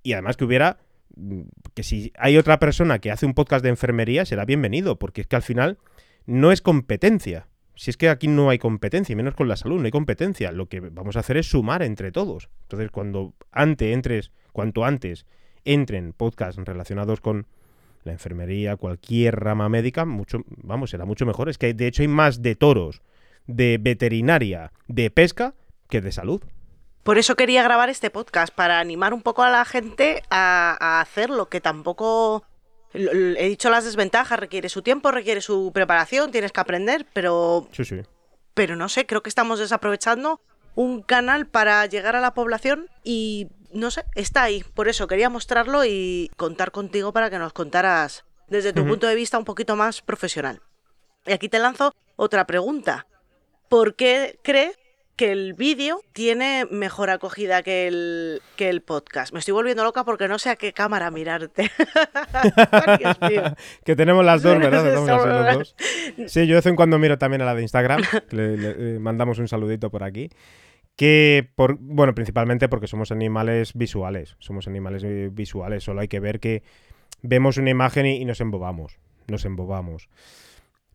Y 0.05 0.13
además 0.13 0.37
que 0.37 0.45
hubiera, 0.45 0.79
mm, 1.17 1.41
que 1.75 1.83
si 1.83 2.13
hay 2.17 2.37
otra 2.39 2.61
persona 2.61 3.01
que 3.01 3.11
hace 3.11 3.27
un 3.27 3.35
podcast 3.35 3.65
de 3.65 3.71
enfermería, 3.71 4.25
será 4.25 4.45
bienvenido, 4.45 5.01
porque 5.01 5.23
es 5.23 5.27
que 5.27 5.35
al 5.37 5.43
final 5.43 5.79
no 6.25 6.53
es 6.53 6.63
competencia. 6.63 7.49
Si 7.75 7.91
es 7.91 7.97
que 7.97 8.09
aquí 8.09 8.29
no 8.29 8.51
hay 8.51 8.59
competencia, 8.59 9.13
y 9.13 9.17
menos 9.17 9.35
con 9.35 9.49
la 9.49 9.57
salud, 9.57 9.79
no 9.79 9.87
hay 9.87 9.91
competencia. 9.91 10.53
Lo 10.53 10.67
que 10.67 10.81
vamos 10.81 11.17
a 11.17 11.21
hacer 11.21 11.37
es 11.37 11.49
sumar 11.49 11.83
entre 11.83 12.13
todos. 12.13 12.51
Entonces, 12.63 12.91
cuando 12.91 13.35
antes 13.51 13.93
entres, 13.93 14.31
cuanto 14.53 14.85
antes 14.85 15.27
entren 15.65 16.13
podcasts 16.13 16.61
relacionados 16.65 17.21
con 17.21 17.47
la 18.05 18.13
enfermería, 18.13 18.77
cualquier 18.77 19.41
rama 19.41 19.69
médica, 19.69 20.05
mucho, 20.05 20.43
vamos, 20.49 20.91
será 20.91 21.05
mucho 21.05 21.25
mejor. 21.25 21.49
Es 21.49 21.59
que 21.59 21.73
de 21.73 21.87
hecho 21.87 22.03
hay 22.03 22.09
más 22.09 22.43
de 22.43 22.57
toros, 22.57 23.01
de 23.47 23.79
veterinaria, 23.81 24.73
de 24.89 25.11
pesca, 25.11 25.55
que 25.89 26.01
de 26.01 26.13
salud. 26.13 26.43
Por 27.03 27.19
eso 27.19 27.37
quería 27.37 27.63
grabar 27.63 27.89
este 27.89 28.11
podcast, 28.11 28.55
para 28.55 28.81
animar 28.81 29.13
un 29.15 29.23
poco 29.23 29.43
a 29.43 29.51
la 29.51 29.65
gente 29.65 30.23
a, 30.31 30.77
a 30.79 31.01
hacerlo, 31.01 31.49
que 31.49 31.61
tampoco... 31.61 32.45
He 32.95 33.49
dicho 33.49 33.71
las 33.71 33.85
desventajas, 33.85 34.39
requiere 34.39 34.69
su 34.69 34.83
tiempo, 34.83 35.11
requiere 35.11 35.41
su 35.41 35.71
preparación, 35.73 36.31
tienes 36.31 36.53
que 36.53 36.61
aprender, 36.61 37.07
pero, 37.13 37.69
Sí, 37.73 37.85
sí. 37.85 38.03
pero 38.55 38.77
no 38.77 38.89
sé, 38.89 39.07
creo 39.07 39.23
que 39.23 39.29
estamos 39.31 39.59
desaprovechando 39.59 40.41
un 40.75 41.03
canal 41.03 41.47
para 41.47 41.85
llegar 41.87 42.17
a 42.17 42.21
la 42.21 42.35
población 42.35 42.89
y 43.05 43.49
no 43.73 43.91
sé, 43.91 44.05
está 44.15 44.43
ahí. 44.43 44.65
Por 44.75 44.89
eso 44.89 45.07
quería 45.07 45.31
mostrarlo 45.31 45.85
y 45.85 46.31
contar 46.37 46.71
contigo 46.73 47.13
para 47.13 47.31
que 47.31 47.39
nos 47.39 47.53
contaras 47.53 48.25
desde 48.49 48.73
tu 48.75 48.87
punto 48.87 49.07
de 49.07 49.15
vista 49.15 49.39
un 49.39 49.45
poquito 49.47 49.77
más 49.77 50.03
profesional. 50.03 50.61
Y 51.27 51.33
aquí 51.33 51.49
te 51.49 51.59
lanzo 51.59 51.95
otra 52.17 52.47
pregunta. 52.47 53.07
¿Por 53.71 53.95
qué 53.97 54.39
crees 54.43 54.77
que 55.17 55.31
el 55.33 55.55
vídeo 55.55 56.01
tiene 56.13 56.67
mejor 56.71 57.11
acogida 57.11 57.63
que 57.63 57.87
el, 57.87 58.41
que 58.57 58.69
el 58.69 58.81
podcast? 58.83 59.33
Me 59.33 59.39
estoy 59.39 59.53
volviendo 59.53 59.85
loca 59.85 60.05
porque 60.05 60.27
no 60.29 60.39
sé 60.39 60.51
a 60.51 60.57
qué 60.57 60.73
cámara 60.73 61.11
mirarte. 61.11 61.71
Que 63.85 63.97
tenemos 63.97 64.25
las 64.25 64.43
dos, 64.43 64.59
¿verdad? 64.59 64.85
Los 64.95 65.59
dos. 65.59 65.77
Sí, 66.27 66.47
yo 66.47 66.55
de 66.55 66.59
vez 66.61 66.67
en 66.67 66.77
cuando 66.77 66.99
miro 66.99 67.19
también 67.19 67.43
a 67.43 67.45
la 67.45 67.55
de 67.55 67.63
Instagram. 67.63 68.03
Le, 68.31 68.57
le- 68.57 68.97
eh, 68.97 68.99
mandamos 68.99 69.39
un 69.39 69.49
saludito 69.49 69.91
por 69.91 70.03
aquí. 70.05 70.31
Que, 70.97 71.49
por, 71.55 71.77
bueno, 71.79 72.15
principalmente 72.15 72.69
porque 72.69 72.87
somos 72.87 73.11
animales 73.13 73.73
visuales. 73.75 74.37
Somos 74.39 74.67
animales 74.67 75.03
eh, 75.05 75.31
visuales. 75.33 75.85
Solo 75.85 76.01
hay 76.01 76.09
que 76.09 76.21
ver 76.21 76.39
que 76.41 76.63
vemos 77.23 77.57
una 77.57 77.71
imagen 77.71 78.07
y, 78.07 78.17
y 78.17 78.25
nos 78.25 78.41
embobamos. 78.41 78.99
Nos 79.29 79.45
embobamos. 79.45 80.09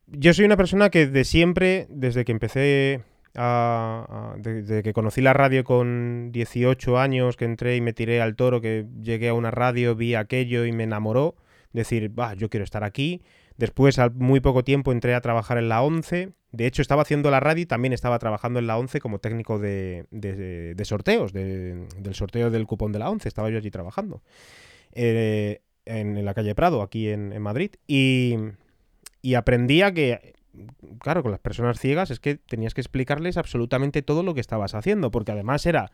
Yo 0.07 0.33
soy 0.33 0.45
una 0.45 0.57
persona 0.57 0.89
que 0.89 1.07
de 1.07 1.23
siempre, 1.23 1.87
desde 1.89 2.25
que 2.25 2.31
empecé 2.31 3.01
a, 3.37 4.33
a- 4.33 4.35
desde 4.37 4.83
que 4.83 4.93
conocí 4.93 5.21
la 5.21 5.33
radio 5.33 5.63
con 5.63 6.31
18 6.31 6.97
años, 6.99 7.37
que 7.37 7.45
entré 7.45 7.75
y 7.75 7.81
me 7.81 7.93
tiré 7.93 8.21
al 8.21 8.35
toro, 8.35 8.59
que 8.61 8.85
llegué 9.01 9.29
a 9.29 9.33
una 9.33 9.51
radio, 9.51 9.95
vi 9.95 10.15
aquello 10.15 10.65
y 10.65 10.71
me 10.71 10.83
enamoró. 10.83 11.35
Decir, 11.73 12.17
va, 12.17 12.33
yo 12.33 12.49
quiero 12.49 12.63
estar 12.63 12.83
aquí. 12.83 13.21
Después, 13.57 13.99
al 13.99 14.13
muy 14.13 14.39
poco 14.39 14.63
tiempo, 14.63 14.91
entré 14.91 15.13
a 15.15 15.21
trabajar 15.21 15.57
en 15.57 15.69
la 15.69 15.81
11. 15.83 16.29
De 16.51 16.65
hecho, 16.65 16.81
estaba 16.81 17.01
haciendo 17.01 17.29
la 17.29 17.39
radio 17.39 17.63
y 17.63 17.65
también 17.65 17.93
estaba 17.93 18.17
trabajando 18.19 18.59
en 18.59 18.67
la 18.67 18.77
11 18.77 18.99
como 18.99 19.19
técnico 19.19 19.59
de, 19.59 20.05
de- 20.11 20.85
sorteos, 20.85 21.33
de- 21.33 21.87
del 21.99 22.15
sorteo 22.15 22.49
del 22.49 22.65
cupón 22.65 22.91
de 22.93 22.99
la 22.99 23.09
11. 23.09 23.27
Estaba 23.27 23.49
yo 23.49 23.57
allí 23.57 23.69
trabajando. 23.69 24.21
Eh, 24.93 25.59
en, 25.85 26.23
la 26.25 26.33
calle 26.33 26.55
Prado, 26.55 26.81
aquí 26.81 27.09
en, 27.09 27.39
Madrid. 27.41 27.71
Y, 27.85 28.35
y 29.21 29.33
aprendía 29.35 29.93
que, 29.93 30.33
claro, 30.99 31.23
con 31.23 31.31
las 31.31 31.39
personas 31.39 31.79
ciegas 31.79 32.11
es 32.11 32.19
que 32.19 32.35
tenías 32.35 32.73
que 32.73 32.81
explicarles 32.81 33.37
absolutamente 33.37 34.01
todo 34.01 34.23
lo 34.23 34.33
que 34.33 34.41
estabas 34.41 34.75
haciendo. 34.75 35.11
Porque 35.11 35.31
además 35.31 35.65
era 35.65 35.91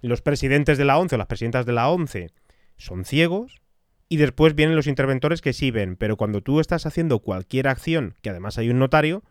los 0.00 0.22
presidentes 0.22 0.78
de 0.78 0.84
la 0.84 0.98
11 0.98 1.14
o 1.14 1.18
las 1.18 1.26
presidentas 1.26 1.66
de 1.66 1.72
la 1.72 1.88
11 1.90 2.30
son 2.76 3.04
ciegos. 3.04 3.60
Y 4.08 4.16
después 4.18 4.54
vienen 4.54 4.76
los 4.76 4.88
interventores 4.88 5.40
que 5.40 5.54
sí 5.54 5.70
ven, 5.70 5.96
pero 5.96 6.18
cuando 6.18 6.42
tú 6.42 6.60
estás 6.60 6.84
haciendo 6.84 7.20
cualquier 7.20 7.66
acción, 7.66 8.14
que 8.20 8.28
además 8.28 8.58
hay 8.58 8.68
un 8.68 8.78
notario, 8.78 9.22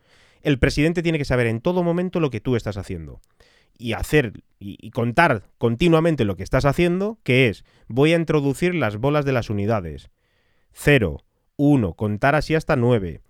el 0.42 0.58
presidente 0.58 1.04
tiene 1.04 1.18
que 1.18 1.24
saber 1.24 1.46
en 1.46 1.60
todo 1.60 1.84
momento 1.84 2.18
lo 2.18 2.30
que 2.30 2.40
tú 2.40 2.56
estás 2.56 2.76
haciendo. 2.76 3.20
Y 3.78 3.92
hacer 3.92 4.42
y, 4.58 4.76
y 4.80 4.90
contar 4.90 5.44
continuamente 5.56 6.24
lo 6.24 6.36
que 6.36 6.42
estás 6.42 6.64
haciendo, 6.64 7.18
que 7.22 7.48
es, 7.48 7.64
voy 7.86 8.12
a 8.12 8.16
introducir 8.16 8.74
las 8.74 8.96
bolas 8.96 9.24
de 9.24 9.32
las 9.32 9.50
unidades. 9.50 10.10
0, 10.72 11.22
1, 11.56 11.94
contar 11.94 12.34
así 12.34 12.56
hasta 12.56 12.74
9. 12.74 13.20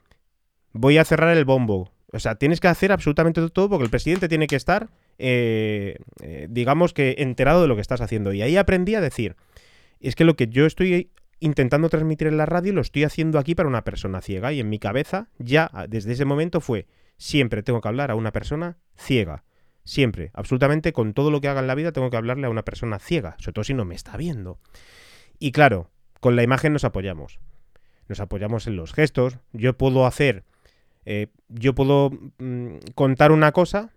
Voy 0.73 0.99
a 0.99 1.05
cerrar 1.05 1.37
el 1.37 1.45
bombo. 1.45 1.91
O 2.13 2.19
sea, 2.19 2.35
tienes 2.35 2.61
que 2.61 2.69
hacer 2.69 2.93
absolutamente 2.93 3.49
todo 3.51 3.71
porque 3.71 3.85
el 3.85 3.91
presidente 3.91 4.29
tiene 4.29 4.47
que 4.47 4.57
estar, 4.57 4.91
eh, 5.19 5.97
eh, 6.23 6.47
digamos 6.51 6.93
que, 6.93 7.17
enterado 7.19 7.63
de 7.63 7.69
lo 7.69 7.75
que 7.75 7.81
estás 7.81 8.03
haciendo. 8.03 8.33
Y 8.33 8.43
ahí 8.43 8.57
aprendí 8.57 8.95
a 8.95 9.01
decir, 9.01 9.37
es 10.01 10.15
que 10.15 10.25
lo 10.25 10.37
que 10.37 10.49
yo 10.49 10.67
estoy 10.67 11.11
intentando 11.41 11.89
transmitir 11.89 12.29
en 12.29 12.37
la 12.37 12.47
radio 12.47 12.73
lo 12.73 12.81
estoy 12.81 13.05
haciendo 13.05 13.39
aquí 13.39 13.55
para 13.55 13.69
una 13.69 13.83
persona 13.83 14.21
ciega 14.21 14.53
y 14.53 14.61
en 14.61 14.69
mi 14.69 14.79
cabeza 14.79 15.29
ya 15.39 15.71
desde 15.89 16.13
ese 16.13 16.25
momento 16.25 16.61
fue 16.61 16.87
siempre 17.17 17.65
tengo 17.65 17.81
que 17.81 17.89
hablar 17.89 18.11
a 18.11 18.15
una 18.15 18.33
persona 18.33 18.79
ciega. 18.97 19.45
Siempre, 19.85 20.31
absolutamente 20.35 20.93
con 20.93 21.13
todo 21.15 21.33
lo 21.33 21.41
que 21.41 21.49
haga 21.49 21.61
en 21.61 21.67
la 21.67 21.75
vida 21.75 21.91
tengo 21.91 22.11
que 22.11 22.17
hablarle 22.17 22.47
a 22.47 22.51
una 22.51 22.65
persona 22.65 22.99
ciega, 22.99 23.37
sobre 23.39 23.55
todo 23.55 23.65
si 23.65 23.75
no 23.75 23.85
me 23.85 23.97
está 23.97 24.17
viendo. 24.17 24.61
Y 25.39 25.51
claro, 25.51 25.91
con 26.21 26.37
la 26.37 26.45
imagen 26.45 26.73
nos 26.73 26.85
apoyamos. 26.85 27.41
Nos 28.07 28.21
apoyamos 28.21 28.69
en 28.69 28.77
los 28.77 28.93
gestos. 28.93 29.39
Yo 29.53 29.77
puedo 29.77 30.07
hacer, 30.07 30.45
eh, 31.05 31.29
yo 31.49 31.75
puedo 31.75 32.11
mm, 32.39 32.77
contar 32.95 33.33
una 33.33 33.53
cosa, 33.53 33.91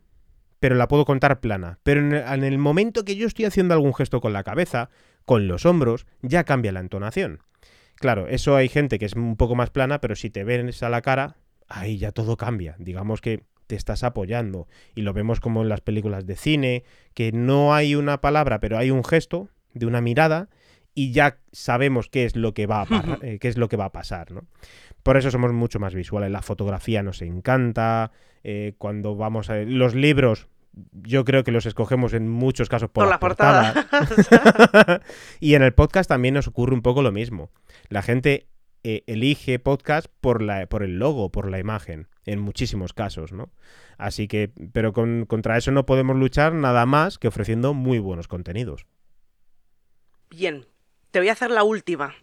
pero 0.59 0.75
la 0.75 0.87
puedo 0.87 1.05
contar 1.05 1.39
plana. 1.39 1.79
Pero 1.83 2.01
en 2.01 2.13
el, 2.13 2.23
en 2.23 2.43
el 2.43 2.57
momento 2.57 3.05
que 3.05 3.15
yo 3.15 3.27
estoy 3.27 3.45
haciendo 3.45 3.73
algún 3.73 3.93
gesto 3.93 4.21
con 4.21 4.33
la 4.33 4.43
cabeza, 4.43 4.89
con 5.25 5.47
los 5.47 5.65
hombros, 5.65 6.05
ya 6.21 6.43
cambia 6.43 6.71
la 6.71 6.79
entonación. 6.79 7.39
Claro, 7.95 8.27
eso 8.27 8.55
hay 8.55 8.69
gente 8.69 8.99
que 8.99 9.05
es 9.05 9.13
un 9.13 9.37
poco 9.37 9.55
más 9.55 9.69
plana, 9.69 10.01
pero 10.01 10.15
si 10.15 10.29
te 10.29 10.43
ves 10.43 10.83
a 10.83 10.89
la 10.89 11.01
cara, 11.01 11.37
ahí 11.67 11.97
ya 11.97 12.11
todo 12.11 12.37
cambia. 12.37 12.75
Digamos 12.79 13.21
que 13.21 13.43
te 13.67 13.75
estás 13.75 14.03
apoyando. 14.03 14.67
Y 14.93 15.01
lo 15.01 15.13
vemos 15.13 15.39
como 15.39 15.61
en 15.61 15.69
las 15.69 15.81
películas 15.81 16.25
de 16.25 16.35
cine, 16.35 16.83
que 17.13 17.31
no 17.31 17.73
hay 17.73 17.95
una 17.95 18.21
palabra, 18.21 18.59
pero 18.59 18.77
hay 18.77 18.91
un 18.91 19.03
gesto 19.03 19.49
de 19.73 19.85
una 19.85 20.01
mirada 20.01 20.49
y 20.93 21.11
ya 21.11 21.39
sabemos 21.51 22.07
qué 22.09 22.23
es 22.23 22.35
lo 22.35 22.53
que 22.53 22.67
va 22.67 22.83
a, 22.83 23.19
eh, 23.21 23.37
qué 23.39 23.49
es 23.49 23.57
lo 23.57 23.67
que 23.67 23.75
va 23.75 23.85
a 23.85 23.91
pasar, 23.91 24.31
¿no? 24.31 24.45
Por 25.05 25.17
eso 25.17 25.29
somos 25.29 25.53
mucho 25.53 25.79
más 25.79 25.93
visuales. 25.93 26.31
La 26.31 26.41
fotografía 26.41 27.03
nos 27.03 27.21
encanta. 27.21 28.11
eh, 28.43 28.73
cuando 28.79 29.15
vamos 29.15 29.51
a 29.51 29.57
los 29.57 29.93
libros, 29.93 30.47
yo 30.93 31.23
creo 31.25 31.43
que 31.43 31.51
los 31.51 31.67
escogemos 31.67 32.13
en 32.13 32.27
muchos 32.27 32.69
casos 32.69 32.89
por, 32.89 33.07
la 33.07 33.19
portada. 33.19 33.85
portadas. 33.87 35.01
y 35.39 35.53
en 35.53 35.61
el 35.61 35.75
podcast 35.75 36.09
también 36.09 36.33
nos 36.33 36.47
ocurre 36.47 36.73
un 36.73 36.81
poco 36.81 37.03
lo 37.03 37.11
mismo. 37.11 37.51
La 37.87 38.01
gente 38.01 38.47
eh, 38.83 39.03
elige 39.05 39.59
podcast 39.59 40.07
por, 40.21 40.41
la, 40.41 40.65
por 40.65 40.81
el 40.81 40.97
logo, 40.97 41.31
por 41.31 41.51
la 41.51 41.59
imagen, 41.59 42.07
en 42.25 42.39
muchísimos 42.39 42.93
casos, 42.93 43.31
¿no? 43.31 43.51
Así 43.99 44.27
que, 44.27 44.51
pero 44.73 44.91
con- 44.91 45.25
contra 45.27 45.55
eso 45.55 45.71
no 45.71 45.85
podemos 45.85 46.15
luchar 46.17 46.53
nada 46.55 46.87
más 46.87 47.19
que 47.19 47.27
ofreciendo 47.27 47.75
muy 47.75 47.99
buenos 47.99 48.27
contenidos. 48.27 48.87
Bien, 50.31 50.65
te 51.11 51.19
voy 51.19 51.29
a 51.29 51.33
hacer 51.33 51.51
la 51.51 51.63
última. 51.63 52.15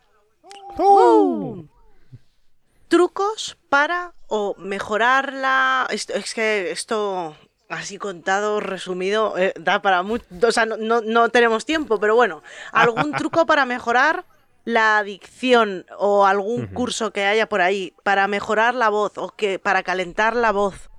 Trucos 2.92 3.56
para 3.70 4.12
o 4.28 4.54
mejorar 4.58 5.32
la... 5.32 5.86
Esto, 5.88 6.12
es 6.12 6.34
que 6.34 6.70
esto 6.70 7.34
así 7.70 7.96
contado, 7.96 8.60
resumido, 8.60 9.38
eh, 9.38 9.54
da 9.58 9.80
para 9.80 10.02
mucho. 10.02 10.26
O 10.46 10.52
sea, 10.52 10.66
no, 10.66 10.76
no, 10.76 11.00
no 11.00 11.30
tenemos 11.30 11.64
tiempo, 11.64 11.98
pero 11.98 12.14
bueno, 12.14 12.42
¿algún 12.70 13.12
truco 13.16 13.46
para 13.46 13.64
mejorar 13.64 14.26
la 14.66 14.98
adicción 14.98 15.86
o 15.96 16.26
algún 16.26 16.66
curso 16.66 17.12
que 17.14 17.24
haya 17.24 17.48
por 17.48 17.62
ahí 17.62 17.94
para 18.02 18.28
mejorar 18.28 18.74
la 18.74 18.90
voz 18.90 19.16
o 19.16 19.30
que 19.30 19.58
para 19.58 19.82
calentar 19.82 20.36
la 20.36 20.52
voz? 20.52 20.90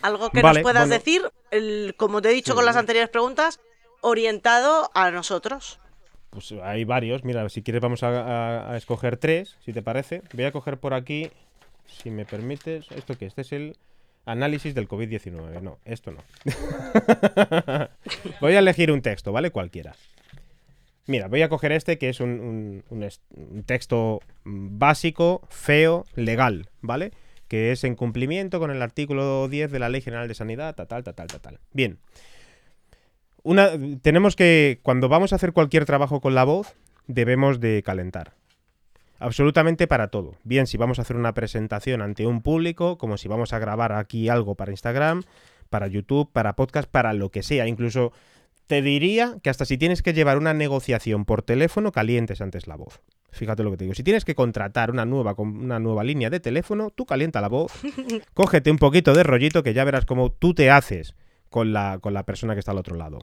Algo 0.00 0.30
que 0.30 0.42
Vale, 0.42 0.60
nos 0.60 0.62
puedas 0.62 0.86
bueno. 0.86 0.94
decir, 0.94 1.28
el- 1.50 1.96
como 1.98 2.22
te 2.22 2.30
he 2.30 2.32
dicho 2.32 2.54
con 2.54 2.64
las 2.64 2.76
anteriores 2.76 3.10
preguntas, 3.10 3.58
orientado 4.00 4.92
a 4.94 5.10
nosotros. 5.10 5.80
Pues 6.32 6.50
hay 6.62 6.84
varios. 6.84 7.24
Mira, 7.24 7.46
si 7.50 7.62
quieres 7.62 7.82
vamos 7.82 8.02
a, 8.02 8.74
escoger 8.76 9.18
tres, 9.18 9.58
si 9.64 9.72
te 9.74 9.82
parece. 9.82 10.22
Voy 10.32 10.44
a 10.44 10.52
coger 10.52 10.78
por 10.78 10.94
aquí, 10.94 11.30
si 11.86 12.10
me 12.10 12.24
permites. 12.24 12.90
¿Esto 12.90 13.18
qué? 13.18 13.26
Este 13.26 13.42
es 13.42 13.52
el 13.52 13.76
análisis 14.24 14.74
del 14.74 14.88
COVID-19. 14.88 15.60
No, 15.60 15.78
esto 15.84 16.10
no. 16.10 16.22
voy 18.40 18.54
a 18.54 18.60
elegir 18.60 18.90
un 18.90 19.02
texto, 19.02 19.30
¿vale? 19.30 19.50
Cualquiera. 19.50 19.94
Mira, 21.06 21.28
voy 21.28 21.42
a 21.42 21.50
coger 21.50 21.72
este 21.72 21.98
que 21.98 22.08
es 22.08 22.20
un, 22.20 22.82
un- 22.88 23.64
texto 23.66 24.20
básico, 24.44 25.42
feo, 25.50 26.06
legal, 26.14 26.70
¿vale? 26.80 27.12
Que 27.46 27.72
es 27.72 27.84
en 27.84 27.94
cumplimiento 27.94 28.58
con 28.58 28.70
el 28.70 28.80
artículo 28.80 29.48
10 29.48 29.70
de 29.70 29.78
la 29.80 29.90
Ley 29.90 30.00
General 30.00 30.28
de 30.28 30.34
Sanidad, 30.34 30.74
tal, 30.74 30.86
tal, 30.86 31.02
tal, 31.04 31.14
tal, 31.14 31.28
tal. 31.28 31.58
Bien. 31.74 31.98
Una, 33.42 33.70
tenemos 34.02 34.36
que, 34.36 34.78
cuando 34.82 35.08
vamos 35.08 35.32
a 35.32 35.36
hacer 35.36 35.52
cualquier 35.52 35.84
trabajo 35.84 36.20
con 36.20 36.34
la 36.34 36.44
voz, 36.44 36.74
debemos 37.06 37.60
de 37.60 37.82
calentar. 37.84 38.34
Absolutamente 39.18 39.86
para 39.86 40.08
todo. 40.08 40.34
Bien, 40.42 40.66
si 40.66 40.76
vamos 40.76 40.98
a 40.98 41.02
hacer 41.02 41.16
una 41.16 41.34
presentación 41.34 42.02
ante 42.02 42.26
un 42.26 42.42
público, 42.42 42.98
como 42.98 43.16
si 43.16 43.28
vamos 43.28 43.52
a 43.52 43.58
grabar 43.58 43.92
aquí 43.92 44.28
algo 44.28 44.56
para 44.56 44.72
Instagram, 44.72 45.22
para 45.70 45.86
YouTube, 45.86 46.30
para 46.32 46.54
podcast, 46.54 46.88
para 46.88 47.12
lo 47.12 47.30
que 47.30 47.42
sea. 47.42 47.66
Incluso 47.66 48.12
te 48.66 48.82
diría 48.82 49.36
que 49.42 49.50
hasta 49.50 49.64
si 49.64 49.78
tienes 49.78 50.02
que 50.02 50.12
llevar 50.12 50.38
una 50.38 50.54
negociación 50.54 51.24
por 51.24 51.42
teléfono, 51.42 51.92
calientes 51.92 52.40
antes 52.40 52.66
la 52.66 52.76
voz. 52.76 53.00
Fíjate 53.30 53.62
lo 53.62 53.70
que 53.70 53.76
te 53.76 53.84
digo. 53.84 53.94
Si 53.94 54.02
tienes 54.02 54.24
que 54.24 54.34
contratar 54.34 54.90
una 54.90 55.04
nueva, 55.04 55.34
una 55.38 55.78
nueva 55.78 56.04
línea 56.04 56.28
de 56.28 56.40
teléfono, 56.40 56.90
tú 56.90 57.06
calienta 57.06 57.40
la 57.40 57.48
voz, 57.48 57.72
cógete 58.34 58.70
un 58.70 58.78
poquito 58.78 59.14
de 59.14 59.22
rollito 59.22 59.62
que 59.62 59.72
ya 59.72 59.84
verás 59.84 60.04
cómo 60.04 60.30
tú 60.32 60.54
te 60.54 60.70
haces 60.70 61.14
con 61.52 61.72
la, 61.72 61.98
con 62.00 62.12
la 62.14 62.24
persona 62.24 62.54
que 62.54 62.58
está 62.58 62.72
al 62.72 62.78
otro 62.78 62.96
lado. 62.96 63.20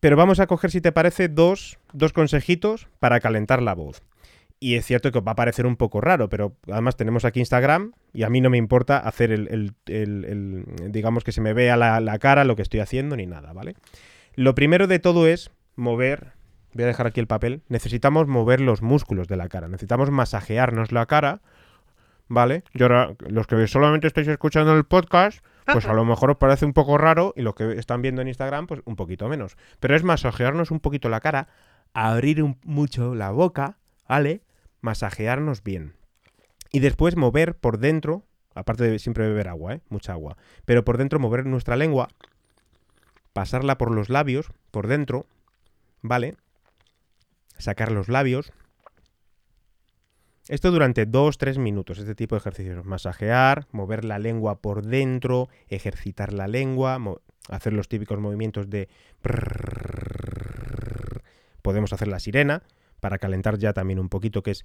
Pero 0.00 0.16
vamos 0.16 0.40
a 0.40 0.46
coger, 0.46 0.70
si 0.70 0.80
te 0.80 0.92
parece, 0.92 1.28
dos, 1.28 1.78
dos 1.92 2.14
consejitos 2.14 2.88
para 3.00 3.20
calentar 3.20 3.60
la 3.60 3.74
voz. 3.74 4.02
Y 4.58 4.74
es 4.76 4.84
cierto 4.86 5.10
que 5.12 5.20
va 5.20 5.32
a 5.32 5.36
parecer 5.36 5.66
un 5.66 5.76
poco 5.76 6.00
raro, 6.00 6.28
pero 6.28 6.54
además 6.70 6.96
tenemos 6.96 7.24
aquí 7.24 7.40
Instagram 7.40 7.92
y 8.12 8.22
a 8.24 8.30
mí 8.30 8.40
no 8.40 8.50
me 8.50 8.58
importa 8.58 8.98
hacer 8.98 9.30
el, 9.32 9.48
el- 9.48 9.72
el- 9.86 10.24
el- 10.24 10.92
digamos 10.92 11.24
que 11.24 11.32
se 11.32 11.40
me 11.40 11.52
vea 11.54 11.76
la, 11.76 12.00
la 12.00 12.18
cara, 12.18 12.44
lo 12.44 12.56
que 12.56 12.62
estoy 12.62 12.80
haciendo, 12.80 13.16
ni 13.16 13.26
nada, 13.26 13.52
¿vale? 13.52 13.74
Lo 14.34 14.54
primero 14.54 14.86
de 14.86 14.98
todo 14.98 15.26
es 15.26 15.50
mover, 15.76 16.32
voy 16.74 16.84
a 16.84 16.88
dejar 16.88 17.06
aquí 17.06 17.20
el 17.20 17.26
papel, 17.26 17.62
necesitamos 17.68 18.26
mover 18.26 18.60
los 18.60 18.82
músculos 18.82 19.28
de 19.28 19.36
la 19.36 19.48
cara, 19.48 19.66
necesitamos 19.68 20.10
masajearnos 20.10 20.92
la 20.92 21.06
cara, 21.06 21.40
¿vale? 22.30 22.62
Y 22.72 22.82
ahora, 22.82 23.12
los 23.28 23.46
que 23.46 23.66
solamente 23.66 24.06
estáis 24.06 24.28
escuchando 24.28 24.72
el 24.74 24.84
podcast, 24.84 25.44
pues 25.72 25.84
a 25.86 25.92
lo 25.92 26.04
mejor 26.06 26.30
os 26.30 26.36
parece 26.38 26.64
un 26.64 26.72
poco 26.72 26.96
raro 26.96 27.34
y 27.36 27.42
los 27.42 27.54
que 27.54 27.72
están 27.72 28.00
viendo 28.00 28.22
en 28.22 28.28
Instagram, 28.28 28.66
pues 28.66 28.80
un 28.86 28.96
poquito 28.96 29.28
menos. 29.28 29.56
Pero 29.80 29.94
es 29.94 30.02
masajearnos 30.04 30.70
un 30.70 30.80
poquito 30.80 31.08
la 31.10 31.20
cara, 31.20 31.48
abrir 31.92 32.42
un- 32.42 32.58
mucho 32.64 33.14
la 33.14 33.30
boca, 33.32 33.76
¿vale? 34.08 34.40
Masajearnos 34.80 35.62
bien. 35.62 35.94
Y 36.72 36.78
después 36.80 37.16
mover 37.16 37.56
por 37.56 37.78
dentro, 37.78 38.22
aparte 38.54 38.84
de 38.84 38.98
siempre 39.00 39.26
beber 39.28 39.48
agua, 39.48 39.74
¿eh? 39.74 39.80
Mucha 39.90 40.12
agua. 40.12 40.36
Pero 40.64 40.84
por 40.84 40.98
dentro 40.98 41.18
mover 41.18 41.44
nuestra 41.46 41.76
lengua, 41.76 42.08
pasarla 43.32 43.76
por 43.76 43.90
los 43.92 44.08
labios, 44.08 44.52
por 44.70 44.86
dentro, 44.86 45.26
¿vale? 46.00 46.36
Sacar 47.58 47.92
los 47.92 48.08
labios. 48.08 48.52
Esto 50.50 50.72
durante 50.72 51.06
2-3 51.06 51.58
minutos, 51.58 51.98
este 51.98 52.16
tipo 52.16 52.34
de 52.34 52.40
ejercicios. 52.40 52.84
Masajear, 52.84 53.68
mover 53.70 54.04
la 54.04 54.18
lengua 54.18 54.60
por 54.60 54.82
dentro, 54.84 55.48
ejercitar 55.68 56.32
la 56.32 56.48
lengua, 56.48 56.98
hacer 57.48 57.72
los 57.72 57.88
típicos 57.88 58.18
movimientos 58.18 58.68
de... 58.68 58.88
Podemos 61.62 61.92
hacer 61.92 62.08
la 62.08 62.18
sirena 62.18 62.64
para 62.98 63.18
calentar 63.18 63.58
ya 63.58 63.72
también 63.72 64.00
un 64.00 64.08
poquito, 64.08 64.42
que 64.42 64.50
es... 64.50 64.64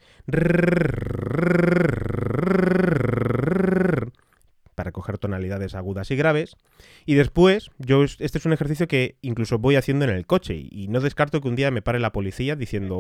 para 4.74 4.92
coger 4.92 5.18
tonalidades 5.20 5.76
agudas 5.76 6.10
y 6.12 6.16
graves. 6.16 6.58
Y 7.06 7.14
después, 7.14 7.70
yo 7.78 8.04
es- 8.04 8.18
este 8.20 8.40
es 8.40 8.46
un 8.46 8.54
ejercicio 8.54 8.88
que 8.88 9.18
incluso 9.22 9.60
voy 9.60 9.76
haciendo 9.76 10.04
en 10.06 10.12
el 10.12 10.26
coche 10.26 10.56
y 10.56 10.88
no 10.90 11.00
descarto 11.00 11.42
que 11.42 11.48
un 11.48 11.56
día 11.56 11.70
me 11.72 11.82
pare 11.82 12.00
la 12.00 12.12
policía 12.12 12.56
diciendo, 12.56 13.00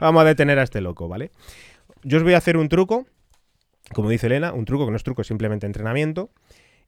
vamos 0.00 0.22
a 0.22 0.24
detener 0.24 0.58
a 0.58 0.62
este 0.62 0.80
loco, 0.80 1.06
¿vale? 1.06 1.30
Yo 2.04 2.18
os 2.18 2.22
voy 2.22 2.34
a 2.34 2.38
hacer 2.38 2.58
un 2.58 2.68
truco, 2.68 3.06
como 3.94 4.10
dice 4.10 4.26
Elena, 4.26 4.52
un 4.52 4.66
truco 4.66 4.84
que 4.84 4.90
no 4.90 4.96
es 4.96 5.02
truco, 5.02 5.22
es 5.22 5.28
simplemente 5.28 5.64
entrenamiento, 5.66 6.30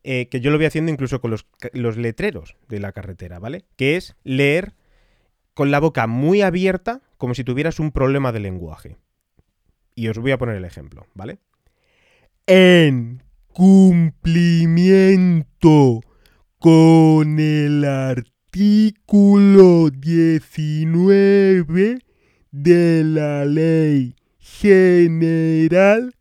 eh, 0.04 0.28
que 0.28 0.40
yo 0.40 0.50
lo 0.50 0.58
voy 0.58 0.66
haciendo 0.66 0.92
incluso 0.92 1.22
con 1.22 1.30
los, 1.30 1.46
letreros 1.72 2.54
de 2.68 2.80
la 2.80 2.92
carretera, 2.92 3.38
¿vale? 3.38 3.64
Que 3.76 3.96
es 3.96 4.14
leer 4.24 4.74
con 5.54 5.70
la 5.70 5.80
boca 5.80 6.06
muy 6.06 6.42
abierta, 6.42 7.00
como 7.16 7.34
si 7.34 7.44
tuvieras 7.44 7.80
un 7.80 7.92
problema 7.92 8.30
de 8.30 8.40
lenguaje. 8.40 8.98
Y 9.94 10.08
os 10.08 10.18
voy 10.18 10.32
a 10.32 10.38
poner 10.38 10.56
el 10.56 10.66
ejemplo, 10.66 11.06
¿vale? 11.14 11.38
En 12.46 13.22
cumplimiento 13.48 16.02
con 16.58 17.38
el 17.38 17.86
artículo 17.86 19.88
19 19.90 22.00
de 22.52 23.02
la 23.02 23.46
ley 23.46 24.15
general, 24.66 26.14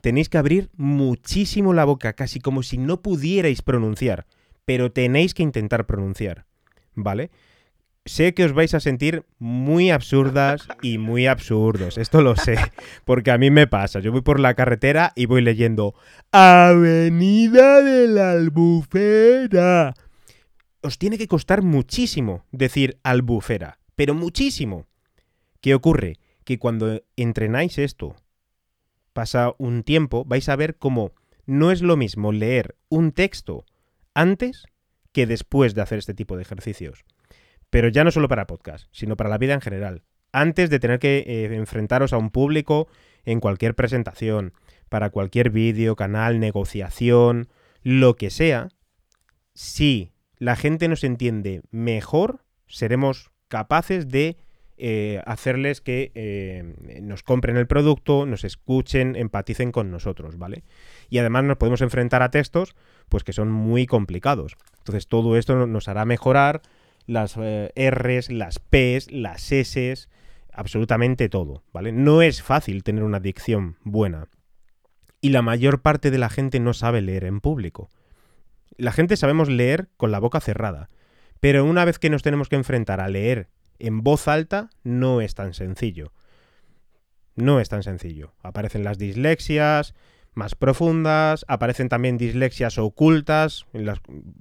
tenéis 0.00 0.28
que 0.28 0.38
abrir 0.38 0.70
muchísimo 0.76 1.72
la 1.72 1.84
boca, 1.84 2.12
casi 2.12 2.40
como 2.40 2.62
si 2.62 2.76
no 2.76 3.02
pudierais 3.02 3.62
pronunciar, 3.62 4.26
pero 4.64 4.92
tenéis 4.92 5.34
que 5.34 5.42
intentar 5.42 5.86
pronunciar, 5.86 6.44
¿vale? 6.94 7.30
Sé 8.04 8.34
que 8.34 8.44
os 8.44 8.52
vais 8.52 8.74
a 8.74 8.80
sentir 8.80 9.24
muy 9.38 9.90
absurdas 9.90 10.66
y 10.82 10.98
muy 10.98 11.28
absurdos, 11.28 11.98
esto 11.98 12.20
lo 12.20 12.34
sé, 12.34 12.56
porque 13.04 13.30
a 13.30 13.38
mí 13.38 13.50
me 13.52 13.68
pasa, 13.68 14.00
yo 14.00 14.10
voy 14.10 14.22
por 14.22 14.40
la 14.40 14.54
carretera 14.54 15.12
y 15.14 15.26
voy 15.26 15.40
leyendo 15.40 15.94
Avenida 16.32 17.80
de 17.80 18.08
la 18.08 18.32
Albufera. 18.32 19.94
Os 20.80 20.98
tiene 20.98 21.16
que 21.16 21.28
costar 21.28 21.62
muchísimo 21.62 22.44
decir 22.50 22.98
albufera, 23.04 23.78
pero 23.94 24.14
muchísimo. 24.14 24.86
¿Qué 25.60 25.76
ocurre? 25.76 26.16
Que 26.44 26.58
cuando 26.58 27.02
entrenáis 27.16 27.78
esto, 27.78 28.16
pasa 29.12 29.54
un 29.58 29.82
tiempo, 29.82 30.24
vais 30.24 30.48
a 30.48 30.56
ver 30.56 30.76
cómo 30.76 31.12
no 31.46 31.70
es 31.70 31.82
lo 31.82 31.96
mismo 31.96 32.32
leer 32.32 32.76
un 32.88 33.12
texto 33.12 33.64
antes 34.14 34.66
que 35.12 35.26
después 35.26 35.74
de 35.74 35.82
hacer 35.82 35.98
este 35.98 36.14
tipo 36.14 36.36
de 36.36 36.42
ejercicios. 36.42 37.04
Pero 37.70 37.88
ya 37.88 38.04
no 38.04 38.10
solo 38.10 38.28
para 38.28 38.46
podcast, 38.46 38.86
sino 38.92 39.16
para 39.16 39.30
la 39.30 39.38
vida 39.38 39.54
en 39.54 39.60
general. 39.60 40.02
Antes 40.32 40.70
de 40.70 40.78
tener 40.78 40.98
que 40.98 41.24
eh, 41.26 41.54
enfrentaros 41.54 42.12
a 42.12 42.18
un 42.18 42.30
público 42.30 42.88
en 43.24 43.40
cualquier 43.40 43.74
presentación, 43.74 44.52
para 44.88 45.10
cualquier 45.10 45.50
vídeo, 45.50 45.96
canal, 45.96 46.40
negociación, 46.40 47.48
lo 47.82 48.16
que 48.16 48.30
sea, 48.30 48.68
si 49.54 50.12
la 50.38 50.56
gente 50.56 50.88
nos 50.88 51.04
entiende 51.04 51.62
mejor, 51.70 52.44
seremos 52.66 53.30
capaces 53.48 54.08
de 54.08 54.36
eh, 54.84 55.22
hacerles 55.26 55.80
que 55.80 56.10
eh, 56.16 56.74
nos 57.02 57.22
compren 57.22 57.56
el 57.56 57.68
producto, 57.68 58.26
nos 58.26 58.42
escuchen, 58.42 59.14
empaticen 59.14 59.70
con 59.70 59.92
nosotros, 59.92 60.38
¿vale? 60.38 60.64
Y 61.08 61.18
además 61.18 61.44
nos 61.44 61.56
podemos 61.56 61.82
enfrentar 61.82 62.20
a 62.22 62.32
textos 62.32 62.74
pues 63.08 63.22
que 63.22 63.32
son 63.32 63.52
muy 63.52 63.86
complicados. 63.86 64.56
Entonces 64.78 65.06
todo 65.06 65.36
esto 65.36 65.54
no- 65.54 65.68
nos 65.68 65.86
hará 65.86 66.04
mejorar 66.04 66.62
las 67.06 67.36
eh, 67.40 67.70
R's, 67.90 68.28
las 68.32 68.58
P's, 68.58 69.10
las 69.12 69.52
S's, 69.52 70.08
absolutamente 70.52 71.28
todo, 71.28 71.62
¿vale? 71.72 71.92
No 71.92 72.20
es 72.20 72.42
fácil 72.42 72.82
tener 72.82 73.04
una 73.04 73.20
dicción 73.20 73.76
buena. 73.84 74.26
Y 75.20 75.28
la 75.28 75.42
mayor 75.42 75.80
parte 75.82 76.10
de 76.10 76.18
la 76.18 76.28
gente 76.28 76.58
no 76.58 76.74
sabe 76.74 77.02
leer 77.02 77.22
en 77.24 77.40
público. 77.40 77.88
La 78.76 78.90
gente 78.90 79.16
sabemos 79.16 79.48
leer 79.48 79.90
con 79.96 80.10
la 80.10 80.18
boca 80.18 80.40
cerrada, 80.40 80.90
pero 81.38 81.64
una 81.64 81.84
vez 81.84 82.00
que 82.00 82.10
nos 82.10 82.22
tenemos 82.24 82.48
que 82.48 82.56
enfrentar 82.56 83.00
a 83.00 83.08
leer 83.08 83.48
en 83.78 84.02
voz 84.02 84.28
alta, 84.28 84.70
no 84.84 85.20
es 85.20 85.34
tan 85.34 85.54
sencillo. 85.54 86.12
No 87.34 87.60
es 87.60 87.68
tan 87.68 87.82
sencillo. 87.82 88.34
Aparecen 88.42 88.84
las 88.84 88.98
dislexias 88.98 89.94
más 90.34 90.54
profundas, 90.54 91.44
aparecen 91.48 91.88
también 91.88 92.16
dislexias 92.16 92.78
ocultas, 92.78 93.66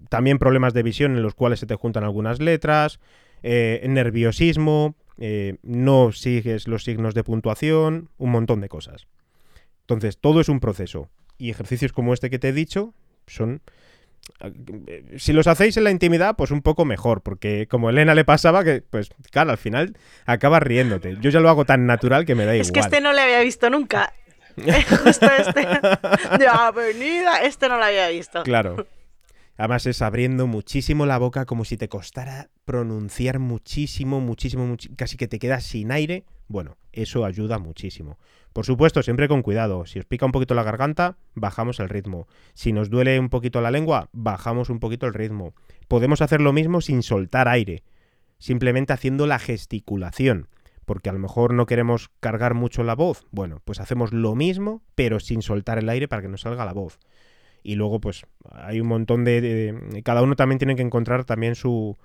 también 0.09 0.39
problemas 0.39 0.73
de 0.73 0.83
visión 0.83 1.15
en 1.15 1.23
los 1.23 1.35
cuales 1.35 1.59
se 1.59 1.65
te 1.65 1.75
juntan 1.75 2.03
algunas 2.03 2.39
letras, 2.39 2.99
eh, 3.43 3.83
nerviosismo, 3.87 4.95
eh, 5.17 5.57
no 5.63 6.11
sigues 6.11 6.67
los 6.67 6.83
signos 6.83 7.13
de 7.13 7.23
puntuación, 7.23 8.09
un 8.17 8.31
montón 8.31 8.61
de 8.61 8.69
cosas. 8.69 9.07
Entonces, 9.81 10.17
todo 10.17 10.39
es 10.39 10.49
un 10.49 10.59
proceso. 10.59 11.09
Y 11.37 11.49
ejercicios 11.49 11.91
como 11.91 12.13
este 12.13 12.29
que 12.29 12.39
te 12.39 12.49
he 12.49 12.53
dicho 12.53 12.93
son 13.27 13.61
si 15.17 15.33
los 15.33 15.47
hacéis 15.47 15.77
en 15.77 15.83
la 15.83 15.91
intimidad, 15.91 16.35
pues 16.35 16.51
un 16.51 16.61
poco 16.61 16.85
mejor, 16.85 17.21
porque 17.21 17.67
como 17.67 17.87
a 17.87 17.91
Elena 17.91 18.15
le 18.15 18.25
pasaba, 18.25 18.63
que 18.63 18.81
pues 18.81 19.09
claro, 19.31 19.51
al 19.51 19.57
final 19.57 19.97
acabas 20.25 20.63
riéndote. 20.63 21.17
Yo 21.21 21.29
ya 21.29 21.39
lo 21.39 21.49
hago 21.49 21.65
tan 21.65 21.85
natural 21.85 22.25
que 22.25 22.35
me 22.35 22.45
da 22.45 22.55
igual. 22.55 22.61
Es 22.61 22.71
que 22.71 22.79
este 22.79 23.01
no 23.01 23.13
le 23.13 23.21
había 23.21 23.41
visto 23.41 23.69
nunca. 23.69 24.13
Justo 25.03 25.27
este 25.37 25.61
de 26.37 26.47
avenida, 26.47 27.41
este 27.43 27.69
no 27.69 27.77
lo 27.77 27.85
había 27.85 28.09
visto. 28.09 28.43
Claro. 28.43 28.85
Además 29.61 29.85
es 29.85 30.01
abriendo 30.01 30.47
muchísimo 30.47 31.05
la 31.05 31.19
boca 31.19 31.45
como 31.45 31.65
si 31.65 31.77
te 31.77 31.87
costara 31.87 32.49
pronunciar 32.65 33.37
muchísimo, 33.37 34.19
muchísimo, 34.19 34.75
casi 34.95 35.17
que 35.17 35.27
te 35.27 35.37
quedas 35.37 35.63
sin 35.63 35.91
aire. 35.91 36.25
Bueno, 36.47 36.77
eso 36.91 37.25
ayuda 37.25 37.59
muchísimo. 37.59 38.17
Por 38.53 38.65
supuesto, 38.65 39.03
siempre 39.03 39.27
con 39.27 39.43
cuidado. 39.43 39.85
Si 39.85 39.99
os 39.99 40.05
pica 40.05 40.25
un 40.25 40.31
poquito 40.31 40.55
la 40.55 40.63
garganta, 40.63 41.15
bajamos 41.35 41.79
el 41.79 41.89
ritmo. 41.89 42.27
Si 42.55 42.73
nos 42.73 42.89
duele 42.89 43.19
un 43.19 43.29
poquito 43.29 43.61
la 43.61 43.69
lengua, 43.69 44.09
bajamos 44.13 44.71
un 44.71 44.79
poquito 44.79 45.05
el 45.05 45.13
ritmo. 45.13 45.53
Podemos 45.87 46.23
hacer 46.23 46.41
lo 46.41 46.53
mismo 46.53 46.81
sin 46.81 47.03
soltar 47.03 47.47
aire, 47.47 47.83
simplemente 48.39 48.93
haciendo 48.93 49.27
la 49.27 49.37
gesticulación. 49.37 50.47
Porque 50.85 51.09
a 51.09 51.13
lo 51.13 51.19
mejor 51.19 51.53
no 51.53 51.67
queremos 51.67 52.09
cargar 52.19 52.55
mucho 52.55 52.83
la 52.83 52.95
voz. 52.95 53.27
Bueno, 53.29 53.61
pues 53.63 53.79
hacemos 53.79 54.11
lo 54.11 54.33
mismo, 54.33 54.81
pero 54.95 55.19
sin 55.19 55.43
soltar 55.43 55.77
el 55.77 55.87
aire 55.87 56.07
para 56.07 56.23
que 56.23 56.29
nos 56.29 56.41
salga 56.41 56.65
la 56.65 56.73
voz. 56.73 56.97
Y 57.63 57.75
luego, 57.75 57.99
pues, 57.99 58.25
hay 58.51 58.79
un 58.79 58.87
montón 58.87 59.23
de. 59.23 60.01
cada 60.03 60.21
uno 60.21 60.35
también 60.35 60.59
tiene 60.59 60.75
que 60.75 60.81
encontrar 60.81 61.25
también 61.25 61.55
su. 61.55 61.97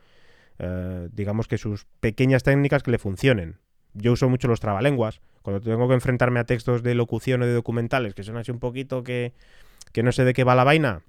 Eh, 0.59 1.09
digamos 1.13 1.49
que 1.49 1.59
sus 1.59 1.87
pequeñas 2.01 2.43
técnicas 2.43 2.83
que 2.83 2.91
le 2.91 2.99
funcionen. 2.99 3.59
Yo 3.95 4.13
uso 4.13 4.29
mucho 4.29 4.49
los 4.49 4.61
trabalenguas 4.61 5.21
cuando 5.47 5.61
tengo 5.61 5.87
que 5.87 5.95
enfrentarme 5.95 6.41
a 6.41 6.45
textos 6.45 6.83
de 6.83 6.95
locución 6.95 7.41
o 7.43 7.47
de 7.47 7.53
documentales 7.53 8.15
que 8.15 8.25
son 8.25 8.37
así 8.37 8.51
un 8.51 8.59
poquito 8.59 9.05
que, 9.05 9.33
que 9.93 10.03
no 10.03 10.11
sé 10.13 10.25
de 10.25 10.35
qué 10.35 10.43
va 10.43 10.57
la 10.57 10.65
vaina, 10.65 11.03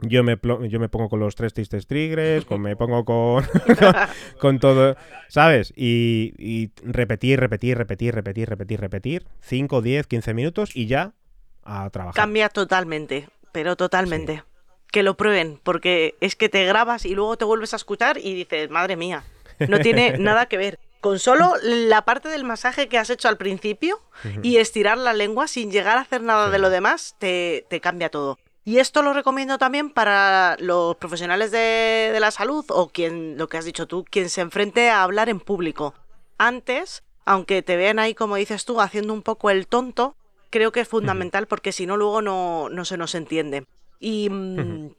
yo 0.00 0.22
me, 0.22 0.38
yo 0.68 0.80
me 0.80 0.88
pongo 0.88 1.08
con 1.08 1.20
los 1.20 1.34
tres 1.34 1.54
tristes 1.54 1.86
tigres, 1.86 2.44
con, 2.44 2.60
me 2.60 2.76
pongo 2.76 3.04
con, 3.04 3.44
con, 4.38 4.58
todo, 4.58 4.96
¿sabes? 5.28 5.72
Y, 5.76 6.72
repetir, 6.82 7.40
repetir, 7.40 7.78
repetir, 7.78 8.14
repetir, 8.14 8.48
repetir, 8.48 8.80
repetir, 8.80 9.26
5, 9.40 9.82
10, 9.82 10.06
15 10.06 10.34
minutos 10.34 10.76
y 10.76 10.86
ya 10.86 11.14
a 11.62 11.88
trabajar. 11.90 12.20
Cambia 12.20 12.48
totalmente, 12.48 13.28
pero 13.54 13.76
totalmente. 13.76 14.42
Que 14.90 15.04
lo 15.04 15.16
prueben, 15.16 15.60
porque 15.62 16.16
es 16.20 16.34
que 16.34 16.48
te 16.48 16.64
grabas 16.64 17.06
y 17.06 17.14
luego 17.14 17.38
te 17.38 17.44
vuelves 17.44 17.72
a 17.72 17.76
escuchar 17.76 18.18
y 18.18 18.34
dices, 18.34 18.68
madre 18.68 18.96
mía, 18.96 19.22
no 19.68 19.78
tiene 19.78 20.18
nada 20.18 20.46
que 20.46 20.56
ver 20.56 20.80
con 21.00 21.20
solo 21.20 21.52
la 21.62 22.04
parte 22.04 22.28
del 22.28 22.42
masaje 22.42 22.88
que 22.88 22.98
has 22.98 23.10
hecho 23.10 23.28
al 23.28 23.36
principio 23.36 24.00
y 24.42 24.56
estirar 24.56 24.98
la 24.98 25.12
lengua 25.12 25.46
sin 25.46 25.70
llegar 25.70 25.98
a 25.98 26.00
hacer 26.00 26.22
nada 26.22 26.50
de 26.50 26.58
lo 26.58 26.68
demás, 26.68 27.14
te, 27.18 27.64
cambia 27.80 28.10
todo. 28.10 28.40
Y 28.64 28.78
esto 28.78 29.02
lo 29.02 29.12
recomiendo 29.12 29.56
también 29.56 29.90
para 29.90 30.56
los 30.58 30.96
profesionales 30.96 31.52
de, 31.52 32.16
la 32.18 32.32
salud 32.32 32.64
o 32.70 32.88
quien, 32.88 33.38
lo 33.38 33.48
que 33.48 33.58
has 33.58 33.64
dicho 33.64 33.86
tú, 33.86 34.04
quien 34.04 34.30
se 34.30 34.40
enfrente 34.40 34.90
a 34.90 35.04
hablar 35.04 35.28
en 35.28 35.38
público. 35.38 35.94
Antes, 36.38 37.04
aunque 37.24 37.62
te 37.62 37.76
vean 37.76 38.00
ahí, 38.00 38.14
como 38.14 38.34
dices 38.34 38.64
tú, 38.64 38.80
haciendo 38.80 39.12
un 39.12 39.22
poco 39.22 39.50
el 39.50 39.68
tonto, 39.68 40.16
creo 40.54 40.70
que 40.70 40.78
es 40.78 40.86
fundamental 40.86 41.48
porque 41.48 41.72
si 41.72 41.84
no, 41.84 41.96
luego 41.96 42.22
no, 42.22 42.68
no 42.68 42.84
se 42.84 42.96
nos 42.96 43.16
entiende. 43.16 43.66
Y 43.98 44.28
mm, 44.30 44.90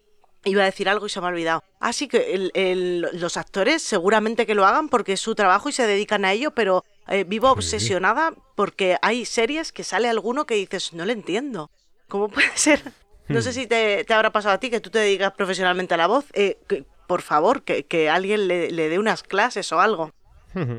Iba 0.47 0.61
a 0.61 0.65
decir 0.65 0.87
algo 0.89 1.07
y 1.07 1.09
se 1.09 1.19
me 1.19 1.25
ha 1.25 1.29
olvidado. 1.29 1.63
Así 1.79 2.05
ah, 2.05 2.07
que 2.09 3.11
los 3.13 3.37
actores 3.37 3.81
seguramente 3.81 4.45
que 4.45 4.53
lo 4.53 4.65
hagan 4.65 4.89
porque 4.89 5.13
es 5.13 5.19
su 5.19 5.33
trabajo 5.33 5.69
y 5.69 5.71
se 5.71 5.87
dedican 5.87 6.23
a 6.23 6.33
ello, 6.33 6.51
pero 6.51 6.83
eh, 7.07 7.23
vivo 7.23 7.49
obsesionada 7.49 8.31
porque 8.55 8.97
hay 9.01 9.25
series 9.25 9.71
que 9.71 9.83
sale 9.83 10.07
alguno 10.07 10.45
que 10.45 10.53
dices, 10.53 10.93
no 10.93 11.05
le 11.05 11.13
entiendo. 11.13 11.71
¿Cómo 12.07 12.29
puede 12.29 12.51
ser? 12.55 12.79
No 13.27 13.41
sé 13.41 13.49
hmm. 13.49 13.53
si 13.53 13.65
te, 13.65 14.05
habrá 14.13 14.31
pasado 14.31 14.53
a 14.53 14.59
ti 14.59 14.69
que 14.69 14.81
tú 14.81 14.91
te 14.91 14.99
dedicas 14.99 15.33
profesionalmente 15.33 15.95
a 15.95 15.97
la 15.97 16.05
voz. 16.07 16.25
Eh, 16.33 16.59
por 17.07 17.23
favor, 17.23 17.63
que, 17.63 18.09
alguien 18.09 18.47
le, 18.47 18.69
le 18.69 18.89
dé 18.89 18.99
unas 18.99 19.23
clases 19.23 19.71
o 19.71 19.79
algo. 19.79 20.11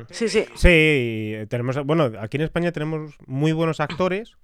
Sí, 0.09 0.29
sí. 0.29 0.45
Sí, 0.55 1.35
tenemos, 1.49 1.77
bueno, 1.85 2.11
aquí 2.19 2.37
en 2.37 2.43
España 2.43 2.71
tenemos 2.71 3.15
muy 3.27 3.51
buenos 3.51 3.79
actores 3.79 4.37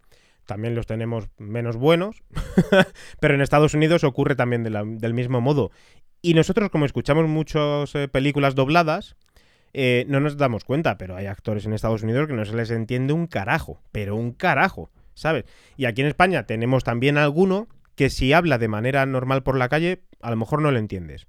también 0.45 0.75
los 0.75 0.85
tenemos 0.85 1.29
menos 1.37 1.77
buenos, 1.77 2.23
pero 3.19 3.35
en 3.35 3.41
Estados 3.41 3.73
Unidos 3.73 4.03
ocurre 4.03 4.35
también 4.35 4.63
del 4.63 5.13
mismo 5.13 5.41
modo. 5.41 5.71
Y 6.21 6.33
nosotros, 6.33 6.69
como 6.69 6.85
escuchamos 6.85 7.27
muchas 7.27 7.93
eh, 7.95 8.07
películas 8.07 8.55
dobladas, 8.55 9.15
eh, 9.73 10.05
no 10.07 10.19
nos 10.19 10.37
damos 10.37 10.63
cuenta, 10.63 10.97
pero 10.97 11.15
hay 11.15 11.25
actores 11.25 11.65
en 11.65 11.73
Estados 11.73 12.03
Unidos 12.03 12.27
que 12.27 12.33
no 12.33 12.45
se 12.45 12.55
les 12.55 12.71
entiende 12.71 13.13
un 13.13 13.27
carajo, 13.27 13.81
pero 13.91 14.15
un 14.15 14.31
carajo, 14.31 14.91
¿sabes? 15.15 15.45
Y 15.75 15.85
aquí 15.85 16.01
en 16.01 16.07
España 16.07 16.45
tenemos 16.45 16.83
también 16.83 17.17
alguno 17.17 17.67
que 17.95 18.09
si 18.09 18.33
habla 18.33 18.57
de 18.57 18.67
manera 18.67 19.05
normal 19.05 19.43
por 19.43 19.57
la 19.57 19.69
calle, 19.69 20.03
a 20.21 20.29
lo 20.29 20.37
mejor 20.37 20.61
no 20.61 20.71
lo 20.71 20.79
entiendes. 20.79 21.27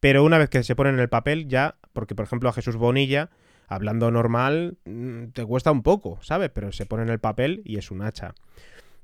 Pero 0.00 0.24
una 0.24 0.38
vez 0.38 0.50
que 0.50 0.62
se 0.62 0.76
pone 0.76 0.90
en 0.90 1.00
el 1.00 1.08
papel, 1.08 1.48
ya, 1.48 1.76
porque 1.92 2.14
por 2.14 2.24
ejemplo 2.24 2.48
a 2.48 2.52
Jesús 2.52 2.76
Bonilla, 2.76 3.30
hablando 3.66 4.10
normal, 4.10 4.78
mm, 4.84 5.28
te 5.32 5.44
cuesta 5.44 5.70
un 5.70 5.82
poco, 5.82 6.18
¿sabes? 6.22 6.50
Pero 6.50 6.72
se 6.72 6.86
pone 6.86 7.02
en 7.02 7.08
el 7.10 7.18
papel 7.18 7.62
y 7.64 7.78
es 7.78 7.90
un 7.90 8.02
hacha. 8.02 8.34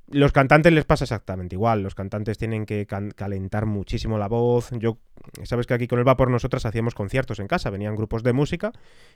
Los 0.09 0.33
cantantes 0.33 0.73
les 0.73 0.85
pasa 0.85 1.05
exactamente 1.05 1.55
igual. 1.55 1.83
Los 1.83 1.95
cantantes 1.95 2.37
tienen 2.37 2.67
que 2.67 2.87
calentar 2.87 3.67
muchísimo 3.67 4.19
la 4.19 4.29
voz. 4.29 4.71
Yo, 4.73 4.99
sabes 5.45 5.67
que 5.67 5.75
aquí 5.75 5.87
con 5.87 5.99
el 5.99 6.05
Vapor 6.05 6.31
nosotras 6.31 6.67
hacíamos 6.67 6.95
conciertos 6.95 7.39
en 7.39 7.47
casa. 7.47 7.71
Venían 7.71 7.97
grupos 7.97 8.23
de 8.23 8.33
música 8.33 8.73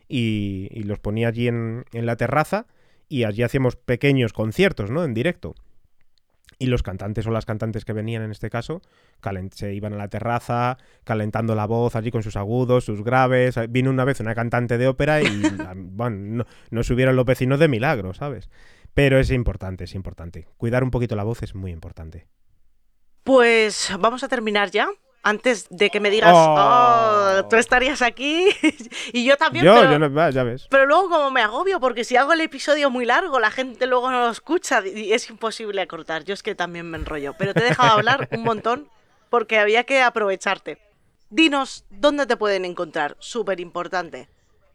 y, 0.08 0.82
los 0.84 0.98
ponía 0.98 1.28
allí 1.28 1.48
en, 1.48 1.84
en, 1.92 2.06
la 2.06 2.16
terraza 2.16 2.66
y 3.08 3.24
allí 3.24 3.42
hacíamos 3.42 3.76
pequeños 3.76 4.32
conciertos, 4.32 4.90
¿no? 4.90 5.04
En 5.04 5.12
directo. 5.12 5.54
Y 6.58 6.66
los 6.66 6.82
cantantes 6.82 7.26
o 7.26 7.30
las 7.30 7.44
cantantes 7.44 7.84
que 7.84 7.92
venían 7.92 8.22
en 8.22 8.30
este 8.30 8.48
caso 8.48 8.80
se 9.52 9.74
iban 9.74 9.92
a 9.92 9.96
la 9.96 10.08
terraza 10.08 10.78
calentando 11.04 11.54
la 11.54 11.66
voz 11.66 11.96
allí 11.96 12.10
con 12.10 12.22
sus 12.22 12.36
agudos, 12.36 12.84
sus 12.84 13.04
graves. 13.04 13.56
Vino 13.68 13.90
una 13.90 14.04
vez 14.04 14.20
una 14.20 14.34
cantante 14.34 14.78
de 14.78 14.88
ópera 14.88 15.20
y 15.20 15.42
bueno, 15.76 16.16
no, 16.16 16.46
no 16.70 16.82
subieron 16.82 17.14
los 17.14 17.26
vecinos 17.26 17.58
de 17.58 17.68
milagro, 17.68 18.14
¿sabes? 18.14 18.48
Pero 18.94 19.18
es 19.18 19.30
importante, 19.30 19.84
es 19.84 19.94
importante. 19.94 20.48
Cuidar 20.56 20.82
un 20.82 20.90
poquito 20.90 21.16
la 21.16 21.24
voz 21.24 21.42
es 21.42 21.54
muy 21.54 21.72
importante. 21.72 22.26
Pues 23.22 23.92
vamos 24.00 24.22
a 24.24 24.28
terminar 24.28 24.70
ya. 24.70 24.88
Antes 25.28 25.66
de 25.70 25.90
que 25.90 25.98
me 25.98 26.08
digas, 26.08 26.32
oh, 26.32 27.48
tú 27.50 27.56
estarías 27.56 28.00
aquí 28.00 28.46
y 29.12 29.24
yo 29.24 29.36
también. 29.36 29.64
Yo, 29.64 29.74
pero, 29.74 29.90
yo 29.90 29.98
no, 29.98 30.30
ya 30.30 30.44
ves. 30.44 30.68
Pero 30.70 30.86
luego, 30.86 31.08
como 31.08 31.32
me 31.32 31.42
agobio, 31.42 31.80
porque 31.80 32.04
si 32.04 32.14
hago 32.14 32.32
el 32.32 32.42
episodio 32.42 32.90
muy 32.90 33.04
largo, 33.04 33.40
la 33.40 33.50
gente 33.50 33.88
luego 33.88 34.08
no 34.08 34.20
lo 34.20 34.30
escucha 34.30 34.86
y 34.86 35.12
es 35.12 35.28
imposible 35.28 35.84
cortar. 35.88 36.22
Yo 36.22 36.32
es 36.32 36.44
que 36.44 36.54
también 36.54 36.88
me 36.88 36.96
enrollo. 36.96 37.34
Pero 37.36 37.54
te 37.54 37.58
he 37.58 37.64
dejado 37.64 37.94
hablar 37.94 38.28
un 38.30 38.44
montón 38.44 38.88
porque 39.28 39.58
había 39.58 39.82
que 39.82 40.00
aprovecharte. 40.00 40.78
Dinos 41.28 41.84
dónde 41.90 42.26
te 42.26 42.36
pueden 42.36 42.64
encontrar. 42.64 43.16
Súper 43.18 43.58
importante. 43.58 44.28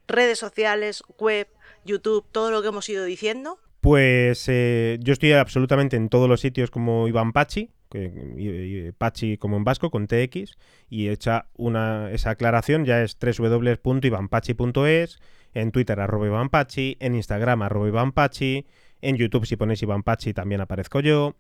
Redes 0.06 0.38
sociales, 0.38 1.02
web, 1.18 1.48
YouTube, 1.86 2.26
todo 2.30 2.52
lo 2.52 2.62
que 2.62 2.68
hemos 2.68 2.90
ido 2.90 3.06
diciendo. 3.06 3.58
Pues 3.80 4.50
eh, 4.50 5.00
yo 5.00 5.14
estoy 5.14 5.32
absolutamente 5.32 5.96
en 5.96 6.10
todos 6.10 6.28
los 6.28 6.42
sitios 6.42 6.70
como 6.70 7.08
Iván 7.08 7.32
Pachi, 7.32 7.70
Pachi 8.98 9.38
como 9.38 9.58
en 9.58 9.64
vasco, 9.64 9.92
con 9.92 10.08
TX, 10.08 10.58
y 10.90 11.10
hecha 11.10 11.48
una, 11.56 12.12
esa 12.12 12.32
aclaración 12.32 12.86
ya 12.86 13.02
es 13.02 13.18
www.ivanpachi.es, 13.20 15.20
en 15.54 15.72
Twitter 15.72 16.00
arroba 16.00 16.28
Iván 16.28 16.50
Pachi, 16.50 16.98
en 17.00 17.16
Instagram 17.16 17.62
arroba 17.62 17.88
Iván 17.88 18.12
Pachi, 18.12 18.66
en 19.02 19.18
YouTube 19.18 19.46
si 19.46 19.56
ponéis 19.56 19.82
Iván 19.82 20.04
Pachi 20.04 20.34
también 20.34 20.62
aparezco 20.62 21.00
yo, 21.00 21.36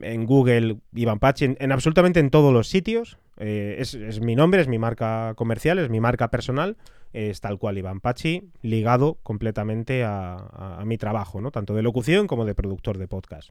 en 0.00 0.26
Google 0.26 0.78
Iván 0.94 1.18
Pachi, 1.18 1.56
en 1.58 1.72
absolutamente 1.72 2.20
en 2.20 2.30
todos 2.30 2.52
los 2.52 2.68
sitios, 2.68 3.18
eh, 3.42 3.76
es, 3.78 4.20
mi 4.20 4.36
nombre, 4.36 4.60
es 4.60 4.68
mi 4.68 4.78
marca 4.78 5.32
comercial, 5.34 5.78
es 5.78 5.88
mi 5.88 5.98
marca 5.98 6.28
personal, 6.28 6.76
es 7.14 7.40
tal 7.40 7.58
cual 7.58 7.78
Iván 7.78 8.00
Pachi, 8.00 8.50
ligado 8.60 9.18
completamente 9.22 10.04
a, 10.04 10.82
mi 10.84 10.98
trabajo, 10.98 11.40
¿no? 11.40 11.50
Tanto 11.50 11.74
de 11.74 11.82
locución 11.82 12.26
como 12.26 12.44
de 12.44 12.54
productor 12.54 12.98
de 12.98 13.08
podcast. 13.08 13.50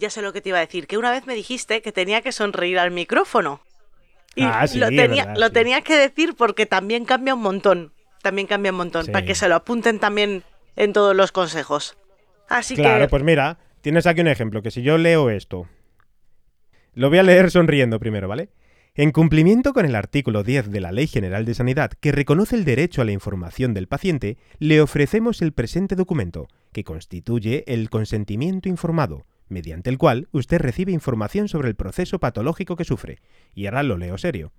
Ya 0.00 0.10
sé 0.10 0.22
lo 0.22 0.32
que 0.32 0.40
te 0.40 0.48
iba 0.48 0.58
a 0.58 0.62
decir, 0.62 0.86
que 0.86 0.98
una 0.98 1.10
vez 1.10 1.26
me 1.26 1.34
dijiste 1.34 1.82
que 1.82 1.92
tenía 1.92 2.22
que 2.22 2.32
sonreír 2.32 2.78
al 2.78 2.90
micrófono. 2.90 3.60
Y 4.34 4.44
ah, 4.44 4.66
sí, 4.66 4.78
lo, 4.78 4.88
tenía, 4.88 5.34
lo 5.36 5.52
tenía 5.52 5.82
que 5.82 5.96
decir 5.96 6.34
porque 6.36 6.66
también 6.66 7.04
cambia 7.04 7.34
un 7.34 7.42
montón. 7.42 7.92
También 8.22 8.46
cambia 8.46 8.72
un 8.72 8.78
montón. 8.78 9.06
Para 9.06 9.24
que 9.24 9.34
se 9.34 9.48
lo 9.48 9.54
apunten 9.54 9.98
también 9.98 10.42
en 10.76 10.92
todos 10.92 11.14
los 11.14 11.32
consejos. 11.32 11.96
Así 12.48 12.74
claro, 12.74 13.06
pues 13.08 13.22
mira, 13.22 13.58
tienes 13.80 14.06
aquí 14.06 14.20
un 14.22 14.28
ejemplo, 14.28 14.62
que 14.62 14.70
si 14.70 14.82
yo 14.82 14.98
leo 14.98 15.30
esto 15.30 15.68
lo 16.94 17.08
voy 17.08 17.18
a 17.18 17.22
leer 17.22 17.50
sonriendo 17.50 18.00
primero, 18.00 18.28
¿vale? 18.28 18.50
En 18.94 19.12
cumplimiento 19.12 19.72
con 19.72 19.86
el 19.86 19.94
artículo 19.94 20.42
10 20.42 20.70
de 20.70 20.80
la 20.80 20.90
Ley 20.90 21.06
General 21.06 21.44
de 21.44 21.54
Sanidad, 21.54 21.92
que 21.92 22.10
reconoce 22.10 22.56
el 22.56 22.64
derecho 22.64 23.00
a 23.00 23.04
la 23.04 23.12
información 23.12 23.72
del 23.72 23.86
paciente, 23.86 24.36
le 24.58 24.80
ofrecemos 24.80 25.40
el 25.42 25.52
presente 25.52 25.94
documento, 25.94 26.48
que 26.72 26.82
constituye 26.82 27.64
el 27.68 27.88
consentimiento 27.88 28.68
informado, 28.68 29.24
mediante 29.50 29.90
el 29.90 29.98
cual 29.98 30.28
usted 30.32 30.58
recibe 30.58 30.92
información 30.92 31.48
sobre 31.48 31.68
el 31.68 31.74
proceso 31.74 32.18
patológico 32.18 32.76
que 32.76 32.84
sufre. 32.84 33.18
Y 33.54 33.66
ahora 33.66 33.82
lo 33.82 33.98
leo 33.98 34.16
serio. 34.16 34.52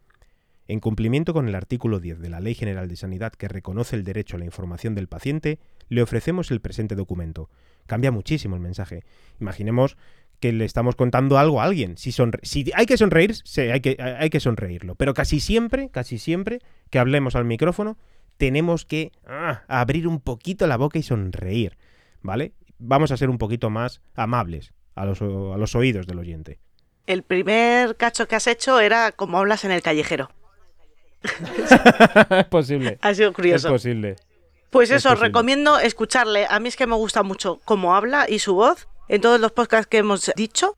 En 0.67 0.79
cumplimiento 0.79 1.33
con 1.33 1.47
el 1.47 1.55
artículo 1.55 1.99
10 1.99 2.19
de 2.19 2.29
la 2.29 2.39
Ley 2.39 2.53
General 2.53 2.87
de 2.87 2.95
Sanidad 2.95 3.33
que 3.33 3.47
reconoce 3.47 3.95
el 3.95 4.03
derecho 4.03 4.35
a 4.35 4.39
la 4.39 4.45
información 4.45 4.93
del 4.93 5.07
paciente, 5.07 5.59
le 5.89 6.01
ofrecemos 6.01 6.51
el 6.51 6.61
presente 6.61 6.95
documento. 6.95 7.49
Cambia 7.87 8.11
muchísimo 8.11 8.55
el 8.55 8.61
mensaje. 8.61 9.03
Imaginemos 9.39 9.97
que 10.39 10.53
le 10.53 10.65
estamos 10.65 10.95
contando 10.95 11.37
algo 11.37 11.61
a 11.61 11.65
alguien. 11.65 11.97
Si, 11.97 12.11
si 12.11 12.71
hay 12.75 12.85
que 12.85 12.97
sonreír, 12.97 13.35
sí, 13.35 13.61
hay, 13.61 13.81
que, 13.81 13.97
hay 13.99 14.29
que 14.29 14.39
sonreírlo. 14.39 14.95
Pero 14.95 15.13
casi 15.13 15.39
siempre, 15.39 15.89
casi 15.89 16.17
siempre 16.17 16.59
que 16.89 16.99
hablemos 16.99 17.35
al 17.35 17.45
micrófono, 17.45 17.97
tenemos 18.37 18.85
que 18.85 19.11
ah, 19.25 19.63
abrir 19.67 20.07
un 20.07 20.19
poquito 20.19 20.67
la 20.67 20.77
boca 20.77 20.97
y 20.99 21.03
sonreír, 21.03 21.77
¿vale? 22.21 22.53
Vamos 22.79 23.11
a 23.11 23.17
ser 23.17 23.29
un 23.29 23.37
poquito 23.37 23.69
más 23.69 24.01
amables 24.15 24.73
a 24.95 25.05
los, 25.05 25.21
a 25.21 25.57
los 25.57 25.75
oídos 25.75 26.07
del 26.07 26.19
oyente. 26.19 26.59
El 27.07 27.23
primer 27.23 27.97
cacho 27.97 28.27
que 28.27 28.35
has 28.35 28.47
hecho 28.47 28.79
era 28.79 29.11
como 29.11 29.39
hablas 29.39 29.65
en 29.65 29.71
el 29.71 29.81
callejero. 29.81 30.29
es 32.29 32.45
posible. 32.45 32.97
Ha 33.01 33.13
sido 33.13 33.33
curioso. 33.33 33.67
Es 33.67 33.71
posible. 33.71 34.15
Pues 34.69 34.89
eso, 34.89 35.15
recomiendo 35.15 35.79
escucharle. 35.79 36.47
A 36.49 36.59
mí 36.59 36.69
es 36.69 36.77
que 36.77 36.87
me 36.87 36.95
gusta 36.95 37.23
mucho 37.23 37.59
cómo 37.65 37.93
habla 37.93 38.25
y 38.29 38.39
su 38.39 38.55
voz 38.55 38.87
en 39.09 39.19
todos 39.19 39.39
los 39.39 39.51
podcasts 39.51 39.87
que 39.87 39.97
hemos 39.97 40.31
dicho 40.35 40.77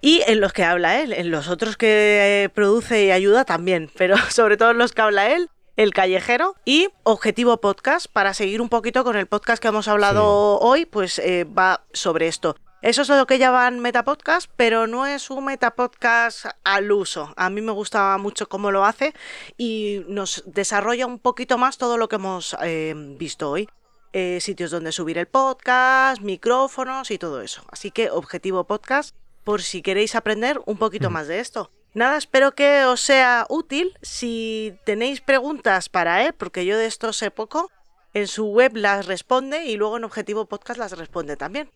y 0.00 0.22
en 0.26 0.40
los 0.40 0.54
que 0.54 0.64
habla 0.64 1.00
él. 1.00 1.12
En 1.12 1.30
los 1.30 1.48
otros 1.48 1.76
que 1.76 2.44
eh, 2.44 2.48
produce 2.48 3.04
y 3.04 3.10
ayuda 3.10 3.44
también, 3.44 3.90
pero 3.98 4.16
sobre 4.30 4.56
todo 4.56 4.70
en 4.70 4.78
los 4.78 4.92
que 4.92 5.02
habla 5.02 5.30
él. 5.30 5.50
El 5.76 5.94
Callejero 5.94 6.56
y 6.66 6.88
Objetivo 7.04 7.58
Podcast, 7.58 8.06
para 8.12 8.34
seguir 8.34 8.60
un 8.60 8.68
poquito 8.68 9.02
con 9.04 9.16
el 9.16 9.26
podcast 9.26 9.62
que 9.62 9.68
hemos 9.68 9.88
hablado 9.88 10.58
hoy, 10.58 10.84
pues 10.84 11.18
eh, 11.18 11.44
va 11.44 11.84
sobre 11.92 12.26
esto. 12.26 12.56
Eso 12.82 13.02
es 13.02 13.08
lo 13.10 13.26
que 13.26 13.38
llaman 13.38 13.78
metapodcast, 13.80 14.50
pero 14.56 14.86
no 14.86 15.06
es 15.06 15.28
un 15.28 15.44
metapodcast 15.44 16.46
al 16.64 16.90
uso. 16.90 17.34
A 17.36 17.50
mí 17.50 17.60
me 17.60 17.72
gusta 17.72 18.16
mucho 18.16 18.48
cómo 18.48 18.70
lo 18.70 18.86
hace 18.86 19.12
y 19.58 20.02
nos 20.08 20.42
desarrolla 20.46 21.04
un 21.04 21.18
poquito 21.18 21.58
más 21.58 21.76
todo 21.76 21.98
lo 21.98 22.08
que 22.08 22.16
hemos 22.16 22.56
eh, 22.62 22.94
visto 22.96 23.50
hoy. 23.50 23.68
Eh, 24.14 24.38
sitios 24.40 24.70
donde 24.70 24.92
subir 24.92 25.18
el 25.18 25.26
podcast, 25.26 26.22
micrófonos 26.22 27.10
y 27.10 27.18
todo 27.18 27.42
eso. 27.42 27.62
Así 27.70 27.90
que 27.90 28.10
objetivo 28.10 28.64
podcast 28.64 29.14
por 29.44 29.60
si 29.60 29.82
queréis 29.82 30.14
aprender 30.14 30.58
un 30.64 30.78
poquito 30.78 31.10
más 31.10 31.28
de 31.28 31.40
esto. 31.40 31.70
Nada, 31.92 32.16
espero 32.16 32.54
que 32.54 32.84
os 32.86 33.02
sea 33.02 33.46
útil. 33.50 33.94
Si 34.00 34.74
tenéis 34.84 35.20
preguntas 35.20 35.90
para 35.90 36.24
él, 36.24 36.32
porque 36.32 36.64
yo 36.64 36.78
de 36.78 36.86
esto 36.86 37.12
sé 37.12 37.30
poco, 37.30 37.70
en 38.14 38.26
su 38.26 38.46
web 38.46 38.74
las 38.74 39.06
responde 39.06 39.66
y 39.66 39.76
luego 39.76 39.98
en 39.98 40.04
Objetivo 40.04 40.46
Podcast 40.46 40.80
las 40.80 40.92
responde 40.92 41.36
también. 41.36 41.70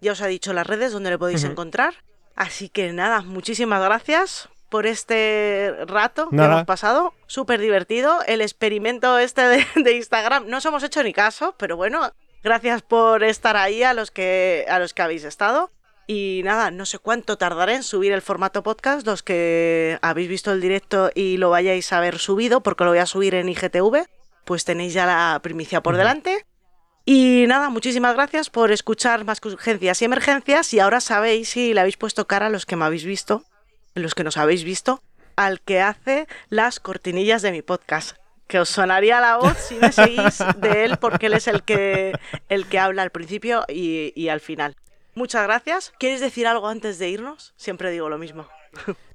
Ya 0.00 0.12
os 0.12 0.20
ha 0.20 0.26
dicho 0.26 0.52
las 0.52 0.66
redes 0.66 0.92
donde 0.92 1.10
le 1.10 1.18
podéis 1.18 1.44
encontrar. 1.44 1.94
Así 2.34 2.68
que 2.68 2.92
nada, 2.92 3.22
muchísimas 3.22 3.82
gracias 3.82 4.48
por 4.68 4.86
este 4.86 5.74
rato 5.86 6.28
que 6.30 6.36
hemos 6.36 6.64
pasado. 6.64 7.14
Súper 7.26 7.60
divertido. 7.60 8.20
El 8.26 8.40
experimento 8.40 9.18
este 9.18 9.42
de, 9.74 9.92
Instagram. 9.92 10.48
No 10.48 10.58
os 10.58 10.66
hemos 10.66 10.82
hecho 10.82 11.02
ni 11.02 11.12
caso, 11.12 11.54
pero 11.58 11.76
bueno, 11.76 12.12
gracias 12.42 12.82
por 12.82 13.24
estar 13.24 13.56
ahí 13.56 13.82
a 13.82 13.94
los 13.94 14.10
que, 14.10 14.66
a 14.68 14.78
los 14.78 14.92
que 14.92 15.02
habéis 15.02 15.24
estado. 15.24 15.70
Y 16.06 16.42
nada, 16.44 16.70
no 16.70 16.86
sé 16.86 16.98
cuánto 16.98 17.36
tardaré 17.36 17.74
en 17.74 17.82
subir 17.82 18.12
el 18.12 18.22
formato 18.22 18.62
podcast, 18.62 19.04
los 19.06 19.24
que 19.24 19.98
habéis 20.02 20.28
visto 20.28 20.52
el 20.52 20.60
directo 20.60 21.10
y 21.14 21.36
lo 21.36 21.50
vayáis 21.50 21.92
a 21.92 21.98
ver 21.98 22.18
subido, 22.18 22.62
porque 22.62 22.84
lo 22.84 22.90
voy 22.90 23.00
a 23.00 23.06
subir 23.06 23.34
en 23.34 23.48
IGTV, 23.48 24.06
pues 24.44 24.64
tenéis 24.64 24.92
ya 24.92 25.04
la 25.06 25.40
primicia 25.42 25.82
por 25.82 25.96
delante. 25.96 26.46
Y 27.08 27.44
nada, 27.46 27.70
muchísimas 27.70 28.14
gracias 28.16 28.50
por 28.50 28.72
escuchar 28.72 29.24
más 29.24 29.38
urgencias 29.44 30.02
y 30.02 30.04
emergencias. 30.04 30.74
Y 30.74 30.80
ahora 30.80 31.00
sabéis 31.00 31.50
si 31.50 31.72
le 31.72 31.78
habéis 31.78 31.96
puesto 31.96 32.26
cara 32.26 32.46
a 32.46 32.50
los 32.50 32.66
que 32.66 32.74
me 32.74 32.84
habéis 32.84 33.04
visto, 33.04 33.44
los 33.94 34.16
que 34.16 34.24
nos 34.24 34.36
habéis 34.36 34.64
visto, 34.64 35.00
al 35.36 35.60
que 35.60 35.80
hace 35.80 36.26
las 36.48 36.80
cortinillas 36.80 37.42
de 37.42 37.52
mi 37.52 37.62
podcast. 37.62 38.16
Que 38.48 38.58
os 38.58 38.68
sonaría 38.68 39.20
la 39.20 39.36
voz 39.36 39.56
si 39.56 39.76
me 39.76 39.92
seguís 39.92 40.42
de 40.56 40.84
él, 40.84 40.96
porque 40.96 41.26
él 41.26 41.34
es 41.34 41.46
el 41.46 41.62
que, 41.62 42.12
el 42.48 42.66
que 42.66 42.80
habla 42.80 43.02
al 43.02 43.10
principio 43.10 43.64
y, 43.68 44.12
y 44.16 44.28
al 44.28 44.40
final. 44.40 44.74
Muchas 45.14 45.44
gracias. 45.44 45.92
¿Quieres 46.00 46.20
decir 46.20 46.48
algo 46.48 46.66
antes 46.66 46.98
de 46.98 47.08
irnos? 47.08 47.54
Siempre 47.56 47.92
digo 47.92 48.08
lo 48.08 48.18
mismo. 48.18 48.48